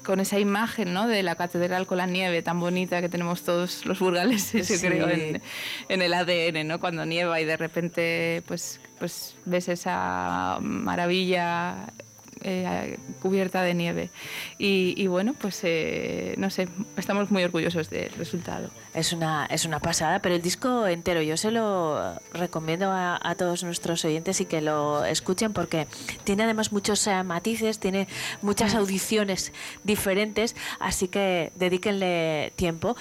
con 0.03 0.19
esa 0.19 0.39
imagen 0.39 0.93
¿no? 0.93 1.07
de 1.07 1.23
la 1.23 1.35
catedral 1.35 1.87
con 1.87 1.97
la 1.97 2.05
nieve 2.05 2.41
tan 2.41 2.59
bonita 2.59 3.01
que 3.01 3.09
tenemos 3.09 3.43
todos 3.43 3.85
los 3.85 3.99
burgaleses, 3.99 4.69
yo 4.69 4.87
creo, 4.87 5.09
en, 5.09 5.41
en 5.89 6.01
el 6.01 6.13
ADN, 6.13 6.67
¿no? 6.67 6.79
cuando 6.79 7.05
nieva 7.05 7.39
y 7.39 7.45
de 7.45 7.57
repente 7.57 8.43
pues, 8.47 8.79
pues 8.99 9.35
ves 9.45 9.69
esa 9.69 10.57
maravilla 10.61 11.93
eh, 12.43 12.97
cubierta 13.21 13.61
de 13.61 13.73
nieve. 13.73 14.09
Y, 14.57 14.93
y 14.97 15.07
bueno, 15.07 15.33
pues 15.33 15.59
eh, 15.63 16.35
no 16.37 16.49
sé, 16.49 16.67
estamos 16.97 17.31
muy 17.31 17.43
orgullosos 17.43 17.89
del 17.89 18.11
resultado. 18.13 18.69
Es 18.93 19.13
una, 19.13 19.45
es 19.47 19.65
una 19.65 19.79
pasada, 19.79 20.19
pero 20.19 20.35
el 20.35 20.41
disco 20.41 20.87
entero 20.87 21.21
yo 21.21 21.37
se 21.37 21.51
lo 21.51 22.19
recomiendo 22.33 22.91
a, 22.91 23.19
a 23.21 23.35
todos 23.35 23.63
nuestros 23.63 24.05
oyentes 24.05 24.41
y 24.41 24.45
que 24.45 24.61
lo 24.61 25.03
escuchen 25.05 25.53
porque 25.53 25.87
tiene 26.23 26.43
además 26.43 26.71
muchos 26.71 27.05
eh, 27.07 27.23
matices, 27.23 27.79
tiene 27.79 28.07
muchas 28.41 28.75
audiciones 28.75 29.51
diferentes, 29.83 30.55
así 30.79 31.07
que 31.07 31.51
dedíquenle 31.55 32.53
tiempo. 32.55 32.95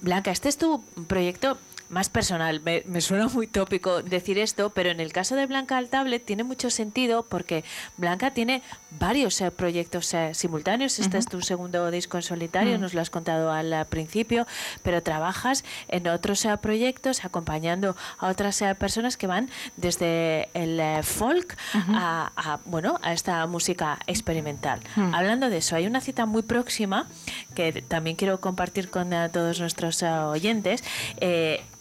Blanca, 0.00 0.30
este 0.30 0.48
es 0.48 0.58
tu 0.58 0.82
proyecto 1.06 1.56
más 1.92 2.08
personal. 2.08 2.60
Me, 2.64 2.82
me 2.86 3.00
suena 3.02 3.28
muy 3.28 3.46
tópico 3.46 4.02
decir 4.02 4.38
esto, 4.38 4.70
pero 4.70 4.90
en 4.90 4.98
el 4.98 5.12
caso 5.12 5.36
de 5.36 5.46
Blanca 5.46 5.76
al 5.76 5.88
Tablet 5.90 6.24
tiene 6.24 6.42
mucho 6.42 6.70
sentido 6.70 7.22
porque 7.22 7.64
Blanca 7.98 8.32
tiene 8.32 8.62
varios 8.98 9.40
eh, 9.42 9.50
proyectos 9.50 10.12
eh, 10.14 10.32
simultáneos. 10.34 10.98
Este 10.98 11.18
es 11.18 11.26
tu 11.26 11.42
segundo 11.42 11.90
disco 11.90 12.16
en 12.16 12.22
solitario, 12.22 12.78
Mm. 12.78 12.80
nos 12.80 12.94
lo 12.94 13.02
has 13.02 13.10
contado 13.10 13.52
al 13.52 13.86
principio, 13.86 14.46
pero 14.82 15.02
trabajas 15.02 15.64
en 15.88 16.08
otros 16.08 16.44
eh, 16.46 16.56
proyectos 16.56 17.24
acompañando 17.26 17.94
a 18.18 18.28
otras 18.28 18.60
eh, 18.62 18.74
personas 18.74 19.16
que 19.18 19.26
van 19.26 19.50
desde 19.76 20.48
el 20.54 20.80
folk 21.04 21.56
a, 21.74 22.32
a, 22.36 22.58
bueno, 22.64 22.98
a 23.02 23.12
esta 23.12 23.46
música 23.46 23.98
experimental. 24.06 24.80
Mm. 24.96 25.14
Hablando 25.14 25.50
de 25.50 25.58
eso, 25.58 25.76
hay 25.76 25.86
una 25.86 26.00
cita 26.00 26.24
muy 26.24 26.42
próxima 26.42 27.06
que 27.54 27.82
también 27.82 28.16
quiero 28.16 28.40
compartir 28.40 28.88
con 28.88 29.10
todos 29.30 29.60
nuestros 29.60 30.02
oyentes, 30.02 30.82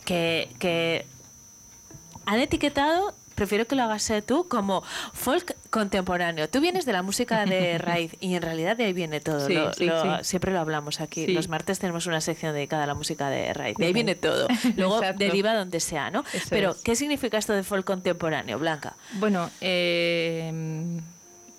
que, 0.06 0.50
que 0.60 1.06
han 2.26 2.40
etiquetado, 2.40 3.14
prefiero 3.36 3.66
que 3.66 3.76
lo 3.76 3.84
hagas 3.84 4.08
eh, 4.12 4.22
tú, 4.22 4.48
como 4.48 4.84
folk 5.14 5.56
contemporáneo. 5.72 6.48
Tú 6.50 6.60
vienes 6.62 6.86
de 6.86 6.94
la 6.94 7.02
música 7.02 7.46
de 7.46 7.78
raíz 7.80 8.16
y 8.20 8.36
en 8.36 8.42
realidad 8.42 8.78
de 8.78 8.86
ahí 8.86 8.94
viene 8.94 9.20
todo. 9.20 9.48
Sí, 9.48 9.54
Lo- 9.56 9.74
sí, 9.74 9.86
lo- 9.86 10.18
sí. 10.20 10.24
Siempre 10.24 10.52
lo 10.54 10.60
hablamos 10.60 11.02
aquí. 11.02 11.28
Los 11.28 11.48
martes 11.48 11.80
tenemos 11.80 12.06
una 12.06 12.22
sección 12.22 12.54
dedicada 12.54 12.84
a 12.84 12.88
la 12.88 12.94
música 12.94 13.30
de 13.30 13.52
raíz. 13.54 13.78
De 13.78 13.86
ahí 13.88 13.94
viene 13.94 14.16
todo. 14.16 14.48
Luego 14.78 14.98
Exacto. 15.00 15.20
deriva 15.24 15.56
donde 15.56 15.80
sea, 15.80 16.12
¿no? 16.12 16.24
Eso 16.34 16.48
Pero, 16.50 16.72
es. 16.72 16.78
¿qué 16.84 16.96
significa 16.96 17.38
esto 17.38 17.54
de 17.54 17.64
folk 17.64 17.86
contemporáneo, 17.86 18.60
Blanca? 18.60 18.96
Bueno, 19.14 19.50
eh, 19.62 20.52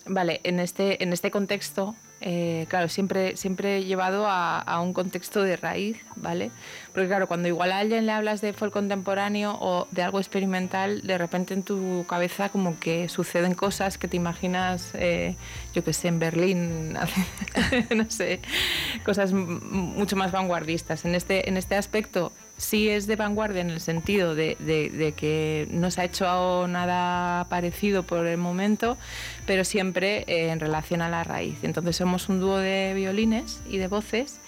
vale, 0.07 0.41
en 0.45 0.61
este, 0.61 1.03
en 1.03 1.13
este 1.13 1.31
contexto, 1.31 1.97
eh, 2.21 2.67
claro, 2.69 2.89
siempre, 2.89 3.37
siempre 3.37 3.79
he 3.79 3.85
llevado 3.85 4.27
a, 4.29 4.61
a 4.61 4.81
un 4.81 4.93
contexto 4.93 5.43
de 5.43 5.57
raíz, 5.57 5.97
¿vale? 6.17 6.51
Porque 6.93 7.09
claro, 7.09 7.27
cuando 7.27 7.49
igual 7.49 7.73
a 7.73 7.79
alguien 7.79 8.05
le 8.05 8.13
hablas 8.13 8.41
de 8.43 8.53
folk 8.53 8.73
contemporáneo 8.73 9.57
o 9.61 9.89
de 9.91 10.03
algo 10.03 10.19
experimental, 10.19 11.01
de 11.03 11.17
repente 11.17 11.55
en 11.55 11.63
tu 11.63 12.05
cabeza 12.07 12.51
como 12.51 12.79
que 12.79 13.09
suceden 13.09 13.55
cosas 13.55 13.97
que 13.97 14.09
te 14.09 14.17
imaginas, 14.19 14.91
eh, 14.95 15.35
yo 15.75 15.83
que 15.83 15.93
sé, 15.95 16.09
en 16.09 16.19
Berlín, 16.19 16.93
no 17.97 18.11
sé, 18.11 18.41
cosas 19.05 19.33
mucho 19.33 20.17
más 20.17 20.33
vanguardistas. 20.33 21.05
En 21.07 21.15
este, 21.15 21.49
en 21.49 21.57
este 21.57 21.77
aspecto 21.77 22.31
sí 22.59 22.91
es 22.91 23.07
de 23.07 23.17
vanguardia 23.17 23.63
en 23.63 23.71
el 23.71 23.81
sentido 23.81 24.35
de, 24.35 24.57
de- 24.61 24.91
de 24.91 25.13
que 25.13 25.67
no 25.71 25.91
se 25.91 26.03
ha 26.03 26.05
hecho 26.05 26.69
nada 26.69 27.47
parecido 27.49 28.03
por 28.03 28.27
el 28.27 28.37
momento, 28.37 28.99
pero 29.47 29.65
siempre 29.65 30.25
eh, 30.29 30.51
en 30.51 30.61
relación 30.61 31.01
a 31.01 31.09
la 31.09 31.25
raíz. 31.25 31.57
Entonces 31.63 31.97
somos 31.97 32.29
un 32.29 32.39
dúo 32.41 32.59
de 32.59 32.93
violines 32.95 33.63
y 33.69 33.79
de 33.79 33.89
voces 33.89 34.39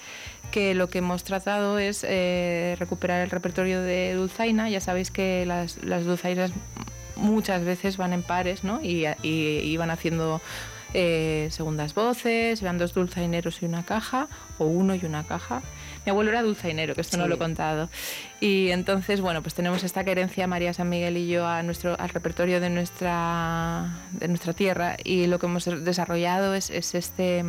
que 0.54 0.72
lo 0.76 0.88
que 0.88 0.98
hemos 0.98 1.24
tratado 1.24 1.80
es 1.80 2.06
eh, 2.08 2.76
recuperar 2.78 3.22
el 3.22 3.30
repertorio 3.30 3.80
de 3.82 4.14
Dulzaina. 4.14 4.70
Ya 4.70 4.80
sabéis 4.80 5.10
que 5.10 5.44
las, 5.46 5.82
las 5.82 6.04
dulzainas 6.04 6.52
muchas 7.16 7.64
veces 7.64 7.96
van 7.96 8.12
en 8.12 8.22
pares 8.22 8.62
¿no? 8.62 8.80
y, 8.80 9.04
y- 9.22 9.58
y 9.58 9.76
van 9.76 9.90
haciendo 9.90 10.40
eh, 10.96 11.48
segundas 11.50 11.92
voces, 11.94 12.62
eran 12.62 12.78
dos 12.78 12.94
dulzaineros 12.94 13.60
y 13.62 13.66
una 13.66 13.82
caja, 13.84 14.28
o 14.58 14.66
uno 14.66 14.94
y 14.94 15.04
una 15.04 15.24
caja. 15.24 15.60
Mi 16.06 16.10
abuelo 16.10 16.30
era 16.30 16.42
dulzainero, 16.42 16.94
que 16.94 17.00
esto 17.00 17.16
no 17.16 17.24
Sí. 17.24 17.28
lo 17.30 17.34
he 17.34 17.38
contado. 17.38 17.88
Y 18.40 18.70
entonces, 18.70 19.20
bueno, 19.20 19.42
pues 19.42 19.54
tenemos 19.54 19.82
esta 19.82 20.04
querencia, 20.04 20.46
María 20.46 20.72
San 20.72 20.88
Miguel 20.88 21.16
y 21.16 21.26
yo, 21.26 21.48
a 21.48 21.64
nuestro, 21.64 21.98
al 21.98 22.10
repertorio 22.10 22.60
de 22.60 22.70
nuestra, 22.70 23.88
de 24.12 24.28
nuestra 24.28 24.52
tierra. 24.52 24.96
Y 25.02 25.26
lo 25.26 25.40
que 25.40 25.46
hemos 25.46 25.64
desarrollado 25.64 26.54
es, 26.54 26.70
es 26.70 26.94
este... 26.94 27.42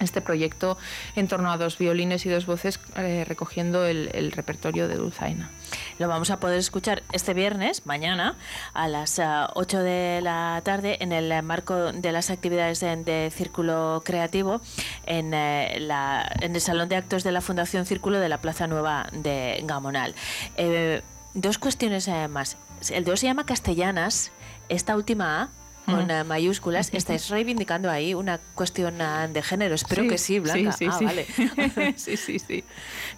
este 0.00 0.20
proyecto 0.20 0.76
en 1.16 1.28
torno 1.28 1.50
a 1.52 1.56
dos 1.56 1.78
violines 1.78 2.26
y 2.26 2.28
dos 2.30 2.46
voces 2.46 2.80
eh, 2.96 3.24
recogiendo 3.26 3.84
el, 3.86 4.32
repertorio 4.32 4.88
de 4.88 4.96
Dulzaina. 4.96 5.50
Lo 5.98 6.08
vamos 6.08 6.30
a 6.30 6.38
poder 6.40 6.58
escuchar 6.58 7.02
este 7.12 7.34
viernes, 7.34 7.86
mañana, 7.86 8.36
a 8.72 8.88
las 8.88 9.18
ah, 9.18 9.50
8 9.54 9.78
de 9.80 10.20
la 10.22 10.60
tarde, 10.64 10.96
en 11.00 11.12
el 11.12 11.30
eh, 11.30 11.42
marco 11.42 11.92
de 11.92 12.12
las 12.12 12.30
actividades 12.30 12.80
de, 12.80 13.30
Círculo 13.34 14.02
Creativo, 14.04 14.60
en, 15.06 15.34
eh, 15.34 15.78
la- 15.80 16.22
el 16.40 16.60
Salón 16.60 16.88
de 16.88 16.96
Actos 16.96 17.22
de 17.22 17.32
la 17.32 17.40
Fundación 17.40 17.86
Círculo 17.86 18.18
de 18.18 18.28
la 18.28 18.38
Plaza 18.38 18.66
Nueva 18.66 19.08
de 19.12 19.62
Gamonal. 19.64 20.14
Eh, 20.56 21.02
dos 21.34 21.58
cuestiones 21.58 22.08
eh, 22.08 22.28
más. 22.28 22.56
El 22.90 23.04
2 23.04 23.20
se 23.20 23.26
llama 23.26 23.44
Castellanas, 23.44 24.30
esta 24.68 24.96
última 24.96 25.42
A 25.42 25.59
con 25.86 26.10
eh, 26.10 26.24
mayúsculas, 26.24 26.90
estáis 26.92 27.28
reivindicando 27.28 27.90
ahí 27.90 28.14
una 28.14 28.38
cuestión 28.54 28.98
de 29.32 29.42
género. 29.42 29.74
Espero 29.74 30.02
Sí, 30.02 30.08
que 30.08 30.18
sí, 30.18 30.38
Blanca. 30.38 30.72
Sí, 30.72 30.84
sí, 30.84 30.90
ah, 30.90 30.98
sí. 30.98 31.04
vale. 31.04 31.26
sí, 31.96 32.16
sí, 32.16 32.38
sí. 32.38 32.64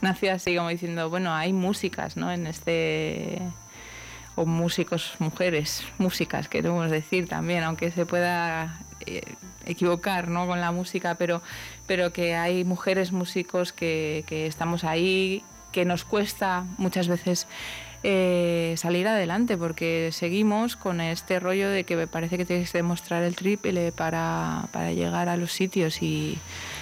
Nació 0.00 0.32
así 0.32 0.56
como 0.56 0.68
diciendo, 0.68 1.10
bueno, 1.10 1.34
hay 1.34 1.52
músicas, 1.52 2.16
¿no? 2.16 2.32
En 2.32 2.46
este 2.46 3.40
o 4.34 4.46
músicos, 4.46 5.12
mujeres, 5.18 5.84
músicas, 5.98 6.48
queremos 6.48 6.90
decir 6.90 7.28
también, 7.28 7.64
aunque 7.64 7.90
se 7.90 8.06
pueda 8.06 8.80
eh, 9.06 9.22
equivocar 9.66 10.28
¿no? 10.28 10.46
con 10.46 10.60
la 10.60 10.72
música, 10.72 11.16
pero, 11.16 11.42
pero 11.86 12.12
que 12.12 12.34
hay 12.34 12.64
mujeres 12.64 13.12
músicos 13.12 13.72
que, 13.72 14.24
que 14.26 14.46
estamos 14.46 14.84
ahí, 14.84 15.44
que 15.70 15.84
nos 15.84 16.04
cuesta 16.04 16.64
muchas 16.78 17.08
veces 17.08 17.46
eh, 18.02 18.74
salir 18.76 19.06
adelante, 19.08 19.56
porque 19.56 20.10
seguimos 20.12 20.76
con 20.76 21.00
este 21.00 21.40
rollo 21.40 21.68
de 21.70 21.84
que 21.84 21.96
me 21.96 22.06
parece 22.06 22.36
que 22.36 22.44
tienes 22.44 22.72
que 22.72 22.78
demostrar 22.78 23.22
el 23.22 23.36
triple 23.36 23.92
para, 23.92 24.68
para 24.72 24.92
llegar 24.92 25.28
a 25.28 25.36
los 25.36 25.52
sitios 25.52 26.02
y... 26.02 26.38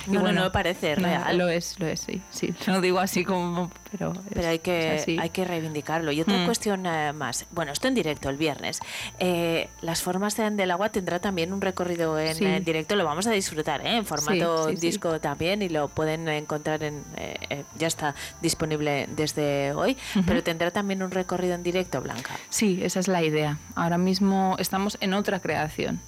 y 0.07 0.11
No, 0.11 0.23
no, 0.23 0.33
no 0.33 0.53
parece 0.53 0.97
no, 0.97 1.03
real. 1.07 1.39
Lo 1.39 1.49
es, 1.49 1.79
lo 1.79 1.87
es, 1.87 2.01
sí, 2.01 2.21
sí. 2.31 2.55
Lo 2.67 2.81
digo 2.81 2.99
así 2.99 3.25
como... 3.25 3.71
Pero, 3.91 4.13
Pero 4.29 4.41
es- 4.43 4.47
hay 4.47 4.59
que, 4.61 4.95
es 4.95 5.03
así. 5.03 5.19
hay 5.21 5.31
que 5.31 5.45
reivindicarlo. 5.45 6.13
Y 6.13 6.21
otra 6.21 6.37
Mm. 6.39 6.45
cuestión 6.47 6.87
eh, 6.87 7.13
más. 7.13 7.47
Bueno, 7.51 7.73
esto 7.73 7.89
en 7.89 7.95
directo 7.95 8.29
el 8.29 8.37
viernes. 8.37 8.79
Eh, 9.19 9.69
las 9.83 10.01
formas 10.03 10.37
de- 10.37 10.51
del 10.51 10.71
agua 10.71 10.91
tendrá 10.91 11.19
también 11.19 11.53
un 11.53 11.61
recorrido 11.61 12.19
en 12.19 12.35
Sí. 12.37 12.45
eh, 12.45 12.61
directo. 12.61 12.95
Lo 12.97 13.05
vamos 13.05 13.27
a 13.27 13.33
disfrutar 13.33 13.85
¿eh? 13.85 13.97
en 13.97 14.07
formato 14.07 14.69
Sí, 14.69 14.77
disco 14.77 15.19
también 15.21 15.63
y 15.63 15.69
lo 15.69 15.89
pueden 15.89 16.29
encontrar 16.29 16.83
en. 16.85 17.03
eh, 17.17 17.37
eh, 17.51 17.65
ya 17.79 17.89
está 17.89 18.15
disponible 18.41 19.09
desde 19.17 19.73
hoy. 19.73 19.97
Pero 20.27 20.43
tendrá 20.43 20.71
también 20.71 21.03
un 21.03 21.11
recorrido 21.11 21.55
en 21.55 21.63
directo, 21.65 22.01
Blanca. 22.01 22.37
Sí, 22.49 22.81
esa 22.83 23.01
es 23.01 23.09
la 23.09 23.23
idea. 23.23 23.59
Ahora 23.75 23.99
mismo 23.99 24.55
estamos 24.59 24.99
en 25.01 25.15
otra 25.15 25.41
creación. 25.41 26.01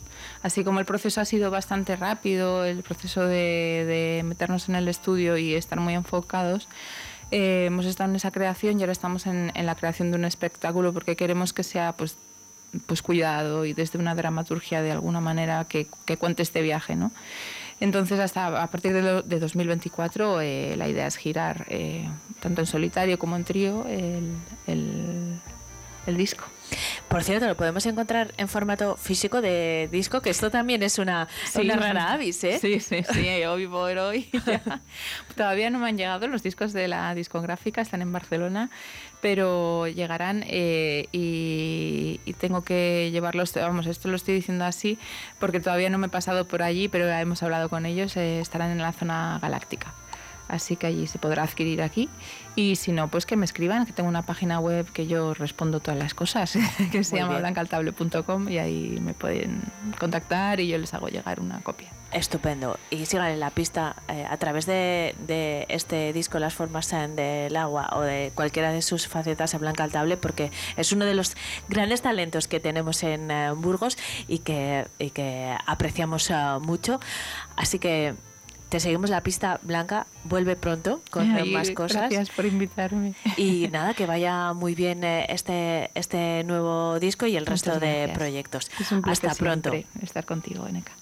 Así 0.43 0.64
como 0.64 0.80
el 0.80 0.86
proceso 0.86 1.20
ha 1.20 1.24
sido 1.24 1.51
bastante 1.51 1.95
rápido, 1.97 2.64
el 2.64 2.82
proceso 2.82 3.26
de, 3.26 4.22
meternos 4.24 4.68
en 4.68 4.74
el 4.74 4.88
estudio 4.88 5.36
y 5.36 5.55
estar 5.55 5.78
muy 5.78 5.95
enfocados, 5.95 6.68
eh, 7.30 7.64
hemos 7.66 7.86
estado 7.86 8.11
en 8.11 8.16
esa 8.16 8.30
creación 8.32 8.78
y 8.78 8.82
ahora 8.82 8.93
estamos 8.93 9.26
en, 9.26 9.53
la 9.55 9.74
creación 9.76 10.11
de 10.11 10.18
un 10.18 10.24
espectáculo 10.24 10.93
porque 10.93 11.16
queremos 11.16 11.53
que 11.53 11.62
sea 11.62 11.93
pues, 11.93 12.16
pues 12.86 13.03
cuidado 13.03 13.64
y 13.64 13.72
desde 13.72 13.99
una 13.99 14.14
dramaturgia 14.14 14.82
de 14.82 14.90
alguna 14.93 15.20
manera 15.20 15.64
que, 15.64 15.86
cuente 16.18 16.43
este 16.43 16.61
viaje. 16.61 16.97
¿no? 16.97 17.12
Entonces, 17.80 18.18
hasta 18.18 18.62
a 18.62 18.66
partir 18.66 18.93
de, 18.93 19.03
lo- 19.03 19.22
de 19.22 19.38
2024, 19.38 20.40
eh, 20.40 20.74
la 20.76 20.88
idea 20.88 21.07
es 21.07 21.16
girar 21.16 21.66
eh, 21.68 22.09
tanto 22.40 22.61
en 22.61 22.66
solitario 22.66 23.18
como 23.18 23.36
en 23.36 23.45
trío 23.45 23.86
el- 23.86 25.38
el 26.07 26.16
disco. 26.16 26.45
Por 27.12 27.24
cierto, 27.24 27.46
lo 27.46 27.56
podemos 27.56 27.84
encontrar 27.84 28.32
en 28.38 28.48
formato 28.48 28.96
físico 28.96 29.42
de 29.42 29.86
disco, 29.92 30.22
que 30.22 30.30
esto 30.30 30.50
también 30.50 30.82
es 30.82 30.98
una, 30.98 31.28
una 31.54 31.76
rara 31.76 32.12
avis, 32.12 32.42
¿eh? 32.42 32.58
Sí, 32.58 32.80
sí, 32.80 33.02
sí, 33.04 33.28
hoy 33.46 33.66
por 33.66 33.98
hoy. 33.98 34.30
ya. 34.46 34.80
Todavía 35.36 35.68
no 35.68 35.78
me 35.78 35.88
han 35.88 35.98
llegado 35.98 36.26
los 36.26 36.42
discos 36.42 36.72
de 36.72 36.88
la 36.88 37.14
discográfica, 37.14 37.82
están 37.82 38.00
en 38.00 38.12
Barcelona, 38.12 38.70
pero 39.20 39.88
llegarán 39.88 40.42
eh, 40.46 41.08
y, 41.12 42.18
y 42.24 42.32
tengo 42.32 42.64
que 42.64 43.10
llevarlos, 43.12 43.52
vamos, 43.56 43.86
esto 43.86 44.08
lo 44.08 44.16
estoy 44.16 44.34
diciendo 44.36 44.64
así 44.64 44.98
porque 45.38 45.60
todavía 45.60 45.90
no 45.90 45.98
me 45.98 46.06
he 46.06 46.10
pasado 46.10 46.48
por 46.48 46.62
allí, 46.62 46.88
pero 46.88 47.06
ya 47.06 47.20
hemos 47.20 47.42
hablado 47.42 47.68
con 47.68 47.84
ellos, 47.84 48.16
eh, 48.16 48.40
estarán 48.40 48.70
en 48.70 48.78
la 48.78 48.92
zona 48.92 49.38
galáctica. 49.42 49.92
Así 50.53 50.76
que 50.76 50.86
allí 50.86 51.07
se 51.07 51.18
podrá 51.18 51.44
adquirir 51.44 51.80
aquí. 51.80 52.11
Y 52.57 52.76
si 52.76 52.92
no, 52.92 53.09
pues 53.09 53.24
que 53.24 53.36
me 53.36 53.46
escriban, 53.46 53.86
que 53.86 53.92
tengo 53.94 54.07
una 54.07 54.20
página 54.20 54.61
web 54.61 54.86
que 54.92 55.07
yo 55.07 55.32
respondo 55.32 55.80
todas 55.80 55.98
las 55.98 56.12
cosas, 56.12 56.53
que 56.92 57.05
se 57.05 57.14
Muy 57.14 57.20
llama 57.24 57.38
blancaltable.com 57.38 58.50
y 58.50 58.59
ahí 58.59 58.98
me 59.00 59.14
pueden 59.14 59.62
contactar 59.98 60.61
y 60.61 60.68
yo 60.68 60.76
les 60.76 60.92
hago 60.92 61.09
llegar 61.09 61.40
una 61.40 61.62
copia. 61.62 61.88
Estupendo. 62.12 62.78
Y 62.90 63.07
síganle 63.07 63.38
la 63.38 63.48
pista 63.48 63.96
eh, 64.09 64.26
a 64.28 64.36
través 64.36 64.66
de, 64.66 65.14
de 65.26 65.64
este 65.70 66.12
disco 66.12 66.38
Las 66.38 66.53
formas 66.53 66.90
del 66.90 67.57
agua 67.57 67.88
o 67.94 68.03
de 68.03 68.30
cualquiera 68.34 68.70
de 68.70 68.82
sus 68.82 69.09
facetas 69.09 69.55
en 69.55 69.61
Blanca 69.61 69.84
Altable 69.84 70.18
porque 70.18 70.50
es 70.76 70.92
uno 70.92 71.07
de 71.07 71.14
los 71.14 71.34
grandes 71.70 72.03
talentos 72.03 72.46
que 72.46 72.61
tenemos 72.61 73.03
en 73.05 73.30
eh, 73.30 73.53
Burgos 73.53 73.96
y 74.28 74.40
que, 74.40 74.86
y 74.98 75.09
que 75.09 75.57
apreciamos 75.66 76.28
eh, 76.28 76.34
mucho. 76.61 77.00
Así 77.57 77.78
que 77.78 78.14
te 78.72 78.80
seguimos 78.80 79.10
la 79.10 79.22
pista, 79.22 79.60
Blanca. 79.62 80.06
Vuelve 80.24 80.56
pronto 80.56 81.02
con 81.10 81.30
Ay, 81.30 81.52
más 81.52 81.70
cosas. 81.72 82.08
Gracias 82.08 82.30
por 82.30 82.46
invitarme. 82.46 83.12
Y 83.36 83.68
nada, 83.70 83.92
que 83.92 84.06
vaya 84.06 84.54
muy 84.54 84.74
bien 84.74 85.04
eh, 85.04 85.26
este, 85.28 85.90
este 85.94 86.42
nuevo 86.44 86.98
disco 86.98 87.26
y 87.26 87.36
el 87.36 87.44
resto 87.44 87.78
de 87.78 88.10
proyectos. 88.14 88.70
Es 88.80 88.90
un 88.90 89.02
placer 89.02 89.28
Hasta 89.28 89.44
pronto. 89.44 89.72
estar 90.00 90.24
contigo, 90.24 90.66
Eneca. 90.66 90.92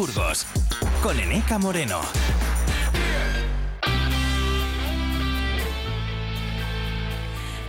Burgos 0.00 0.46
con 1.02 1.20
Eneca 1.20 1.58
Moreno. 1.58 2.00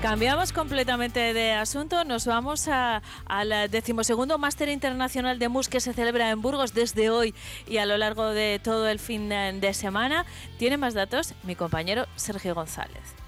Cambiamos 0.01 0.51
completamente 0.51 1.33
de 1.33 1.51
asunto. 1.51 2.03
Nos 2.05 2.25
vamos 2.25 2.67
a- 2.67 3.01
al 3.25 3.69
decimosegundo 3.69 4.37
Máster 4.37 4.69
Internacional 4.69 5.37
de 5.37 5.47
MUS 5.49 5.67
que 5.69 5.79
se 5.79 5.93
celebra 5.93 6.29
en 6.31 6.41
Burgos 6.41 6.73
desde 6.73 7.09
hoy 7.09 7.35
y 7.67 7.77
a 7.77 7.85
lo 7.85 7.97
largo 7.97 8.29
de 8.29 8.59
todo 8.63 8.87
el 8.87 8.97
fin 8.97 9.29
de 9.29 9.73
semana. 9.73 10.25
Tiene 10.57 10.77
más 10.77 10.93
datos 10.93 11.35
mi 11.43 11.55
compañero 11.55 12.07
Sergio 12.15 12.55
González. 12.55 13.20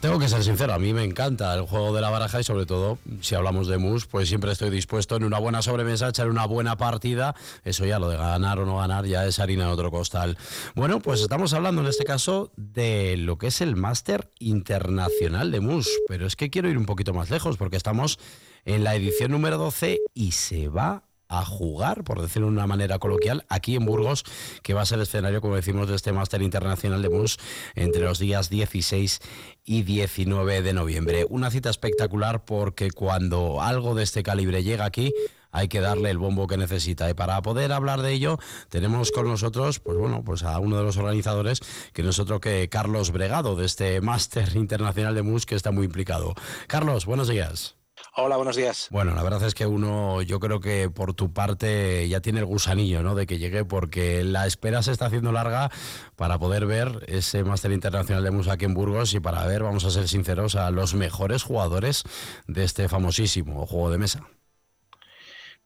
Tengo 0.00 0.20
que 0.20 0.28
ser 0.28 0.44
sincero, 0.44 0.74
a 0.74 0.78
mí 0.78 0.92
me 0.92 1.02
encanta 1.02 1.52
el 1.54 1.62
juego 1.62 1.92
de 1.92 2.00
la 2.00 2.08
baraja 2.08 2.38
y 2.38 2.44
sobre 2.44 2.66
todo, 2.66 2.98
si 3.20 3.34
hablamos 3.34 3.66
de 3.66 3.78
mus, 3.78 4.06
pues 4.06 4.28
siempre 4.28 4.52
estoy 4.52 4.70
dispuesto 4.70 5.16
en 5.16 5.24
una 5.24 5.40
buena 5.40 5.60
sobremesa 5.60 6.06
a 6.06 6.10
echar 6.10 6.30
una 6.30 6.46
buena 6.46 6.76
partida. 6.76 7.34
Eso 7.64 7.84
ya 7.84 7.98
lo 7.98 8.08
de 8.08 8.16
ganar 8.16 8.60
o 8.60 8.64
no 8.64 8.76
ganar 8.76 9.06
ya 9.06 9.26
es 9.26 9.40
harina 9.40 9.66
de 9.66 9.72
otro 9.72 9.90
costal. 9.90 10.38
Bueno, 10.76 11.00
pues 11.00 11.20
estamos 11.20 11.52
hablando 11.52 11.82
en 11.82 11.88
este 11.88 12.04
caso 12.04 12.52
de 12.56 13.16
lo 13.16 13.38
que 13.38 13.48
es 13.48 13.60
el 13.60 13.74
Máster 13.74 14.30
Internacional 14.38 15.50
de 15.50 15.58
mus, 15.58 15.90
pero 16.06 16.28
es 16.28 16.36
que 16.36 16.48
quiero 16.48 16.68
ir 16.68 16.78
un 16.78 16.86
poquito 16.86 17.12
más 17.12 17.28
lejos 17.28 17.56
porque 17.56 17.76
estamos 17.76 18.20
en 18.64 18.84
la 18.84 18.94
edición 18.94 19.32
número 19.32 19.58
12 19.58 19.98
y 20.14 20.30
se 20.30 20.68
va 20.68 21.07
a 21.28 21.44
jugar, 21.44 22.04
por 22.04 22.20
decirlo 22.20 22.48
de 22.48 22.54
una 22.54 22.66
manera 22.66 22.98
coloquial, 22.98 23.44
aquí 23.48 23.76
en 23.76 23.84
Burgos, 23.84 24.24
que 24.62 24.74
va 24.74 24.82
a 24.82 24.86
ser 24.86 25.00
escenario, 25.00 25.40
como 25.40 25.56
decimos, 25.56 25.88
de 25.88 25.96
este 25.96 26.12
Máster 26.12 26.42
Internacional 26.42 27.02
de 27.02 27.10
MUS 27.10 27.38
entre 27.74 28.02
los 28.02 28.18
días 28.18 28.50
16 28.50 29.20
y 29.64 29.82
19 29.82 30.62
de 30.62 30.72
noviembre. 30.72 31.26
Una 31.28 31.50
cita 31.50 31.70
espectacular 31.70 32.44
porque 32.44 32.90
cuando 32.90 33.60
algo 33.60 33.94
de 33.94 34.04
este 34.04 34.22
calibre 34.22 34.62
llega 34.62 34.86
aquí, 34.86 35.12
hay 35.50 35.68
que 35.68 35.80
darle 35.80 36.10
el 36.10 36.18
bombo 36.18 36.46
que 36.46 36.56
necesita. 36.56 37.08
Y 37.08 37.14
para 37.14 37.40
poder 37.42 37.72
hablar 37.72 38.02
de 38.02 38.12
ello, 38.12 38.38
tenemos 38.68 39.10
con 39.12 39.26
nosotros, 39.26 39.80
pues 39.80 39.96
bueno, 39.98 40.22
pues 40.24 40.42
a 40.42 40.58
uno 40.58 40.76
de 40.76 40.84
los 40.84 40.96
organizadores, 40.96 41.60
que 41.92 42.02
nosotros 42.02 42.40
que 42.40 42.68
Carlos 42.68 43.12
Bregado, 43.12 43.56
de 43.56 43.66
este 43.66 44.00
Máster 44.00 44.56
Internacional 44.56 45.14
de 45.14 45.22
MUS, 45.22 45.46
que 45.46 45.54
está 45.54 45.70
muy 45.70 45.86
implicado. 45.86 46.34
Carlos, 46.66 47.06
buenos 47.06 47.28
días. 47.28 47.77
Hola, 48.16 48.36
buenos 48.36 48.56
días. 48.56 48.88
Bueno, 48.90 49.14
la 49.14 49.22
verdad 49.22 49.42
es 49.44 49.54
que 49.54 49.66
uno, 49.66 50.22
yo 50.22 50.40
creo 50.40 50.60
que 50.60 50.90
por 50.90 51.14
tu 51.14 51.32
parte 51.32 52.08
ya 52.08 52.20
tiene 52.20 52.40
el 52.40 52.46
gusanillo, 52.46 53.02
¿no? 53.02 53.14
De 53.14 53.26
que 53.26 53.38
llegue, 53.38 53.64
porque 53.64 54.24
la 54.24 54.46
espera 54.46 54.82
se 54.82 54.92
está 54.92 55.06
haciendo 55.06 55.32
larga 55.32 55.70
para 56.16 56.38
poder 56.38 56.66
ver 56.66 57.04
ese 57.06 57.44
Máster 57.44 57.72
Internacional 57.72 58.24
de 58.24 58.30
MUS 58.30 58.48
aquí 58.48 58.64
en 58.64 58.74
Burgos 58.74 59.14
y 59.14 59.20
para 59.20 59.46
ver, 59.46 59.62
vamos 59.62 59.84
a 59.84 59.90
ser 59.90 60.08
sinceros, 60.08 60.56
a 60.56 60.70
los 60.70 60.94
mejores 60.94 61.42
jugadores 61.42 62.04
de 62.46 62.64
este 62.64 62.88
famosísimo 62.88 63.66
juego 63.66 63.90
de 63.90 63.98
mesa. 63.98 64.26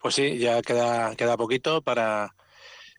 Pues 0.00 0.14
sí, 0.16 0.38
ya 0.38 0.60
queda, 0.62 1.14
queda 1.14 1.36
poquito 1.36 1.80
para, 1.80 2.34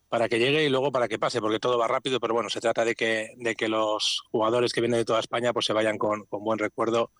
para 0.08 0.30
que 0.30 0.40
llegue 0.40 0.64
y 0.64 0.70
luego 0.70 0.92
para 0.92 1.08
que 1.08 1.20
pase, 1.20 1.42
porque 1.42 1.60
todo 1.60 1.78
va 1.78 1.88
rápido, 1.88 2.20
pero 2.20 2.34
bueno, 2.34 2.50
se 2.50 2.62
trata 2.62 2.86
de 2.86 2.96
que, 2.96 3.34
de 3.38 3.56
que 3.56 3.68
los 3.68 4.24
jugadores 4.32 4.72
que 4.72 4.80
vienen 4.80 5.00
de 5.00 5.06
toda 5.06 5.20
España 5.20 5.54
pues 5.54 5.66
se 5.66 5.74
vayan 5.74 5.98
con, 5.98 6.26
con 6.26 6.44
buen 6.44 6.60
recuerdo, 6.60 7.12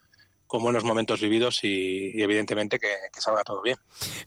con 0.54 0.62
buenos 0.62 0.84
momentos 0.84 1.20
vividos 1.20 1.64
y, 1.64 2.12
y 2.14 2.22
evidentemente 2.22 2.78
que, 2.78 2.88
que 3.12 3.20
salga 3.22 3.44
todo 3.44 3.60
bien. 3.64 3.76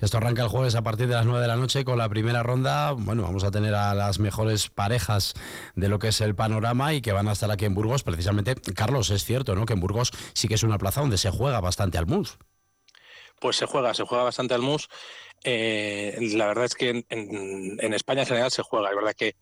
Esto 0.00 0.16
arranca 0.16 0.42
el 0.42 0.48
jueves 0.48 0.74
a 0.74 0.82
partir 0.82 1.06
de 1.06 1.14
las 1.14 1.24
9 1.24 1.40
de 1.40 1.46
la 1.46 1.54
noche 1.54 1.84
con 1.84 1.98
la 1.98 2.08
primera 2.08 2.42
ronda. 2.42 2.90
Bueno, 2.90 3.22
vamos 3.22 3.44
a 3.44 3.52
tener 3.52 3.76
a 3.76 3.94
las 3.94 4.18
mejores 4.18 4.68
parejas 4.68 5.34
de 5.76 5.88
lo 5.88 6.00
que 6.00 6.08
es 6.08 6.20
el 6.20 6.34
panorama 6.34 6.94
y 6.94 7.00
que 7.00 7.12
van 7.12 7.28
a 7.28 7.32
estar 7.32 7.48
aquí 7.52 7.64
en 7.64 7.74
Burgos. 7.76 8.02
Precisamente, 8.02 8.56
Carlos, 8.74 9.10
es 9.10 9.24
cierto, 9.24 9.54
¿no? 9.54 9.66
Que 9.66 9.74
en 9.74 9.78
Burgos 9.80 10.10
sí 10.32 10.48
que 10.48 10.54
es 10.56 10.64
una 10.64 10.78
plaza 10.78 11.00
donde 11.00 11.16
se 11.16 11.30
juega 11.30 11.60
bastante 11.60 11.96
al 11.96 12.06
mus. 12.06 12.38
Pues 13.40 13.54
se 13.54 13.66
juega, 13.66 13.94
se 13.94 14.02
juega 14.02 14.24
bastante 14.24 14.54
al 14.54 14.62
mus. 14.62 14.88
Eh, 15.44 16.18
la 16.34 16.48
verdad 16.48 16.64
es 16.64 16.74
que 16.74 16.88
en, 16.90 17.06
en- 17.08 17.76
en 17.80 17.94
España 17.94 18.22
en 18.22 18.26
general 18.26 18.50
se 18.50 18.62
juega. 18.62 18.88
Es 18.90 18.96
verdad 18.96 19.14
que 19.16 19.36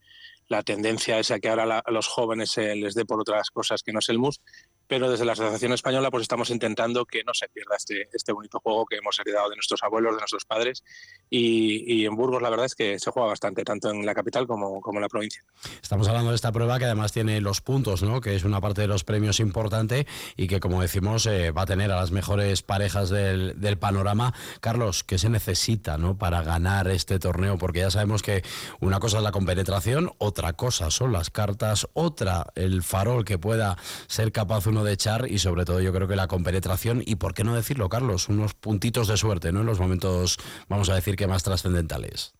la 0.49 0.63
tendencia 0.63 1.19
es 1.19 1.31
a 1.31 1.39
que 1.41 1.49
ahora 1.49 1.65
la- 1.65 1.79
a 1.79 1.91
los 1.91 2.09
jóvenes 2.09 2.51
se 2.51 2.77
les 2.77 2.95
dé 2.95 3.07
por 3.07 3.19
otras 3.19 3.49
cosas 3.49 3.83
que 3.83 3.95
no 3.95 4.01
es 4.01 4.09
el 4.11 4.19
mus, 4.19 4.43
pero 4.87 5.11
desde 5.11 5.25
la 5.25 5.33
Asociación 5.33 5.73
Española 5.73 6.11
pues 6.11 6.23
estamos 6.23 6.51
intentando 6.51 7.05
que 7.05 7.25
no 7.25 7.33
se 7.35 7.49
pierda 7.49 7.77
este, 7.77 8.09
este 8.13 8.33
bonito 8.33 8.61
juego 8.61 8.87
que 8.87 8.97
hemos 8.97 9.19
heredado 9.19 9.51
de 9.51 9.57
nuestros 9.57 9.83
abuelos, 9.83 10.15
de 10.15 10.21
nuestros 10.21 10.45
padres. 10.45 10.85
Y, 11.31 11.85
y 11.93 12.07
en 12.07 12.15
Burgos 12.15 12.43
la 12.43 12.51
verdad 12.51 12.67
es 12.67 12.75
que 12.75 12.99
se 12.99 13.11
juega 13.11 13.29
bastante, 13.29 13.65
tanto 13.65 13.91
en 13.91 14.05
la 14.05 14.15
capital 14.15 14.47
como, 14.47 14.81
como 14.81 14.99
en 14.99 15.03
la 15.03 15.09
provincia. 15.09 15.43
Estamos 15.83 16.09
hablando 16.09 16.31
de 16.31 16.37
esta 16.37 16.53
prueba 16.53 16.79
que 16.79 16.85
además 16.85 17.13
tiene 17.13 17.41
los 17.41 17.61
puntos, 17.61 18.03
¿no? 18.03 18.21
Que 18.21 18.35
es 18.35 18.45
una 18.45 18.61
parte 18.61 18.83
de 18.83 18.89
los 18.89 19.05
premios 19.05 19.41
importante 19.41 20.07
y 20.37 20.49
que, 20.49 20.61
como 20.61 20.83
decimos, 20.83 21.27
eh, 21.27 21.51
va 21.51 21.63
a 21.63 21.67
tener 21.67 21.91
a 21.91 21.97
las 21.97 22.11
mejores 22.11 22.63
parejas 22.63 23.11
del, 23.11 23.61
del 23.61 23.79
panorama. 23.79 24.35
Carlos, 24.61 25.05
¿qué 25.05 25.19
se 25.19 25.29
necesita, 25.29 25.99
¿no? 25.99 26.17
Para 26.19 26.43
ganar 26.43 26.89
este 26.89 27.19
torneo, 27.19 27.59
porque 27.59 27.81
ya 27.81 27.91
sabemos 27.91 28.23
que 28.23 28.43
una 28.81 29.01
cosa 29.01 29.19
es 29.19 29.23
la 29.23 29.33
compenetración, 29.33 30.13
otra 30.19 30.53
cosa 30.53 30.91
son 30.91 31.13
las 31.13 31.31
cartas, 31.31 31.89
otra 31.93 32.47
el 32.55 32.83
farol 32.83 33.25
que 33.25 33.39
pueda 33.39 33.77
ser 34.07 34.33
capaz 34.33 34.67
de 34.83 34.95
echar 34.95 35.31
y 35.31 35.39
sobre 35.39 35.65
todo 35.65 35.81
yo 35.81 35.93
creo 35.93 36.09
que 36.09 36.17
la 36.17 36.27
compenetración 36.27 37.03
y 37.05 37.17
por 37.17 37.35
qué 37.35 37.45
no 37.45 37.55
decirlo, 37.55 37.89
Carlos, 37.89 38.29
unos 38.29 38.55
puntitos 38.55 39.07
de 39.07 39.17
suerte, 39.17 39.53
¿no? 39.53 39.61
En 39.61 39.67
los 39.67 39.79
momentos, 39.79 40.39
vamos 40.69 40.89
a 40.89 40.95
decir 40.95 41.15
que 41.15 41.29
más 41.29 41.45
trascendentales. 41.45 42.35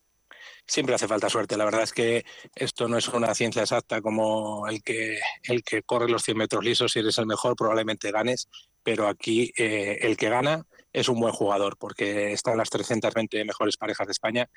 Siempre 0.67 0.95
hace 0.95 1.07
falta 1.07 1.29
suerte. 1.29 1.59
La 1.59 1.67
verdad 1.67 1.83
es 1.83 1.93
que 1.93 2.25
esto 2.55 2.89
no 2.89 2.97
es 2.97 3.09
una 3.09 3.35
ciencia 3.35 3.63
exacta 3.63 4.01
como 4.01 4.67
el 4.67 4.83
que, 4.83 5.21
el 5.43 5.63
que 5.63 5.83
corre 5.83 6.09
los 6.09 6.23
100 6.23 6.39
metros 6.39 6.65
lisos. 6.65 6.93
Si 6.93 7.01
eres 7.01 7.19
el 7.19 7.27
mejor, 7.27 7.55
probablemente 7.55 8.11
ganes. 8.11 8.49
Pero 8.83 9.07
aquí 9.07 9.53
eh, 9.59 9.99
el 10.01 10.17
que 10.17 10.31
gana 10.31 10.67
es 10.95 11.09
un 11.09 11.21
buen 11.21 11.33
jugador 11.33 11.77
porque 11.77 12.33
están 12.33 12.57
las 12.57 12.71
320 12.71 13.45
mejores 13.45 13.77
parejas 13.77 14.07
de 14.07 14.13
España 14.13 14.49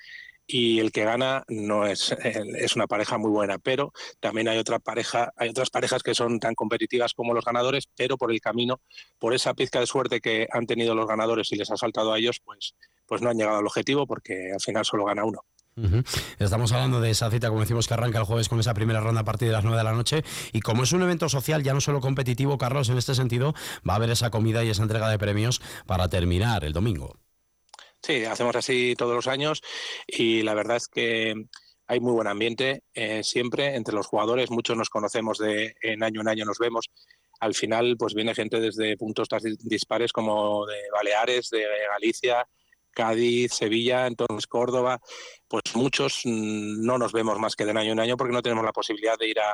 y 0.45 0.79
el 0.79 0.91
que 0.91 1.03
gana 1.03 1.43
no 1.49 1.85
es, 1.85 2.11
es 2.23 2.75
una 2.75 2.87
pareja 2.87 3.17
muy 3.17 3.31
buena. 3.31 3.57
Pero 3.57 3.91
también 4.19 4.47
hay 4.47 4.59
otra 4.59 4.79
pareja, 4.79 5.33
hay 5.35 5.49
otras 5.49 5.71
parejas 5.71 6.03
que 6.03 6.15
son 6.15 6.39
tan 6.39 6.55
competitivas 6.55 7.13
como 7.13 7.33
los 7.33 7.43
ganadores, 7.43 7.89
pero 7.97 8.17
por 8.17 8.31
el 8.31 8.39
camino, 8.39 8.79
por 9.17 9.33
esa 9.33 9.55
pizca 9.55 9.79
de 9.79 9.87
suerte 9.87 10.21
que 10.21 10.47
han 10.51 10.67
tenido 10.67 10.95
los 10.95 11.07
ganadores 11.07 11.51
y 11.51 11.55
les 11.55 11.71
ha 11.71 11.77
saltado 11.77 12.13
a 12.13 12.19
ellos, 12.19 12.39
pues, 12.45 12.75
pues 13.07 13.21
no 13.21 13.29
han 13.29 13.37
llegado 13.37 13.57
al 13.57 13.65
objetivo 13.65 14.05
porque 14.05 14.51
al 14.53 14.61
final 14.61 14.85
solo 14.85 15.05
gana 15.05 15.25
uno. 15.25 15.41
Estamos 16.39 16.71
hablando 16.71 17.01
de 17.01 17.11
esa 17.11 17.29
cita, 17.29 17.49
como 17.49 17.61
decimos, 17.61 17.87
que 17.87 17.93
arranca 17.93 18.19
el 18.19 18.25
jueves 18.25 18.49
con 18.49 18.59
esa 18.59 18.73
primera 18.73 18.99
ronda 18.99 19.21
a 19.21 19.25
partir 19.25 19.47
de 19.47 19.53
las 19.53 19.63
9 19.63 19.77
de 19.77 19.83
la 19.83 19.93
noche. 19.93 20.23
Y 20.51 20.61
como 20.61 20.83
es 20.83 20.91
un 20.91 21.03
evento 21.03 21.29
social, 21.29 21.63
ya 21.63 21.73
no 21.73 21.81
solo 21.81 22.01
competitivo, 22.01 22.57
Carlos, 22.57 22.89
en 22.89 22.97
este 22.97 23.15
sentido, 23.15 23.53
va 23.87 23.93
a 23.93 23.95
haber 23.97 24.09
esa 24.09 24.29
comida 24.31 24.63
y 24.63 24.69
esa 24.69 24.83
entrega 24.83 25.09
de 25.09 25.19
premios 25.19 25.61
para 25.85 26.07
terminar 26.09 26.63
el 26.63 26.73
domingo. 26.73 27.17
Sí, 28.01 28.25
hacemos 28.25 28.55
así 28.55 28.95
todos 28.97 29.15
los 29.15 29.27
años 29.27 29.61
y 30.07 30.43
la 30.43 30.53
verdad 30.53 30.77
es 30.77 30.87
que 30.87 31.33
hay 31.87 31.99
muy 31.99 32.11
buen 32.13 32.27
ambiente 32.27 32.83
eh, 32.93 33.23
siempre 33.23 33.75
entre 33.75 33.95
los 33.95 34.07
jugadores. 34.07 34.51
Muchos 34.51 34.77
nos 34.77 34.89
conocemos 34.89 35.37
de 35.37 35.75
en 35.81 36.03
año 36.03 36.21
en 36.21 36.27
año 36.27 36.45
nos 36.45 36.59
vemos. 36.59 36.85
Al 37.39 37.53
final, 37.53 37.95
pues 37.97 38.13
viene 38.13 38.33
gente 38.35 38.59
desde 38.59 38.97
puntos 38.97 39.27
tan 39.29 39.39
dis- 39.39 39.57
dispares 39.59 40.11
como 40.11 40.65
de 40.65 40.75
Baleares, 40.91 41.49
de 41.49 41.65
Galicia, 41.91 42.47
Cádiz, 42.97 43.53
Sevilla, 43.53 44.07
entonces 44.07 44.47
Córdoba. 44.47 44.99
Pues 45.47 45.75
muchos 45.75 46.21
mm, 46.25 46.83
no 46.83 46.97
nos 46.97 47.13
vemos 47.13 47.37
más 47.37 47.55
que 47.55 47.63
de 47.63 47.71
año 47.71 47.91
en 47.91 47.99
año 47.99 48.17
porque 48.17 48.33
no 48.33 48.41
tenemos 48.41 48.65
la 48.65 48.71
posibilidad 48.71 49.15
de 49.19 49.29
ir 49.29 49.39
a, 49.39 49.53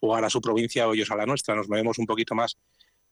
jugar 0.00 0.24
a 0.24 0.30
su 0.30 0.40
provincia 0.40 0.88
o 0.88 0.94
ellos 0.94 1.10
a 1.10 1.16
la 1.16 1.26
nuestra. 1.26 1.54
Nos 1.54 1.68
movemos 1.68 1.98
un 1.98 2.06
poquito 2.06 2.34
más 2.34 2.56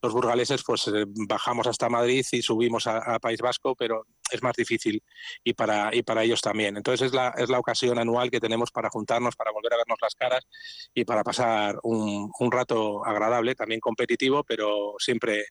los 0.03 0.15
burgaleses 0.15 0.63
pues 0.65 0.89
eh, 0.89 1.05
bajamos 1.29 1.67
hasta 1.67 1.91
Madrid 1.91 2.25
y 2.33 2.41
subimos 2.41 2.87
a, 2.87 3.17
a 3.17 3.19
País 3.19 3.39
Vasco, 3.43 3.75
pero 3.75 4.07
es 4.31 4.43
más 4.43 4.57
difícil 4.57 5.03
y 5.45 5.53
para, 5.53 5.95
y 5.95 6.03
para 6.03 6.23
ellos 6.25 6.41
también. 6.41 6.79
Entonces 6.79 7.09
es 7.09 7.13
la, 7.13 7.35
es 7.37 7.51
la 7.51 7.59
ocasión 7.59 7.99
anual 7.99 8.31
que 8.31 8.41
tenemos 8.41 8.71
para 8.71 8.89
juntarnos, 8.89 9.37
para 9.37 9.53
volver 9.53 9.75
a 9.75 9.77
vernos 9.77 9.99
las 10.01 10.15
caras 10.15 10.47
y 10.95 11.05
para 11.05 11.23
pasar 11.23 11.79
un, 11.83 12.31
un 12.39 12.51
rato 12.51 13.05
agradable, 13.05 13.55
también 13.55 13.81
competitivo, 13.81 14.43
pero 14.43 14.95
siempre 14.99 15.45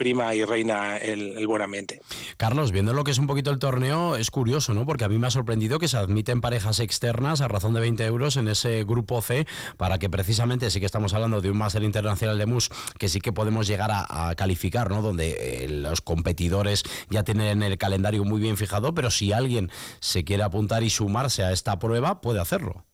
prima 0.00 0.34
y 0.34 0.42
reina 0.46 0.96
el, 0.96 1.36
el 1.36 1.46
buen 1.46 1.60
ambiente. 1.60 2.00
Carlos, 2.38 2.72
viendo 2.72 2.94
lo 2.94 3.04
que 3.04 3.10
es 3.10 3.18
un 3.18 3.26
poquito 3.26 3.50
el 3.50 3.58
torneo, 3.58 4.16
es 4.16 4.30
curioso, 4.30 4.72
¿no? 4.72 4.86
Porque 4.86 5.04
a 5.04 5.10
mí 5.10 5.18
me 5.18 5.26
ha 5.26 5.30
sorprendido 5.30 5.78
que 5.78 5.88
se 5.88 5.98
admiten 5.98 6.40
parejas 6.40 6.80
externas 6.80 7.42
a 7.42 7.48
razón 7.48 7.74
de 7.74 7.80
20 7.80 8.06
euros 8.06 8.38
en 8.38 8.48
ese 8.48 8.82
grupo 8.84 9.20
C 9.20 9.46
para 9.76 9.98
que 9.98 10.08
precisamente 10.08 10.70
sí 10.70 10.80
que 10.80 10.86
estamos 10.86 11.12
hablando 11.12 11.42
de 11.42 11.50
un 11.50 11.58
máster 11.58 11.82
internacional 11.82 12.38
de 12.38 12.46
MUS 12.46 12.70
que 12.98 13.10
sí 13.10 13.20
que 13.20 13.34
podemos 13.34 13.66
llegar 13.66 13.90
a, 13.90 14.30
a 14.30 14.34
calificar, 14.36 14.88
¿no? 14.90 15.02
Donde 15.02 15.64
eh, 15.64 15.68
los 15.68 16.00
competidores 16.00 16.82
ya 17.10 17.22
tienen 17.22 17.62
el 17.62 17.76
calendario 17.76 18.24
muy 18.24 18.40
bien 18.40 18.56
fijado, 18.56 18.94
pero 18.94 19.10
si 19.10 19.34
alguien 19.34 19.70
se 20.00 20.24
quiere 20.24 20.44
apuntar 20.44 20.82
y 20.82 20.88
sumarse 20.88 21.44
a 21.44 21.52
esta 21.52 21.78
prueba, 21.78 22.22
puede 22.22 22.40
hacerlo. 22.40 22.86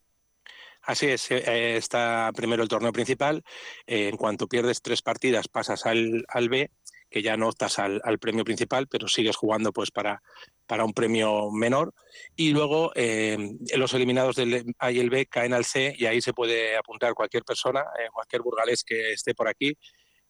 Así 0.82 1.06
es, 1.06 1.28
eh, 1.32 1.76
está 1.76 2.30
primero 2.34 2.62
el 2.62 2.68
torneo 2.68 2.92
principal. 2.92 3.42
eh, 3.86 4.08
en 4.08 4.16
cuanto 4.16 4.46
pierdes 4.46 4.82
tres 4.82 5.02
partidas 5.02 5.48
pasas 5.48 5.84
al, 5.84 6.24
al 6.28 6.48
B, 6.48 6.70
que 7.10 7.22
ya 7.22 7.36
no 7.36 7.48
optas 7.48 7.78
al, 7.78 8.00
al 8.04 8.18
premio 8.18 8.44
principal, 8.44 8.86
pero 8.88 9.08
sigues 9.08 9.36
jugando 9.36 9.72
pues 9.72 9.90
para, 9.90 10.22
para 10.66 10.84
un 10.84 10.92
premio 10.92 11.50
menor. 11.50 11.92
Y 12.34 12.50
luego 12.50 12.92
eh, 12.94 13.36
los 13.76 13.94
eliminados 13.94 14.36
del 14.36 14.74
A 14.78 14.90
y 14.90 14.98
el 14.98 15.10
B 15.10 15.26
caen 15.26 15.54
al 15.54 15.64
C 15.64 15.94
y 15.96 16.06
ahí 16.06 16.20
se 16.20 16.32
puede 16.32 16.76
apuntar 16.76 17.14
cualquier 17.14 17.44
persona, 17.44 17.80
eh, 17.98 18.08
cualquier 18.12 18.42
burgalés 18.42 18.84
que 18.84 19.12
esté 19.12 19.34
por 19.34 19.48
aquí. 19.48 19.74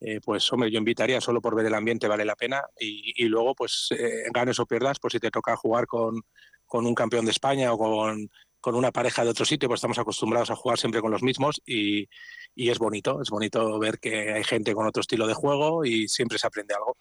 eh, 0.00 0.20
pues 0.24 0.52
hombre, 0.52 0.70
yo 0.70 0.78
invitaría 0.78 1.20
solo 1.20 1.40
por 1.40 1.54
ver 1.54 1.66
el 1.66 1.74
ambiente 1.74 2.08
vale 2.08 2.24
la 2.24 2.36
pena 2.36 2.62
y, 2.78 3.12
y 3.24 3.28
luego 3.28 3.54
pues 3.54 3.88
ganes 4.32 4.58
o 4.60 4.66
pierdas, 4.66 4.98
pues 5.00 5.12
si 5.12 5.20
te 5.20 5.30
toca 5.30 5.56
jugar 5.56 5.86
con, 5.86 6.20
con 6.66 6.86
un 6.86 6.94
campeón 6.94 7.24
de 7.24 7.30
España 7.30 7.72
o 7.72 7.78
con, 7.78 8.28
con 8.66 8.74
una 8.74 8.90
pareja 8.90 9.22
de 9.22 9.30
otro 9.30 9.44
sitio, 9.44 9.68
pues 9.68 9.78
estamos 9.78 9.96
acostumbrados 9.96 10.50
a 10.50 10.56
jugar 10.56 10.76
siempre 10.76 11.00
con 11.00 11.12
los 11.12 11.22
mismos 11.22 11.62
y, 11.64 12.08
y 12.56 12.70
es 12.70 12.80
bonito, 12.80 13.22
es 13.22 13.30
bonito 13.30 13.78
ver 13.78 14.00
que 14.00 14.32
hay 14.32 14.42
gente 14.42 14.74
con 14.74 14.88
otro 14.88 15.02
estilo 15.02 15.28
de 15.28 15.34
juego 15.34 15.84
y 15.84 16.08
siempre 16.08 16.36
se 16.36 16.48
aprende 16.48 16.74
algo. 16.74 16.96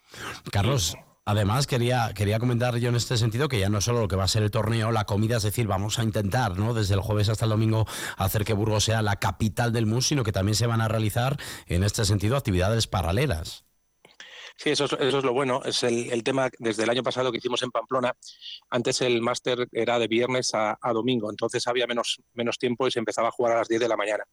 Carlos, 0.51 0.95
además 1.25 1.65
quería, 1.65 2.13
quería 2.13 2.37
comentar 2.37 2.77
yo 2.77 2.89
en 2.89 2.95
este 2.95 3.17
sentido 3.17 3.47
que 3.47 3.59
ya 3.59 3.67
no 3.67 3.81
solo 3.81 4.01
lo 4.01 4.07
que 4.07 4.15
va 4.15 4.25
a 4.25 4.27
ser 4.27 4.43
el 4.43 4.51
torneo, 4.51 4.91
la 4.91 5.05
comida, 5.05 5.37
es 5.37 5.43
decir, 5.43 5.65
vamos 5.65 5.97
a 5.97 6.03
intentar, 6.03 6.55
¿no? 6.55 6.75
Desde 6.75 6.93
el 6.93 7.01
jueves 7.01 7.29
hasta 7.29 7.45
el 7.45 7.49
domingo 7.49 7.87
hacer 8.15 8.45
que 8.45 8.53
Burgos 8.53 8.83
sea 8.83 9.01
la 9.01 9.15
capital 9.15 9.73
del 9.73 9.87
MUS, 9.87 10.05
sino 10.05 10.23
que 10.23 10.31
también 10.31 10.53
se 10.53 10.67
van 10.67 10.81
a 10.81 10.87
realizar 10.87 11.39
en 11.65 11.83
este 11.83 12.05
sentido 12.05 12.37
actividades 12.37 12.85
paralelas. 12.85 13.64
Sí, 14.57 14.69
eso 14.69 14.85
es, 14.85 15.13
lo 15.13 15.33
bueno. 15.33 15.61
Es 15.65 15.83
el, 15.83 16.23
tema 16.23 16.49
desde 16.59 16.83
el 16.83 16.89
año 16.89 17.03
pasado 17.03 17.31
que 17.31 17.39
hicimos 17.39 17.61
en 17.61 17.71
Pamplona. 17.71 18.15
Antes 18.69 19.01
el 19.01 19.21
máster 19.21 19.67
era 19.71 19.99
de 19.99 20.07
viernes 20.07 20.55
a, 20.55 20.77
a 20.81 20.93
domingo, 20.93 21.29
entonces 21.29 21.67
había 21.67 21.87
menos, 21.87 22.21
menos 22.33 22.57
tiempo 22.57 22.87
y 22.87 22.91
se 22.91 22.99
empezaba 22.99 23.27
a 23.27 23.31
jugar 23.31 23.53
a 23.53 23.57
las 23.59 23.67
10 23.67 23.81
de 23.81 23.89
la 23.89 23.97
mañana. 23.97 24.23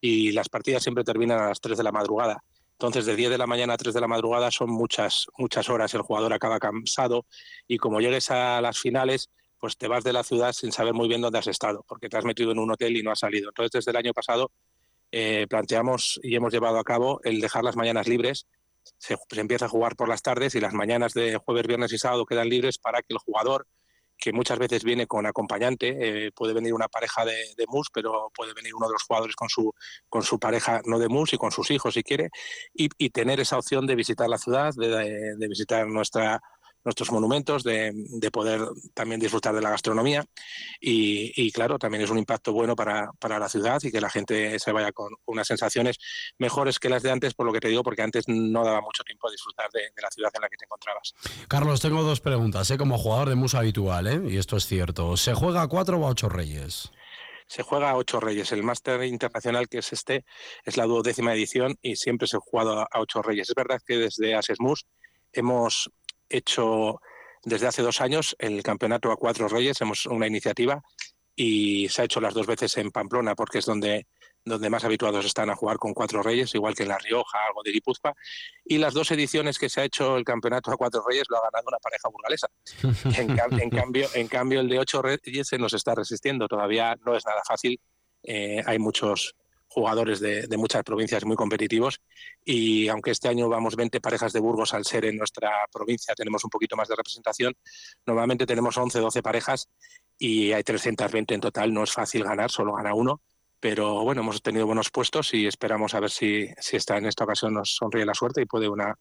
Y 0.00 0.32
las 0.32 0.48
partidas 0.48 0.82
siempre 0.82 1.02
terminan 1.02 1.40
a 1.40 1.48
las 1.48 1.60
3 1.60 1.76
de 1.76 1.84
la 1.84 1.92
madrugada. 1.92 2.42
Entonces, 2.74 3.06
de 3.06 3.14
10 3.14 3.30
de 3.30 3.38
la 3.38 3.46
mañana 3.46 3.74
a 3.74 3.76
3 3.76 3.94
de 3.94 4.00
la 4.00 4.08
madrugada 4.08 4.50
son 4.50 4.70
muchas, 4.70 5.26
muchas 5.38 5.68
horas. 5.68 5.94
El 5.94 6.02
jugador 6.02 6.32
acaba 6.32 6.58
cansado 6.58 7.24
y 7.68 7.78
como 7.78 8.00
llegues 8.00 8.30
a 8.30 8.60
las 8.60 8.78
finales, 8.78 9.30
pues 9.58 9.76
te 9.76 9.88
vas 9.88 10.04
de 10.04 10.12
la 10.12 10.24
ciudad 10.24 10.52
sin 10.52 10.72
saber 10.72 10.92
muy 10.92 11.08
bien 11.08 11.20
dónde 11.20 11.38
has 11.38 11.46
estado, 11.46 11.84
porque 11.88 12.08
te 12.08 12.16
has 12.18 12.24
metido 12.24 12.52
en 12.52 12.58
un 12.58 12.70
hotel 12.70 12.96
y 12.96 13.02
no 13.02 13.12
has 13.12 13.20
salido. 13.20 13.48
Entonces, 13.48 13.70
desde 13.72 13.90
el 13.92 13.96
año 13.96 14.12
pasado 14.12 14.50
eh, 15.12 15.46
planteamos 15.48 16.18
y 16.22 16.34
hemos 16.34 16.52
llevado 16.52 16.78
a 16.78 16.84
cabo 16.84 17.20
el 17.22 17.40
dejar 17.40 17.62
las 17.62 17.76
mañanas 17.76 18.08
libres. 18.08 18.46
Se, 18.98 19.16
empieza 19.36 19.66
a 19.66 19.68
jugar 19.68 19.96
por 19.96 20.08
las 20.08 20.22
tardes 20.22 20.54
y 20.54 20.60
las 20.60 20.72
mañanas 20.74 21.12
de 21.14 21.36
jueves, 21.36 21.66
viernes 21.66 21.92
y 21.92 21.98
sábado 21.98 22.26
quedan 22.26 22.48
libres 22.48 22.78
para 22.78 23.00
que 23.02 23.14
el 23.14 23.18
jugador, 23.18 23.66
que 24.16 24.32
muchas 24.32 24.58
veces 24.58 24.84
viene 24.84 25.06
con 25.06 25.26
acompañante, 25.26 26.26
eh, 26.26 26.32
puede 26.32 26.54
venir 26.54 26.72
una 26.72 26.88
pareja 26.88 27.24
de, 27.24 27.34
de 27.56 27.64
mus, 27.66 27.88
pero 27.92 28.30
puede 28.34 28.54
venir 28.54 28.74
uno 28.74 28.86
de 28.86 28.92
los 28.92 29.02
jugadores 29.02 29.34
con 29.36 29.48
su, 29.48 29.72
con 30.08 30.22
su 30.22 30.38
pareja 30.38 30.80
no 30.84 30.98
de 30.98 31.08
mus 31.08 31.32
y 31.32 31.36
con 31.36 31.50
sus 31.50 31.70
hijos 31.70 31.94
si 31.94 32.02
quiere, 32.02 32.30
y, 32.72 32.88
y 32.96 33.10
tener 33.10 33.40
esa 33.40 33.58
opción 33.58 33.86
de 33.86 33.96
visitar 33.96 34.28
la 34.28 34.38
ciudad, 34.38 34.72
de- 34.76 35.34
de 35.36 35.48
visitar 35.48 35.86
nuestra 35.88 36.40
nuestros 36.84 37.10
monumentos, 37.10 37.64
de, 37.64 37.92
de 37.94 38.30
poder 38.30 38.60
también 38.92 39.20
disfrutar 39.20 39.54
de 39.54 39.62
la 39.62 39.70
gastronomía 39.70 40.24
y, 40.80 41.32
y, 41.34 41.50
claro, 41.50 41.78
también 41.78 42.02
es 42.02 42.10
un 42.10 42.18
impacto 42.18 42.52
bueno 42.52 42.76
para, 42.76 43.10
para 43.18 43.38
la 43.38 43.48
ciudad 43.48 43.80
y 43.82 43.90
que 43.90 44.00
la 44.00 44.10
gente 44.10 44.58
se 44.58 44.72
vaya 44.72 44.92
con 44.92 45.14
unas 45.24 45.46
sensaciones 45.46 45.98
mejores 46.38 46.78
que 46.78 46.88
las 46.88 47.02
de 47.02 47.10
antes, 47.10 47.34
por 47.34 47.46
lo 47.46 47.52
que 47.52 47.60
te 47.60 47.68
digo, 47.68 47.82
porque 47.82 48.02
antes 48.02 48.28
no 48.28 48.64
daba 48.64 48.80
mucho 48.80 49.02
tiempo 49.02 49.28
a 49.28 49.30
disfrutar 49.30 49.70
de, 49.72 49.80
de 49.80 50.02
la 50.02 50.10
ciudad 50.10 50.30
en 50.34 50.42
la 50.42 50.48
que 50.48 50.56
te 50.56 50.66
encontrabas. 50.66 51.14
Carlos, 51.48 51.80
tengo 51.80 52.02
dos 52.02 52.20
preguntas, 52.20 52.70
¿eh? 52.70 52.78
como 52.78 52.98
jugador 52.98 53.28
de 53.30 53.34
musa 53.34 53.58
habitual, 53.60 54.06
¿eh? 54.06 54.20
y 54.28 54.36
esto 54.36 54.56
es 54.56 54.66
cierto. 54.66 55.16
¿Se 55.16 55.34
juega 55.34 55.62
a 55.62 55.68
cuatro 55.68 55.98
o 55.98 56.06
a 56.06 56.10
ocho 56.10 56.28
reyes? 56.28 56.90
Se 57.46 57.62
juega 57.62 57.90
a 57.90 57.96
ocho 57.96 58.20
reyes. 58.20 58.52
El 58.52 58.62
máster 58.62 59.02
internacional 59.04 59.68
que 59.68 59.78
es 59.78 59.92
este 59.92 60.24
es 60.64 60.76
la 60.76 60.84
duodécima 60.84 61.34
edición 61.34 61.76
y 61.82 61.96
siempre 61.96 62.26
se 62.26 62.36
ha 62.36 62.40
jugado 62.40 62.80
a, 62.80 62.88
a 62.90 63.00
ocho 63.00 63.20
reyes. 63.22 63.48
Es 63.50 63.54
verdad 63.54 63.80
que 63.86 63.96
desde 63.98 64.34
Asesmus 64.34 64.86
hemos 65.32 65.90
hecho 66.36 67.00
desde 67.42 67.66
hace 67.66 67.82
dos 67.82 68.00
años 68.00 68.34
el 68.38 68.62
campeonato 68.62 69.10
a 69.12 69.16
cuatro 69.16 69.48
reyes, 69.48 69.80
hemos 69.80 70.06
una 70.06 70.26
iniciativa 70.26 70.82
y 71.36 71.88
se 71.88 72.02
ha 72.02 72.04
hecho 72.04 72.20
las 72.20 72.32
dos 72.34 72.46
veces 72.46 72.76
en 72.78 72.90
Pamplona 72.90 73.34
porque 73.34 73.58
es 73.58 73.66
donde, 73.66 74.06
donde 74.44 74.70
más 74.70 74.84
habituados 74.84 75.24
están 75.24 75.50
a 75.50 75.56
jugar 75.56 75.78
con 75.78 75.92
cuatro 75.92 76.22
reyes, 76.22 76.54
igual 76.54 76.74
que 76.74 76.84
en 76.84 76.90
La 76.90 76.98
Rioja, 76.98 77.38
algo 77.48 77.62
de 77.64 77.72
Guipúzcoa. 77.72 78.14
Y 78.64 78.78
las 78.78 78.94
dos 78.94 79.10
ediciones 79.10 79.58
que 79.58 79.68
se 79.68 79.80
ha 79.80 79.84
hecho 79.84 80.16
el 80.16 80.24
campeonato 80.24 80.70
a 80.70 80.76
cuatro 80.76 81.02
reyes 81.06 81.24
lo 81.28 81.38
ha 81.38 81.42
ganado 81.50 81.64
una 81.66 81.78
pareja 81.78 82.08
burgalesa. 82.08 82.46
En, 83.20 83.36
cam- 83.36 83.60
en 83.60 83.70
cambio, 83.70 84.08
en 84.14 84.28
cambio, 84.28 84.60
el 84.60 84.68
de 84.68 84.78
ocho 84.78 85.02
reyes 85.02 85.48
se 85.48 85.58
nos 85.58 85.74
está 85.74 85.94
resistiendo. 85.96 86.46
Todavía 86.46 86.96
no 87.04 87.16
es 87.16 87.26
nada 87.26 87.42
fácil. 87.46 87.80
Eh, 88.22 88.62
hay 88.64 88.78
muchos 88.78 89.34
jugadores 89.74 90.20
de, 90.20 90.46
muchas 90.56 90.84
provincias 90.84 91.24
muy 91.24 91.34
competitivos 91.34 92.00
y 92.44 92.86
aunque 92.86 93.10
este 93.10 93.28
año 93.28 93.48
vamos 93.48 93.74
20 93.74 94.00
parejas 94.00 94.32
de 94.32 94.38
Burgos 94.38 94.72
al 94.72 94.84
ser 94.84 95.04
en 95.04 95.16
nuestra 95.16 95.50
provincia 95.72 96.14
tenemos 96.14 96.44
un 96.44 96.50
poquito 96.50 96.76
más 96.76 96.86
de 96.86 96.94
representación, 96.94 97.54
normalmente 98.06 98.46
tenemos 98.46 98.78
11, 98.78 99.00
12 99.00 99.20
parejas 99.20 99.68
y 100.16 100.52
hay 100.52 100.62
320 100.62 101.34
en 101.34 101.40
total, 101.40 101.74
no 101.74 101.82
es 101.82 101.92
fácil 101.92 102.22
ganar, 102.22 102.52
solo 102.52 102.74
gana 102.74 102.94
uno, 102.94 103.20
pero 103.58 104.04
bueno, 104.04 104.20
hemos 104.20 104.40
tenido 104.42 104.64
buenos 104.64 104.90
puestos 104.90 105.34
y 105.34 105.48
esperamos 105.48 105.92
a 105.94 106.00
ver 106.00 106.10
si, 106.10 106.46
si 106.60 106.76
esta, 106.76 106.96
en 106.96 107.06
esta 107.06 107.24
ocasión 107.24 107.54
nos 107.54 107.74
sonríe 107.74 108.06
la 108.06 108.14
suerte 108.14 108.42
y 108.42 108.46
puede 108.46 108.68
una, 108.68 108.94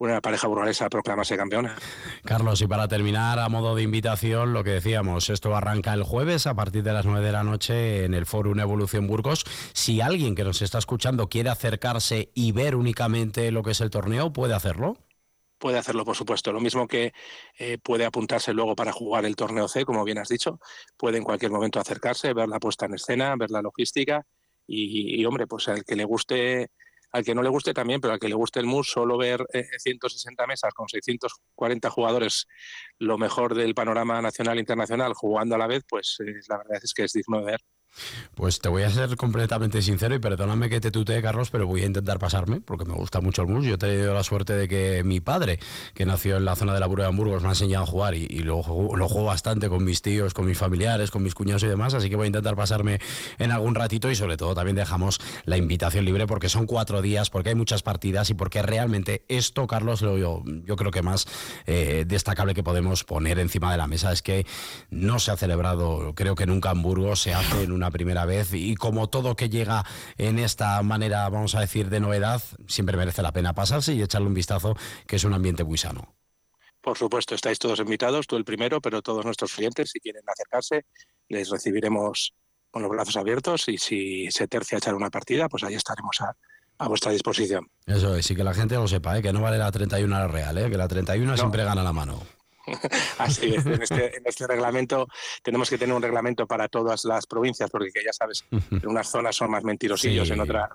una 0.00 0.20
pareja 0.22 0.46
burgalesa 0.46 0.88
proclamarse 0.88 1.36
campeona. 1.36 1.76
Carlos, 2.24 2.62
y 2.62 2.66
para 2.66 2.88
terminar, 2.88 3.38
a 3.38 3.50
modo 3.50 3.74
de 3.74 3.82
invitación, 3.82 4.54
lo 4.54 4.64
que 4.64 4.70
decíamos, 4.70 5.28
esto 5.28 5.54
arranca 5.54 5.92
el 5.92 6.04
jueves 6.04 6.46
a 6.46 6.54
partir 6.54 6.82
de 6.82 6.94
las 6.94 7.04
9 7.04 7.24
de 7.24 7.32
la 7.32 7.44
noche 7.44 8.04
en 8.04 8.14
el 8.14 8.24
Foro 8.24 8.50
Una 8.50 8.62
Evolución 8.62 9.06
Burgos. 9.06 9.44
Si 9.74 10.00
alguien 10.00 10.34
que 10.34 10.42
nos 10.42 10.62
está 10.62 10.78
escuchando 10.78 11.28
quiere 11.28 11.50
acercarse 11.50 12.30
y 12.34 12.52
ver 12.52 12.76
únicamente 12.76 13.50
lo 13.50 13.62
que 13.62 13.72
es 13.72 13.80
el 13.82 13.90
torneo, 13.90 14.32
puede 14.32 14.54
hacerlo. 14.54 14.96
puede 15.58 15.76
hacerlo, 15.76 16.06
por 16.06 16.16
supuesto. 16.16 16.50
Lo 16.50 16.60
mismo 16.60 16.88
que 16.88 17.12
eh, 17.58 17.76
puede 17.76 18.06
apuntarse 18.06 18.54
luego 18.54 18.74
para 18.74 18.92
jugar 18.92 19.26
el 19.26 19.36
torneo 19.36 19.68
C, 19.68 19.84
como 19.84 20.02
bien 20.04 20.16
has 20.16 20.30
dicho, 20.30 20.58
puede 20.96 21.18
en 21.18 21.24
cualquier 21.24 21.50
momento 21.50 21.78
acercarse, 21.78 22.32
ver 22.32 22.48
la 22.48 22.58
puesta 22.58 22.86
en 22.86 22.94
escena, 22.94 23.36
ver 23.36 23.50
la 23.50 23.60
logística 23.60 24.24
y, 24.66 25.20
y, 25.20 25.24
hombre, 25.26 25.46
pues 25.46 25.68
al 25.68 25.84
que 25.84 25.96
le 25.96 26.04
guste, 26.04 26.70
al 27.12 27.24
que 27.24 27.34
no 27.34 27.42
le 27.42 27.48
guste 27.48 27.74
también, 27.74 28.00
pero 28.00 28.14
al 28.14 28.20
que 28.20 28.28
le 28.28 28.34
guste 28.34 28.60
el 28.60 28.66
MUS, 28.66 28.90
solo 28.90 29.18
ver 29.18 29.44
eh, 29.52 29.66
160 29.78 30.46
mesas 30.46 30.72
con 30.74 30.88
640 30.88 31.90
jugadores, 31.90 32.46
lo 32.98 33.18
mejor 33.18 33.54
del 33.54 33.74
panorama 33.74 34.20
nacional 34.22 34.58
e 34.58 34.60
internacional, 34.60 35.14
jugando 35.14 35.54
a 35.54 35.58
la 35.58 35.66
vez, 35.66 35.82
pues 35.88 36.16
eh, 36.20 36.40
la 36.48 36.58
verdad 36.58 36.80
es 36.82 36.94
que 36.94 37.04
es 37.04 37.12
digno 37.12 37.38
de 37.40 37.44
ver. 37.52 37.60
Pues 38.34 38.60
te 38.60 38.68
voy 38.68 38.84
a 38.84 38.90
ser 38.90 39.16
completamente 39.16 39.82
sincero 39.82 40.14
y 40.14 40.18
perdóname 40.18 40.70
que 40.70 40.80
te 40.80 40.90
tutee, 40.90 41.20
Carlos, 41.20 41.50
pero 41.50 41.66
voy 41.66 41.82
a 41.82 41.86
intentar 41.86 42.18
pasarme 42.18 42.60
porque 42.60 42.84
me 42.84 42.94
gusta 42.94 43.20
mucho 43.20 43.42
el 43.42 43.48
mus. 43.48 43.66
Yo 43.66 43.74
he 43.74 43.78
tenido 43.78 44.14
la 44.14 44.22
suerte 44.22 44.54
de 44.54 44.68
que 44.68 45.02
mi 45.04 45.20
padre, 45.20 45.58
que 45.94 46.06
nació 46.06 46.36
en 46.36 46.44
la 46.44 46.56
zona 46.56 46.72
de 46.72 46.80
la 46.80 46.86
Burga 46.86 47.04
de 47.04 47.08
Hamburgos, 47.08 47.42
me 47.42 47.48
ha 47.48 47.52
enseñado 47.52 47.84
a 47.84 47.86
jugar 47.86 48.14
y, 48.14 48.26
y 48.30 48.40
lo, 48.40 48.62
juego, 48.62 49.24
bastante 49.24 49.68
con 49.68 49.84
mis 49.84 50.02
tíos, 50.02 50.32
con 50.32 50.46
mis 50.46 50.56
familiares, 50.56 51.10
con 51.10 51.22
mis 51.22 51.34
cuñados 51.34 51.62
y 51.64 51.66
demás. 51.66 51.94
Así 51.94 52.08
que 52.08 52.16
voy 52.16 52.24
a 52.24 52.26
intentar 52.28 52.56
pasarme 52.56 53.00
en 53.38 53.50
algún 53.50 53.74
ratito 53.74 54.10
y 54.10 54.14
sobre 54.14 54.36
todo 54.36 54.54
también 54.54 54.76
dejamos 54.76 55.20
la 55.44 55.56
invitación 55.56 56.04
libre 56.04 56.26
porque 56.26 56.48
son 56.48 56.66
cuatro 56.66 57.02
días, 57.02 57.30
porque 57.30 57.50
hay 57.50 57.54
muchas 57.54 57.82
partidas 57.82 58.30
y 58.30 58.34
porque 58.34 58.62
realmente 58.62 59.24
esto, 59.28 59.66
Carlos, 59.66 60.02
lo 60.02 60.16
yo, 60.16 60.42
creo 60.76 60.90
que 60.90 61.02
más 61.02 61.26
eh, 61.66 62.04
destacable 62.06 62.54
que 62.54 62.62
podemos 62.62 63.04
poner 63.04 63.38
encima 63.38 63.70
de 63.70 63.76
la 63.76 63.86
mesa 63.86 64.12
es 64.12 64.22
que 64.22 64.46
no 64.90 65.18
se 65.18 65.30
ha 65.30 65.36
celebrado, 65.36 66.14
creo 66.14 66.34
que 66.34 66.46
nunca 66.46 66.70
en 66.70 66.82
Burgos 66.82 67.20
se 67.20 67.34
hace 67.34 67.64
en 67.64 67.72
una 67.80 67.90
primera 67.90 68.24
vez 68.26 68.52
y 68.52 68.74
como 68.76 69.08
todo 69.08 69.34
que 69.36 69.48
llega 69.48 69.84
en 70.18 70.38
esta 70.38 70.82
manera, 70.82 71.28
vamos 71.28 71.54
a 71.54 71.60
decir, 71.60 71.88
de 71.88 71.98
novedad, 72.00 72.42
siempre 72.68 72.96
merece 72.96 73.22
la 73.22 73.32
pena 73.32 73.54
pasarse 73.54 73.94
y 73.94 74.02
echarle 74.02 74.28
un 74.28 74.34
vistazo, 74.34 74.76
que 75.06 75.16
es 75.16 75.24
un 75.24 75.32
ambiente 75.34 75.64
muy 75.64 75.78
sano. 75.78 76.14
Por 76.82 76.96
supuesto, 76.96 77.34
estáis 77.34 77.58
todos 77.58 77.78
invitados, 77.80 78.26
tú 78.26 78.36
el 78.36 78.44
primero, 78.44 78.80
pero 78.80 79.02
todos 79.02 79.24
nuestros 79.24 79.52
clientes, 79.52 79.90
si 79.90 80.00
quieren 80.00 80.22
acercarse, 80.26 80.84
les 81.28 81.50
recibiremos 81.50 82.32
con 82.70 82.82
los 82.82 82.90
brazos 82.90 83.16
abiertos 83.16 83.68
y 83.68 83.76
si 83.78 84.30
se 84.30 84.46
tercia 84.46 84.78
echar 84.78 84.94
una 84.94 85.10
partida, 85.10 85.48
pues 85.48 85.62
ahí 85.64 85.74
estaremos 85.74 86.20
a, 86.20 86.34
a 86.78 86.88
vuestra 86.88 87.12
disposición. 87.12 87.68
Eso 87.86 88.14
es, 88.16 88.30
y 88.30 88.36
que 88.36 88.44
la 88.44 88.54
gente 88.54 88.76
lo 88.76 88.88
sepa, 88.88 89.18
¿eh? 89.18 89.22
que 89.22 89.32
no 89.32 89.40
vale 89.42 89.58
la 89.58 89.70
31 89.72 90.14
a 90.16 90.20
la 90.20 90.28
real, 90.28 90.56
¿eh? 90.56 90.70
que 90.70 90.78
la 90.78 90.88
31 90.88 91.30
No. 91.32 91.36
siempre 91.36 91.64
gana 91.64 91.82
la 91.82 91.92
mano. 91.92 92.22
Así 93.18 93.54
es, 93.54 93.66
en 93.66 93.82
este, 93.82 94.16
en 94.16 94.22
este 94.24 94.46
reglamento 94.46 95.06
tenemos 95.42 95.68
que 95.70 95.78
tener 95.78 95.94
un 95.94 96.02
reglamento 96.02 96.46
para 96.46 96.68
todas 96.68 97.04
las 97.04 97.26
provincias, 97.26 97.68
porque 97.70 97.90
que 97.92 98.04
ya 98.04 98.12
sabes, 98.12 98.44
en 98.50 98.86
unas 98.88 99.08
zonas 99.08 99.36
son 99.36 99.50
más 99.50 99.64
mentirosillos, 99.64 100.28
Sí. 100.28 100.34
en 100.34 100.40
otras. 100.40 100.68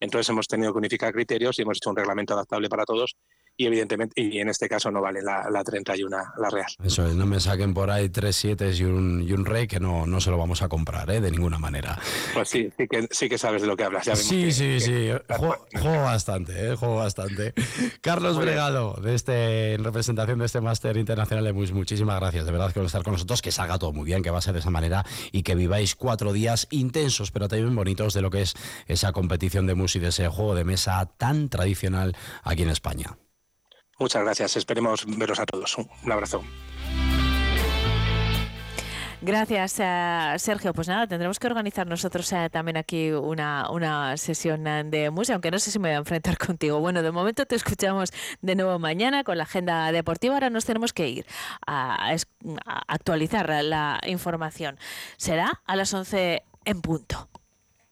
Entonces 0.00 0.28
hemos 0.28 0.46
tenido 0.46 0.72
que 0.72 0.78
unificar 0.78 1.12
criterios 1.12 1.58
y 1.58 1.62
hemos 1.62 1.76
hecho 1.78 1.90
un 1.90 1.96
reglamento 1.96 2.34
adaptable 2.34 2.68
para 2.68 2.84
todos. 2.84 3.16
Y 3.60 3.66
evidentemente, 3.66 4.20
y 4.22 4.38
en 4.38 4.48
este 4.48 4.68
caso 4.68 4.88
no 4.92 5.00
vale 5.00 5.20
la, 5.20 5.50
la 5.50 5.64
31, 5.64 6.16
la 6.38 6.48
real. 6.48 6.66
Eso 6.84 7.04
es, 7.08 7.14
no 7.16 7.26
me 7.26 7.40
saquen 7.40 7.74
por 7.74 7.90
ahí 7.90 8.08
tres 8.08 8.36
siete 8.36 8.70
y 8.72 8.84
un, 8.84 9.20
y 9.28 9.32
un 9.32 9.44
rey 9.44 9.66
que 9.66 9.80
no, 9.80 10.06
no 10.06 10.20
se 10.20 10.30
lo 10.30 10.38
vamos 10.38 10.62
a 10.62 10.68
comprar, 10.68 11.10
¿eh? 11.10 11.20
de 11.20 11.32
ninguna 11.32 11.58
manera. 11.58 11.98
Pues 12.34 12.48
sí, 12.48 12.70
sí 12.78 12.86
que, 12.86 13.08
sí 13.10 13.28
que 13.28 13.36
sabes 13.36 13.60
de 13.62 13.66
lo 13.66 13.76
que 13.76 13.82
hablas. 13.82 14.06
Ya 14.06 14.14
Sí, 14.14 14.44
que- 14.44 14.52
sí, 14.52 14.64
que- 14.64 14.80
sí. 14.80 15.10
Juego, 15.34 15.56
juego 15.72 16.02
bastante, 16.04 16.70
¿eh? 16.70 16.76
juego 16.76 16.96
bastante. 16.98 17.52
Carlos 18.00 18.36
Muy. 18.36 18.44
Bregado, 18.44 18.94
de 19.02 19.16
este, 19.16 19.74
en 19.74 19.82
representación 19.82 20.38
de 20.38 20.46
este 20.46 20.60
máster 20.60 20.96
internacional 20.96 21.44
de 21.44 21.52
MUS, 21.52 21.72
muchísimas 21.72 22.20
gracias, 22.20 22.46
de 22.46 22.52
verdad, 22.52 22.72
por 22.72 22.84
estar 22.84 23.02
con 23.02 23.14
nosotros, 23.14 23.42
que 23.42 23.50
salga 23.50 23.76
todo 23.76 23.92
muy 23.92 24.04
bien, 24.04 24.22
que 24.22 24.30
va 24.30 24.38
a 24.38 24.42
ser 24.42 24.52
de 24.54 24.60
esa 24.60 24.70
manera 24.70 25.04
y 25.32 25.42
que 25.42 25.56
viváis 25.56 25.96
cuatro 25.96 26.32
días 26.32 26.68
intensos, 26.70 27.32
pero 27.32 27.48
también 27.48 27.74
bonitos 27.74 28.14
de 28.14 28.22
lo 28.22 28.30
que 28.30 28.42
es 28.42 28.54
esa 28.86 29.10
competición 29.10 29.66
de 29.66 29.74
MUS 29.74 29.96
y 29.96 29.98
de 29.98 30.08
ese 30.10 30.28
juego 30.28 30.54
de 30.54 30.62
mesa 30.62 31.10
tan 31.18 31.48
tradicional 31.48 32.16
aquí 32.44 32.62
en 32.62 32.70
España. 32.70 33.16
Muchas 33.98 34.22
gracias. 34.22 34.56
Esperemos 34.56 35.04
veros 35.06 35.40
a 35.40 35.46
todos. 35.46 35.76
Un 35.76 36.12
abrazo. 36.12 36.42
Gracias, 39.20 39.80
eh, 39.80 40.34
Sergio. 40.38 40.72
Pues 40.72 40.86
nada, 40.86 41.08
tendremos 41.08 41.40
que 41.40 41.48
organizar 41.48 41.88
nosotros 41.88 42.32
eh, 42.32 42.48
también 42.52 42.76
aquí 42.76 43.10
una, 43.10 43.68
una 43.70 44.16
sesión 44.16 44.64
eh, 44.68 44.84
de 44.84 45.10
música, 45.10 45.34
aunque 45.34 45.50
no 45.50 45.58
sé 45.58 45.72
si 45.72 45.80
me 45.80 45.88
voy 45.88 45.96
a 45.96 45.98
enfrentar 45.98 46.38
contigo. 46.46 46.78
Bueno, 46.78 47.02
de 47.02 47.10
momento 47.10 47.44
te 47.44 47.56
escuchamos 47.56 48.12
de 48.42 48.54
nuevo 48.54 48.78
mañana 48.78 49.24
con 49.24 49.36
la 49.36 49.42
agenda 49.42 49.90
deportiva. 49.90 50.34
Ahora 50.34 50.50
nos 50.50 50.64
tenemos 50.64 50.92
que 50.92 51.08
ir 51.08 51.26
a, 51.66 52.12
a 52.12 52.78
actualizar 52.86 53.48
la 53.64 54.00
información. 54.06 54.78
Será 55.16 55.62
a 55.66 55.74
las 55.74 55.92
11 55.92 56.44
en 56.64 56.80
punto. 56.80 57.28